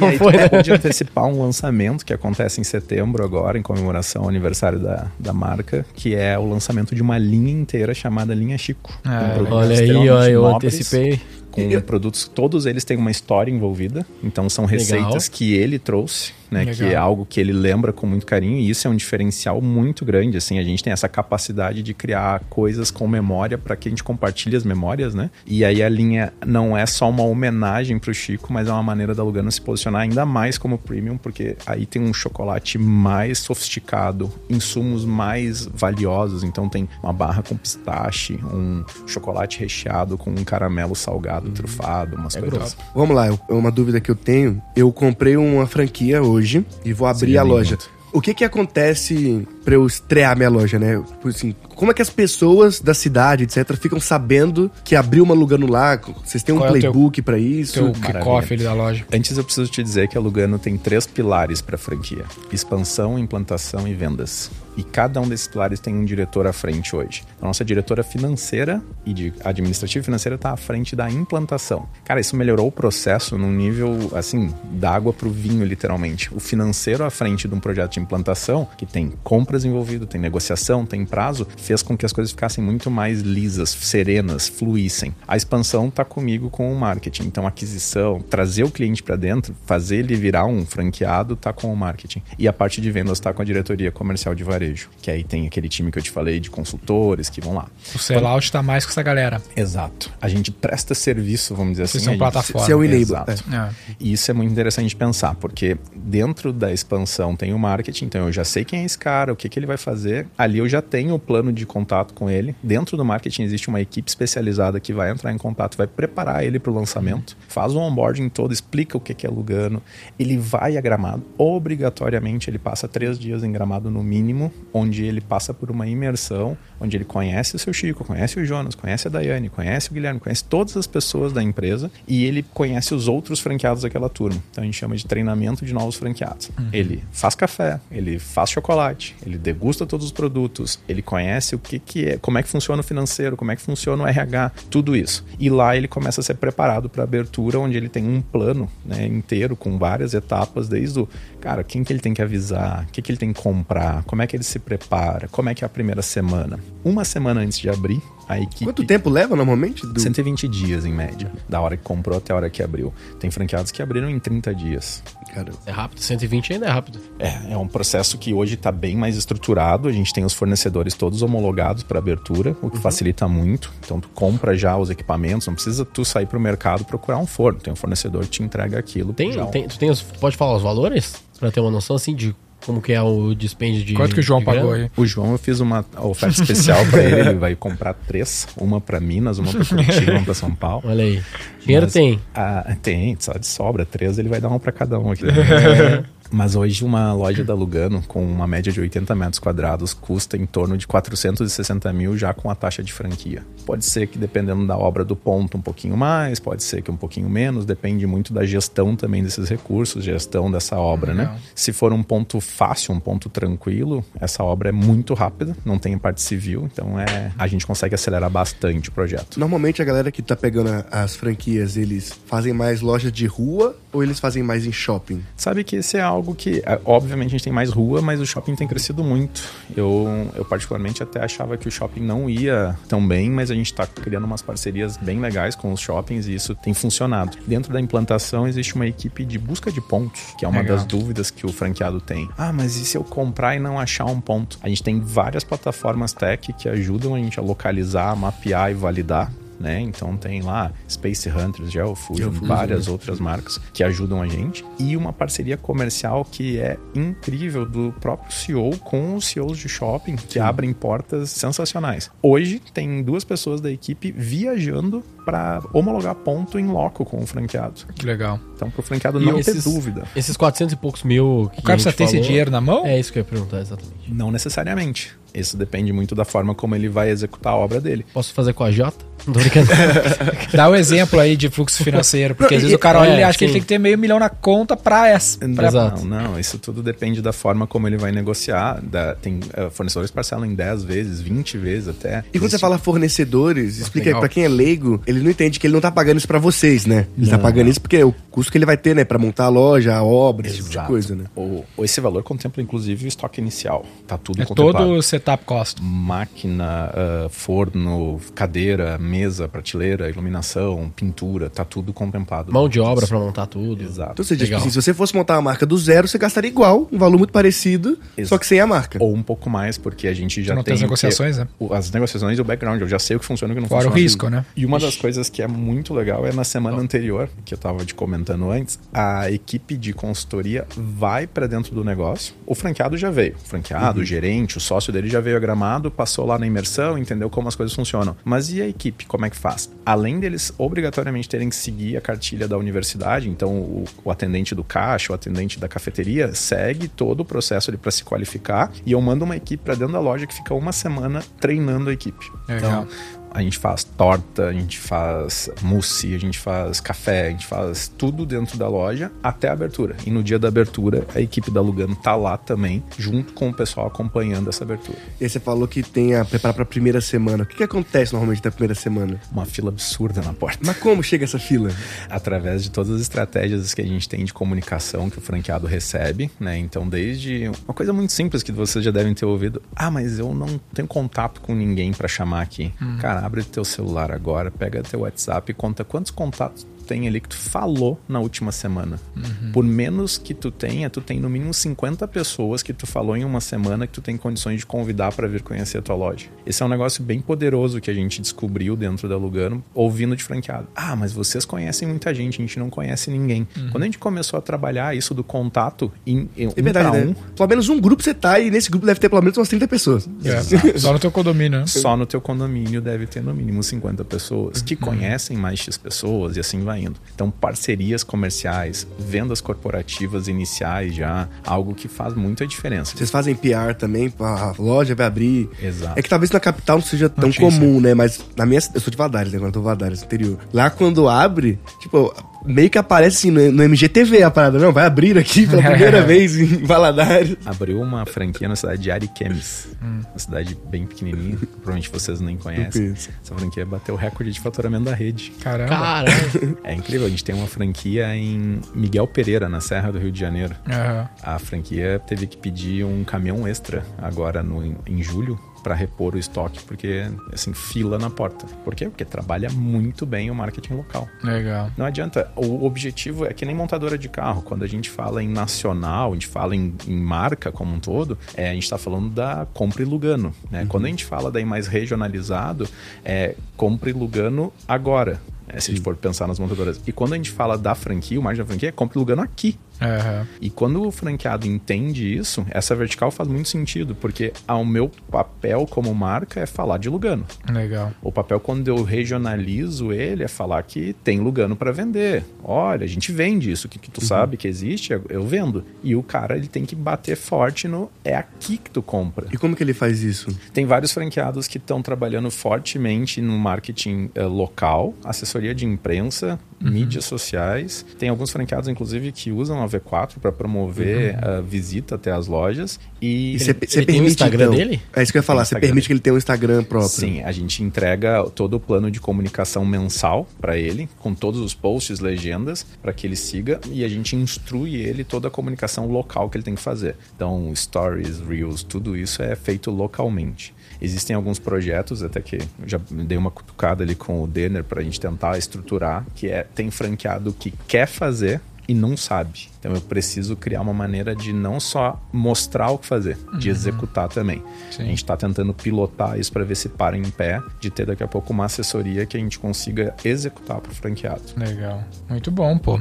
[0.00, 0.32] E aí, foi.
[0.32, 0.48] né?
[0.48, 5.32] pode antecipar um lançamento que acontece em setembro agora, em comemoração ao aniversário da, da
[5.32, 8.92] marca, que é o lançamento de uma linha inteira chamada Linha Chico.
[9.04, 11.20] Ah, Com produtos Olha aí, extremamente ó, eu nobres, antecipei.
[11.50, 16.60] com produtos, todos eles têm uma história envolvida, então são receitas que ele trouxe, né,
[16.60, 16.74] Legal.
[16.74, 20.04] que é algo que ele lembra com muito carinho, e isso é um diferencial muito
[20.04, 23.90] grande, assim, a gente tem essa capacidade de criar coisas com memória para que a
[23.90, 25.30] gente compartilhe as memórias, né?
[25.46, 29.14] E aí a linha não é só uma homenagem pro Chico, mas é uma maneira
[29.14, 34.30] da Lugano se posicionar ainda mais como premium, porque aí tem um chocolate mais sofisticado,
[34.50, 40.94] insumos mais valiosos, então tem uma barra com pistache, um chocolate recheado com um caramelo
[40.94, 42.76] salgado, trufado, umas coisas.
[42.94, 44.60] Vamos lá, eu- uma dúvida que eu tenho.
[44.76, 46.41] Eu comprei uma franquia hoje
[46.84, 47.78] e vou abrir Seja a loja.
[48.14, 50.96] O que que acontece pra eu estrear minha loja, né?
[51.02, 55.32] Tipo assim, como é que as pessoas da cidade, etc, ficam sabendo que abriu uma
[55.34, 55.98] Lugano lá?
[56.22, 57.72] Vocês têm um Qual é o teu- playbook pra isso?
[57.72, 58.18] Teu maravilha.
[58.20, 59.06] kickoff ali da loja.
[59.10, 63.18] Antes eu preciso te dizer que a Lugano tem três pilares para a franquia: expansão,
[63.18, 64.50] implantação e vendas.
[64.76, 67.22] E cada um desses pilares tem um diretor à frente hoje.
[67.40, 71.88] A nossa diretora financeira e de administrativa financeira está à frente da implantação.
[72.04, 76.32] Cara, isso melhorou o processo num nível assim, da água pro vinho, literalmente.
[76.34, 80.86] O financeiro à frente de um projeto de implantação, que tem compras envolvido, tem negociação,
[80.86, 85.14] tem prazo, fez com que as coisas ficassem muito mais lisas, serenas, fluíssem.
[85.26, 87.24] A expansão está comigo com o marketing.
[87.24, 91.76] Então, aquisição, trazer o cliente para dentro, fazer ele virar um franqueado, tá com o
[91.76, 92.22] marketing.
[92.38, 94.61] E a parte de vendas tá com a diretoria comercial de varejo,
[95.00, 97.66] que aí tem aquele time que eu te falei de consultores que vão lá.
[97.94, 99.42] O sellout tá mais com essa galera.
[99.56, 100.10] Exato.
[100.20, 102.10] A gente presta serviço, vamos dizer Vocês assim.
[102.10, 102.66] são plataforma.
[102.66, 102.96] É enable.
[102.96, 103.44] Exato.
[103.50, 103.56] É.
[103.56, 103.70] É.
[103.98, 108.26] E isso é muito interessante de pensar, porque dentro da expansão tem o marketing, então
[108.26, 110.26] eu já sei quem é esse cara, o que, que ele vai fazer.
[110.36, 112.54] Ali eu já tenho o plano de contato com ele.
[112.62, 116.58] Dentro do marketing existe uma equipe especializada que vai entrar em contato, vai preparar ele
[116.58, 119.82] para o lançamento, faz o onboarding todo, explica o que, que é Lugano.
[120.18, 125.20] Ele vai a Gramado, obrigatoriamente ele passa três dias em Gramado no mínimo, onde ele
[125.20, 129.10] passa por uma imersão, onde ele conhece o seu Chico, conhece o Jonas, conhece a
[129.10, 133.38] Daiane, conhece o Guilherme, conhece todas as pessoas da empresa e ele conhece os outros
[133.38, 134.42] franqueados daquela turma.
[134.50, 136.50] Então a gente chama de treinamento de novos franqueados.
[136.72, 141.78] Ele faz café, ele faz chocolate, ele degusta todos os produtos, ele conhece o que,
[141.78, 144.96] que é, como é que funciona o financeiro, como é que funciona o RH, tudo
[144.96, 145.24] isso.
[145.38, 149.06] E lá ele começa a ser preparado para abertura, onde ele tem um plano né,
[149.06, 151.08] inteiro com várias etapas, desde o
[151.40, 154.22] cara, quem que ele tem que avisar, o que, que ele tem que comprar, como
[154.22, 156.58] é que ele se prepara, como é que é a primeira semana.
[156.84, 158.64] Uma semana antes de abrir, a equipe.
[158.64, 159.86] Quanto tempo leva normalmente?
[159.86, 160.00] Do...
[160.00, 162.92] 120 dias em média, da hora que comprou até a hora que abriu.
[163.18, 165.02] Tem franqueados que abriram em 30 dias.
[165.32, 165.58] Caramba.
[165.66, 166.98] É rápido, 120 ainda é rápido.
[167.18, 169.88] É, é um processo que hoje está bem mais estruturado.
[169.88, 172.82] A gente tem os fornecedores todos homologados para abertura, o que uhum.
[172.82, 173.72] facilita muito.
[173.84, 177.26] Então tu compra já os equipamentos, não precisa tu sair para o mercado procurar um
[177.26, 177.60] forno.
[177.60, 179.12] Tem um fornecedor que te entrega aquilo.
[179.12, 181.14] Tem, tem, tu tem os, pode falar os valores?
[181.38, 183.94] Para ter uma noção assim de como que é o dispêndio de.
[183.94, 184.90] Quanto que o João pagou aí?
[184.96, 187.20] O João, eu fiz uma oferta especial para ele.
[187.20, 190.82] Ele vai comprar três: uma para Minas, uma para Curitiba, uma para São Paulo.
[190.86, 191.22] Olha aí.
[191.60, 192.20] Dinheiro Mas, tem.
[192.34, 193.84] Ah, tem, só de sobra.
[193.84, 195.24] Três ele vai dar uma para cada um aqui.
[196.30, 200.46] Mas hoje uma loja da Lugano com uma média de 80 metros quadrados custa em
[200.46, 203.44] torno de 460 mil já com a taxa de franquia.
[203.66, 206.96] Pode ser que dependendo da obra do ponto um pouquinho mais, pode ser que um
[206.96, 211.36] pouquinho menos, depende muito da gestão também desses recursos, gestão dessa obra, né?
[211.54, 215.96] Se for um ponto fácil, um ponto tranquilo, essa obra é muito rápida, não tem
[215.98, 219.38] parte civil, então é a gente consegue acelerar bastante o projeto.
[219.38, 224.02] Normalmente a galera que tá pegando as franquias, eles fazem mais lojas de rua ou
[224.02, 225.22] eles fazem mais em shopping?
[225.36, 228.26] Sabe que esse é algo que, é, obviamente, a gente tem mais rua, mas o
[228.26, 229.42] shopping tem crescido muito.
[229.76, 233.66] Eu, eu particularmente, até achava que o shopping não ia tão bem, mas a gente
[233.66, 237.36] está criando umas parcerias bem legais com os shoppings e isso tem funcionado.
[237.46, 240.76] Dentro da implantação, existe uma equipe de busca de pontos, que é uma Legal.
[240.76, 242.28] das dúvidas que o franqueado tem.
[242.36, 244.58] Ah, mas e se eu comprar e não achar um ponto?
[244.62, 249.32] A gente tem várias plataformas tech que ajudam a gente a localizar, mapear e validar
[249.62, 249.80] né?
[249.80, 252.92] Então tem lá Space Hunters, Geofusion, Geofusion várias né?
[252.92, 258.32] outras marcas que ajudam a gente e uma parceria comercial que é incrível do próprio
[258.32, 260.40] CEO com os CEOs de shopping que Sim.
[260.40, 262.10] abrem portas sensacionais.
[262.20, 267.82] Hoje tem duas pessoas da equipe viajando para homologar ponto em loco com o franqueado.
[267.94, 268.38] Que legal.
[268.54, 270.04] Então, para o franqueado e não esses, ter dúvida.
[270.14, 272.86] Esses 400 e poucos mil que O cara precisa ter esse dinheiro na mão?
[272.86, 274.12] É isso que eu ia perguntar, exatamente.
[274.12, 275.16] Não necessariamente.
[275.34, 278.04] Isso depende muito da forma como ele vai executar a obra dele.
[278.12, 279.12] Posso fazer com a Jota?
[280.52, 283.22] Dá um exemplo aí de fluxo financeiro, porque às vezes o cara olha é, e
[283.22, 283.38] acha sim.
[283.38, 285.38] que ele tem que ter meio milhão na conta para essa.
[285.38, 285.70] Pra...
[285.70, 288.80] Não, não, isso tudo depende da forma como ele vai negociar.
[288.82, 292.24] Da, tem uh, fornecedores que parcelam em 10 vezes, 20 vezes até.
[292.32, 295.66] E quando você fala fornecedores, explica aí, pra quem é leigo, ele não entende que
[295.66, 297.06] ele não tá pagando isso para vocês, né?
[297.16, 297.38] Ele tá não.
[297.38, 299.48] tá pagando isso porque é o custo que ele vai ter, né, para montar a
[299.48, 300.60] loja, a obra, Exato.
[300.60, 301.24] esse tipo de coisa, né?
[301.36, 303.84] O, esse valor contempla inclusive o estoque inicial.
[304.06, 304.86] Tá tudo é contemplado.
[304.86, 305.82] todo o setup cost.
[305.82, 312.52] Máquina, uh, forno, cadeira, mesa, prateleira, iluminação, pintura, tá tudo contemplado.
[312.52, 313.82] Mão de obra para montar tudo.
[313.82, 314.12] Exato.
[314.12, 316.50] Então você diz que assim, se você fosse montar uma marca do zero, você gastaria
[316.50, 318.28] igual, um valor muito parecido, Exato.
[318.28, 318.98] só que sem a marca.
[319.00, 320.74] Ou um pouco mais, porque a gente já não tem...
[320.74, 321.48] as negociações, né?
[321.70, 323.68] As negociações e o background, eu já sei o que funciona e o que não
[323.68, 323.96] Fora funciona.
[323.96, 324.44] o risco, né?
[324.56, 327.84] E uma das coisas que é muito legal é na semana anterior, que eu tava
[327.84, 332.32] te comentando antes, a equipe de consultoria vai para dentro do negócio.
[332.46, 333.34] O franqueado já veio.
[333.34, 334.04] O franqueado, uhum.
[334.04, 337.48] o gerente, o sócio dele já veio a gramado, passou lá na imersão, entendeu como
[337.48, 338.16] as coisas funcionam.
[338.24, 339.68] Mas e a equipe, como é que faz?
[339.84, 344.62] Além deles obrigatoriamente terem que seguir a cartilha da universidade, então o, o atendente do
[344.62, 349.24] caixa, o atendente da cafeteria, segue todo o processo para se qualificar e eu mando
[349.24, 352.30] uma equipe para dentro da loja que fica uma semana treinando a equipe.
[352.48, 352.86] Legal.
[352.86, 357.46] Então, a gente faz torta, a gente faz mousse, a gente faz café, a gente
[357.46, 359.96] faz tudo dentro da loja até a abertura.
[360.06, 363.54] E no dia da abertura, a equipe da Lugano tá lá também, junto com o
[363.54, 364.98] pessoal acompanhando essa abertura.
[365.20, 367.44] E aí você falou que tem a preparar para a primeira semana.
[367.44, 369.20] O que, que acontece normalmente na primeira semana?
[369.30, 370.58] Uma fila absurda na porta.
[370.64, 371.70] Mas como chega essa fila?
[372.10, 376.30] Através de todas as estratégias que a gente tem de comunicação que o franqueado recebe,
[376.38, 376.58] né?
[376.58, 380.34] Então, desde uma coisa muito simples que vocês já devem ter ouvido: "Ah, mas eu
[380.34, 382.72] não tenho contato com ninguém para chamar aqui".
[382.80, 382.98] Hum.
[382.98, 387.28] Cara, abre teu celular agora, pega teu WhatsApp e conta quantos contatos tem ali que
[387.28, 389.00] tu falou na última semana.
[389.16, 389.52] Uhum.
[389.52, 393.24] Por menos que tu tenha, tu tem no mínimo 50 pessoas que tu falou em
[393.24, 396.26] uma semana que tu tem condições de convidar para vir conhecer a tua loja.
[396.44, 400.24] Esse é um negócio bem poderoso que a gente descobriu dentro da Lugano, ouvindo de
[400.24, 400.68] franqueado.
[400.74, 403.46] Ah, mas vocês conhecem muita gente, a gente não conhece ninguém.
[403.56, 403.70] Uhum.
[403.70, 407.06] Quando a gente começou a trabalhar isso do contato em, em é verdade, né?
[407.06, 409.48] um, Pelo menos um grupo você tá e nesse grupo deve ter pelo menos umas
[409.48, 410.08] 30 pessoas.
[410.24, 410.42] É,
[410.78, 411.66] só no teu condomínio, né?
[411.66, 414.80] Só no teu condomínio deve ter no mínimo 50 pessoas que uhum.
[414.80, 416.96] conhecem mais X pessoas e assim vai indo.
[417.14, 422.96] Então, parcerias comerciais, vendas corporativas iniciais já, algo que faz muita diferença.
[422.96, 425.48] Vocês fazem PR também, a loja vai abrir.
[425.62, 425.98] Exato.
[425.98, 427.44] É que talvez na capital não seja tão Notícia.
[427.44, 427.94] comum, né?
[427.94, 428.60] Mas na minha.
[428.74, 429.36] Eu sou de Vadares, né?
[429.36, 430.38] Agora eu tô Vadares, interior.
[430.52, 434.58] Lá quando abre, tipo, meio que aparece assim no, no MGTV a parada.
[434.58, 437.36] Não, vai abrir aqui pela primeira vez em Valadares.
[437.44, 439.68] Abriu uma franquia na cidade de Ariquemes.
[439.80, 441.36] Uma cidade bem pequenininha.
[441.36, 442.92] Provavelmente vocês nem conhecem.
[442.92, 445.32] Essa franquia bateu o recorde de faturamento da rede.
[445.40, 445.70] Caramba.
[445.70, 446.58] Caralho.
[446.64, 447.06] É incrível.
[447.06, 450.54] A gente tem uma franquia em Miguel Pereira, na Serra do Rio de Janeiro.
[450.68, 451.08] Aham.
[451.22, 456.18] A franquia teve que pedir um caminhão extra agora no, em julho para repor o
[456.18, 458.46] estoque, porque, assim, fila na porta.
[458.64, 458.88] Por quê?
[458.88, 461.08] Porque trabalha muito bem o marketing local.
[461.22, 461.70] Legal.
[461.76, 462.30] Não adianta.
[462.36, 464.42] O objetivo é que nem montadora de carro.
[464.42, 468.18] Quando a gente fala em nacional, a gente fala em, em marca como um todo,
[468.34, 470.34] é, a gente está falando da compra e Lugano.
[470.50, 470.66] Né?
[470.68, 472.68] Quando a gente fala daí mais regionalizado,
[473.04, 475.20] é compra e Lugano agora.
[475.46, 475.60] né?
[475.60, 476.80] se a gente for pensar nas montadoras.
[476.86, 479.22] E quando a gente fala da franquia, o margem da franquia é compra e Lugano
[479.22, 479.58] aqui.
[479.82, 480.26] Aham.
[480.40, 485.66] E quando o franqueado entende isso, essa vertical faz muito sentido, porque o meu papel
[485.68, 487.26] como marca é falar de Lugano.
[487.50, 487.92] Legal.
[488.02, 492.24] O papel, quando eu regionalizo ele, é falar que tem Lugano para vender.
[492.42, 495.64] Olha, a gente vende isso, que, que tu sabe que existe, eu- vendo.
[495.82, 499.26] E o cara, ele tem que bater forte no é aqui que tu compra.
[499.32, 500.36] E como que ele faz isso?
[500.52, 507.04] Tem vários franqueados que estão trabalhando fortemente no marketing eh, local, assessoria de imprensa, mídias
[507.04, 507.84] sociais.
[507.98, 512.78] Tem alguns franqueados, inclusive, que usam a V4 para promover a visita até as lojas.
[513.00, 514.80] E, E você ele tem o Instagram dele?
[514.94, 515.44] É isso que eu ia falar.
[515.44, 516.90] Você permite que ele tenha um Instagram próprio.
[516.90, 521.54] Sim, a gente entrega todo o plano de comunicação mensal para ele, com todos os
[521.54, 526.28] posts, legendas, para que ele siga e a gente instrui ele toda a comunicação local
[526.30, 526.96] que ele tem que fazer.
[527.14, 530.54] Então, stories, reels, tudo isso é feito localmente.
[530.84, 534.84] Existem alguns projetos, até que já dei uma cutucada ali com o Denner para a
[534.84, 539.48] gente tentar estruturar, que é tem franqueado que quer fazer e não sabe.
[539.58, 544.08] Então eu preciso criar uma maneira de não só mostrar o que fazer, de executar
[544.08, 544.42] também.
[544.70, 544.82] Sim.
[544.82, 548.02] A gente está tentando pilotar isso para ver se para em pé, de ter daqui
[548.02, 551.22] a pouco uma assessoria que a gente consiga executar para o franqueado.
[551.36, 551.84] Legal.
[552.08, 552.80] Muito bom, pô.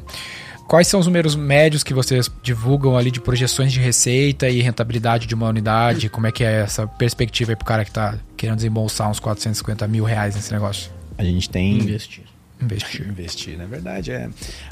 [0.71, 5.27] Quais são os números médios que vocês divulgam ali de projeções de receita e rentabilidade
[5.27, 6.07] de uma unidade?
[6.07, 9.85] Como é que é essa perspectiva aí pro cara que tá querendo desembolsar uns 450
[9.89, 10.89] mil reais nesse negócio?
[11.17, 12.23] A gente tem Investir.
[12.61, 13.03] Investir.
[13.11, 14.29] investir, na verdade é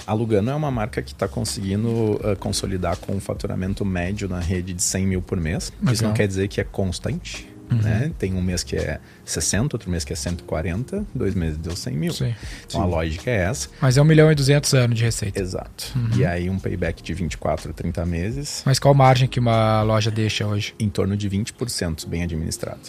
[0.07, 4.39] a Lugano é uma marca que está conseguindo uh, consolidar com um faturamento médio na
[4.39, 5.73] rede de 100 mil por mês.
[5.91, 7.45] Isso não quer dizer que é constante.
[7.75, 8.11] Né?
[8.17, 11.93] Tem um mês que é 60, outro mês que é 140, dois meses deu 100
[11.95, 12.13] mil.
[12.13, 12.33] Sim.
[12.67, 13.69] Então a lógica é essa.
[13.81, 15.39] Mas é 1 milhão e 200 anos de receita.
[15.39, 15.93] Exato.
[16.17, 20.45] E aí um payback de 24, 30 meses, Mas qual margem que uma loja deixa
[20.45, 20.73] hoje?
[20.79, 22.79] em torno de 20% bem administrado.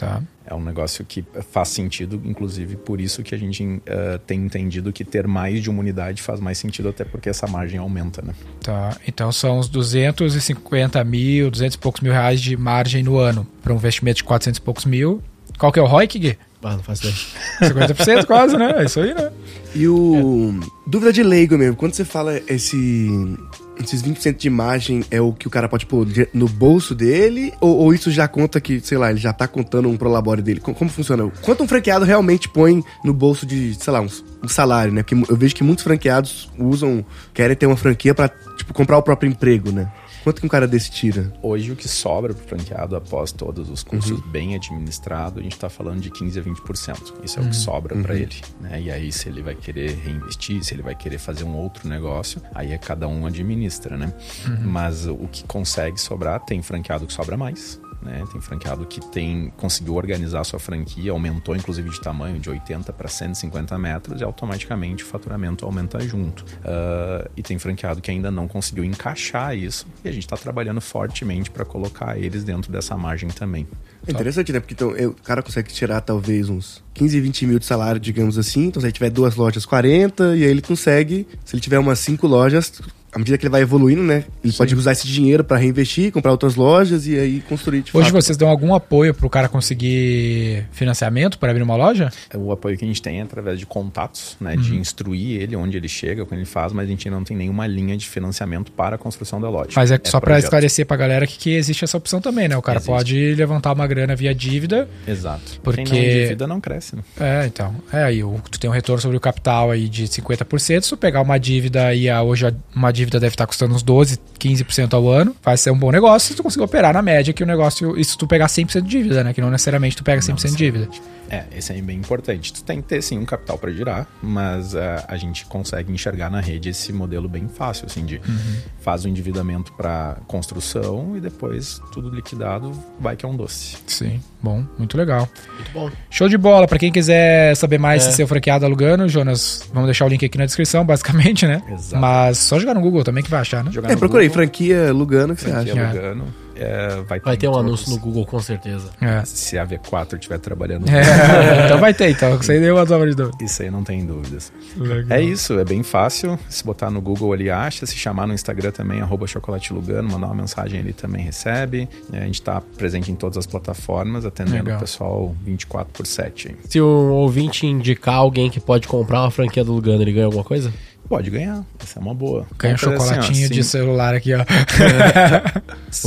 [0.00, 0.22] Tá.
[0.46, 1.22] É um negócio que
[1.52, 5.68] faz sentido, inclusive por isso que a gente eh, tem entendido que ter mais de
[5.68, 8.32] uma unidade faz mais sentido, até porque essa margem aumenta, né?
[8.62, 8.96] Tá.
[9.06, 13.74] Então são uns 250 mil, 200 e poucos mil reais de margem no ano para
[13.74, 15.22] um investimento de 400 e poucos mil.
[15.58, 16.38] Qual que é o ROIC, Gui?
[16.62, 17.94] Ah, não faço ideia.
[17.94, 18.74] 50% quase, né?
[18.78, 19.30] É isso aí, né?
[19.74, 20.58] E o.
[20.86, 21.76] Dúvida de leigo mesmo.
[21.76, 23.36] Quando você fala esse.
[23.82, 27.52] Esses 20% de margem é o que o cara pode pôr no bolso dele?
[27.60, 30.60] Ou, ou isso já conta que, sei lá, ele já tá contando um prolabore dele?
[30.60, 31.30] Como, como funciona?
[31.42, 34.08] Quanto um franqueado realmente põe no bolso de, sei lá, um,
[34.42, 35.02] um salário, né?
[35.02, 39.02] Porque eu vejo que muitos franqueados usam, querem ter uma franquia pra, tipo, comprar o
[39.02, 39.90] próprio emprego, né?
[40.22, 41.32] Quanto que um cara desse tira?
[41.42, 45.52] Hoje o que sobra para o franqueado após todos os custos bem administrados, a gente
[45.52, 47.24] está falando de 15 a 20%.
[47.24, 48.36] Isso é o que sobra para ele.
[48.60, 48.82] Né?
[48.82, 52.42] E aí, se ele vai querer reinvestir, se ele vai querer fazer um outro negócio,
[52.54, 54.12] aí é cada um administra, né?
[54.60, 57.80] Mas o que consegue sobrar, tem franqueado que sobra mais.
[58.02, 58.24] Né?
[58.32, 63.08] Tem franqueado que tem conseguiu organizar sua franquia, aumentou inclusive de tamanho de 80 para
[63.08, 66.44] 150 metros e automaticamente o faturamento aumenta junto.
[66.64, 70.80] Ah, e tem franqueado que ainda não conseguiu encaixar isso e a gente está trabalhando
[70.80, 73.66] fortemente para colocar eles dentro dessa margem também.
[74.06, 74.60] É interessante, né?
[74.60, 78.66] Porque então, o cara consegue tirar talvez uns 15, 20 mil de salário, digamos assim.
[78.66, 81.98] Então, se ele tiver duas lojas, 40, e aí ele consegue, se ele tiver umas
[81.98, 82.80] cinco lojas,
[83.12, 84.24] à medida que ele vai evoluindo, né?
[84.44, 88.10] Ele pode usar esse dinheiro pra reinvestir, comprar outras lojas e aí construir de Hoje
[88.10, 88.22] fato.
[88.22, 92.10] vocês dão algum apoio pro cara conseguir financiamento para abrir uma loja?
[92.34, 94.56] O apoio que a gente tem é através de contatos, né?
[94.56, 97.66] De instruir ele onde ele chega, quando ele faz, mas a gente não tem nenhuma
[97.66, 99.70] linha de financiamento para a construção da loja.
[99.74, 102.56] Mas é, só para esclarecer pra galera que, que existe essa opção também, né?
[102.56, 102.90] O cara Existe.
[102.92, 104.88] pode levantar uma grana via dívida.
[105.06, 105.60] Exato.
[105.62, 107.02] Porque- Quem não endivida não cresce, né?
[107.18, 107.74] É, então.
[107.92, 110.82] É, aí o- tu tem um retorno sobre o capital aí de 50%.
[110.84, 113.74] Se tu pegar uma dívida aí, a- hoje a- uma dívida dívida deve estar custando
[113.74, 115.34] uns 12, 15% ao ano.
[115.42, 118.02] Vai ser um bom negócio se tu conseguir operar na média que o negócio.
[118.04, 119.32] Se tu pegar 100% de dívida, né?
[119.32, 120.88] Que não necessariamente tu pega 100% de dívida.
[121.30, 122.52] É, esse é bem importante.
[122.52, 126.28] Tu tem que ter, sim, um capital para girar, mas uh, a gente consegue enxergar
[126.28, 128.56] na rede esse modelo bem fácil, assim, de uhum.
[128.80, 133.76] faz o endividamento para construção e depois tudo liquidado vai que é um doce.
[133.86, 135.28] Sim, bom, muito legal.
[135.54, 135.90] Muito bom.
[136.10, 136.66] Show de bola.
[136.66, 138.10] Para quem quiser saber mais é.
[138.10, 141.62] se ser franqueado alugando, Jonas, vamos deixar o link aqui na descrição, basicamente, né?
[141.70, 142.00] Exato.
[142.00, 143.70] Mas só jogar no Google também que vai achar, né?
[143.70, 145.94] Jogar é, procurei franquia Lugano, que franquia você acha?
[145.94, 146.24] Lugano.
[146.60, 148.90] É, vai ter, vai ter um anúncio no Google, com certeza.
[149.00, 149.24] É.
[149.24, 150.86] Se a V4 estiver trabalhando.
[150.90, 151.00] É.
[151.64, 152.38] então vai ter, então.
[152.38, 153.38] Isso aí deu uma de dúvida.
[153.42, 154.52] Isso aí não tem dúvidas.
[154.76, 155.18] Legal.
[155.18, 156.38] É isso, é bem fácil.
[156.50, 157.86] Se botar no Google ali, acha.
[157.86, 161.88] Se chamar no Instagram também, arroba chocolate Lugano, mandar uma mensagem ali também recebe.
[162.12, 164.76] É, a gente está presente em todas as plataformas, atendendo Legal.
[164.76, 166.56] o pessoal 24 por 7.
[166.68, 170.44] Se o ouvinte indicar alguém que pode comprar uma franquia do Lugano, ele ganha alguma
[170.44, 170.70] coisa?
[171.10, 172.46] Pode ganhar, essa é uma boa.
[172.56, 174.44] Ganha um chocolatinho assim, de celular aqui, ó.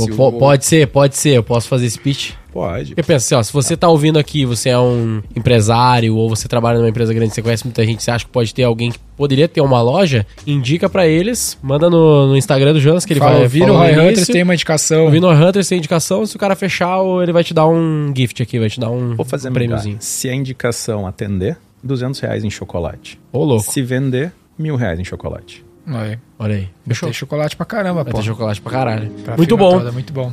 [0.00, 0.32] o...
[0.32, 1.36] Pode ser, pode ser.
[1.36, 2.30] Eu posso fazer esse pitch?
[2.50, 2.94] Pode.
[2.96, 6.48] Eu penso assim, ó, se você tá ouvindo aqui, você é um empresário ou você
[6.48, 8.98] trabalha numa empresa grande, você conhece muita gente, você acha que pode ter alguém que
[9.14, 13.20] poderia ter uma loja, indica para eles, manda no, no, Instagram do Jonas que ele
[13.20, 15.04] Fala, vai ouvir o Roy Hunters tem uma indicação.
[15.04, 18.42] Ouvindo o Hunters tem indicação, se o cara fechar, ele vai te dar um gift
[18.42, 19.98] aqui, vai te dar um, Vou fazer um prêmiozinho.
[20.00, 23.20] Se a indicação atender, 200 reais em chocolate.
[23.30, 23.70] Ô, louco.
[23.70, 25.64] Se vender, mil reais em chocolate.
[25.86, 26.18] Aí.
[26.38, 26.68] Olha aí.
[27.00, 28.18] Tem chocolate pra caramba, Vai pô.
[28.18, 29.10] Tem chocolate pra caralho.
[29.24, 29.78] Pra muito bom.
[29.78, 30.32] Toda, muito bom.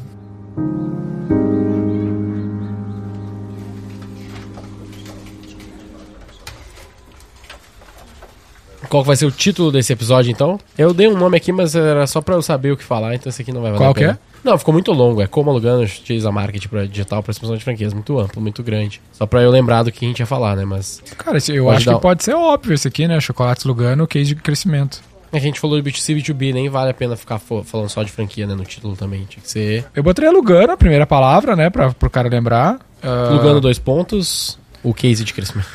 [8.91, 10.59] Qual vai ser o título desse episódio, então?
[10.77, 13.29] Eu dei um nome aqui, mas era só pra eu saber o que falar, então
[13.29, 14.17] esse aqui não vai valer Qual que é?
[14.43, 15.21] Não, ficou muito longo.
[15.21, 17.93] É como alugando utiliza marketing para digital para expansão de franquias.
[17.93, 19.01] Muito amplo, muito grande.
[19.13, 20.65] Só para eu lembrar do que a gente ia falar, né?
[20.65, 21.01] Mas.
[21.17, 23.17] Cara, eu acho que pode ser óbvio esse aqui, né?
[23.21, 24.99] Chocolates Lugano, case de crescimento.
[25.31, 28.03] É a gente falou de B2C e B2B, nem vale a pena ficar falando só
[28.03, 28.55] de franquia, né?
[28.55, 29.23] No título também.
[29.23, 29.85] Tinha que ser.
[29.95, 31.69] Eu botei a Lugano, a primeira palavra, né?
[31.69, 32.77] Pra, pro cara lembrar.
[33.01, 33.35] Uh...
[33.35, 34.59] Lugano, dois pontos.
[34.83, 35.69] O case de crescimento.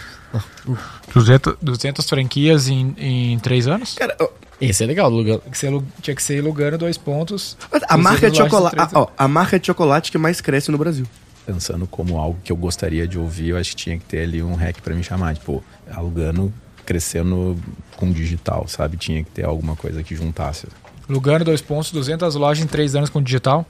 [1.14, 3.94] 200, 200 franquias em, em três anos?
[3.94, 4.16] Cara,
[4.60, 5.40] esse é legal, Lugano.
[5.40, 7.56] Tinha que ser, tinha que ser Lugano, dois pontos.
[7.88, 11.06] A marca, de chocolate, a, ó, a marca de chocolate que mais cresce no Brasil.
[11.44, 14.42] Pensando como algo que eu gostaria de ouvir, eu acho que tinha que ter ali
[14.42, 15.34] um hack para me chamar.
[15.34, 16.52] Tipo, a Lugano
[16.84, 17.58] crescendo
[17.96, 18.96] com digital, sabe?
[18.96, 20.66] Tinha que ter alguma coisa que juntasse.
[21.08, 23.66] Lugano, dois pontos, 200 lojas em três anos com digital?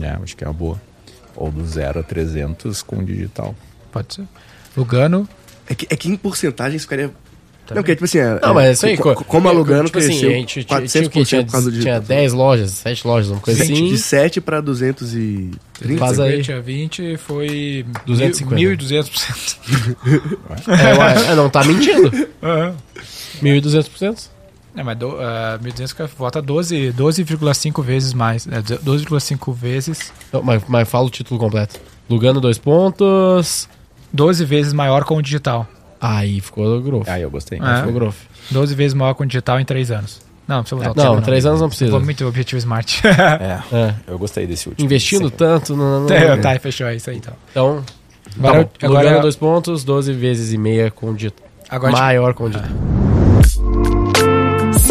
[0.00, 0.80] É, acho que é uma boa.
[1.34, 3.54] Ou do zero a 300 com digital.
[3.90, 4.24] Pode ser.
[4.76, 5.28] Lugano.
[5.68, 7.18] É que, é que em porcentagem ficaria Também.
[7.70, 10.30] Não, porque, tipo assim, é, não, mas isso aí, como, como alugando, tipo assim, a
[10.30, 13.72] gente tinha, tinha, tinha, por causa do Tinha 10 lojas, 7 lojas, uma coisa 20,
[13.72, 13.88] assim.
[13.88, 15.98] De 7 para 230.
[15.98, 16.42] Faz aí.
[16.42, 18.84] Tinha 20, foi 250.
[18.84, 19.58] 1.200%.
[20.68, 22.06] é, é, não tá mentindo.
[22.46, 22.74] Uhum.
[23.42, 24.28] 1.200%.
[24.76, 27.24] É, mas do, uh, 1.200 vota 12,5 12,
[27.82, 28.46] vezes mais.
[28.46, 30.12] É, 12,5 vezes.
[30.32, 31.80] Não, mas, mas fala o título completo.
[32.08, 33.68] Lugano, dois pontos.
[34.16, 35.66] 12 vezes maior com o digital.
[36.00, 37.10] Aí ficou grosso.
[37.10, 37.58] Aí eu gostei.
[37.58, 37.76] É.
[37.78, 38.18] Ficou grosso.
[38.50, 40.20] 12 vezes maior com digital em 3 anos.
[40.48, 41.90] Não, não precisa botar é, Não, 3 anos não precisa.
[41.90, 43.02] Foi muito objetivo smart.
[43.06, 44.84] é, é, eu gostei desse último.
[44.84, 45.76] Investindo tanto.
[45.76, 46.42] No, no, no...
[46.42, 47.34] Tá, fechou, é isso aí então.
[47.50, 47.84] Então,
[48.38, 51.46] agora, tá agora dois pontos, 12 vezes e meia com o digital.
[51.68, 53.85] Agora maior com o digital.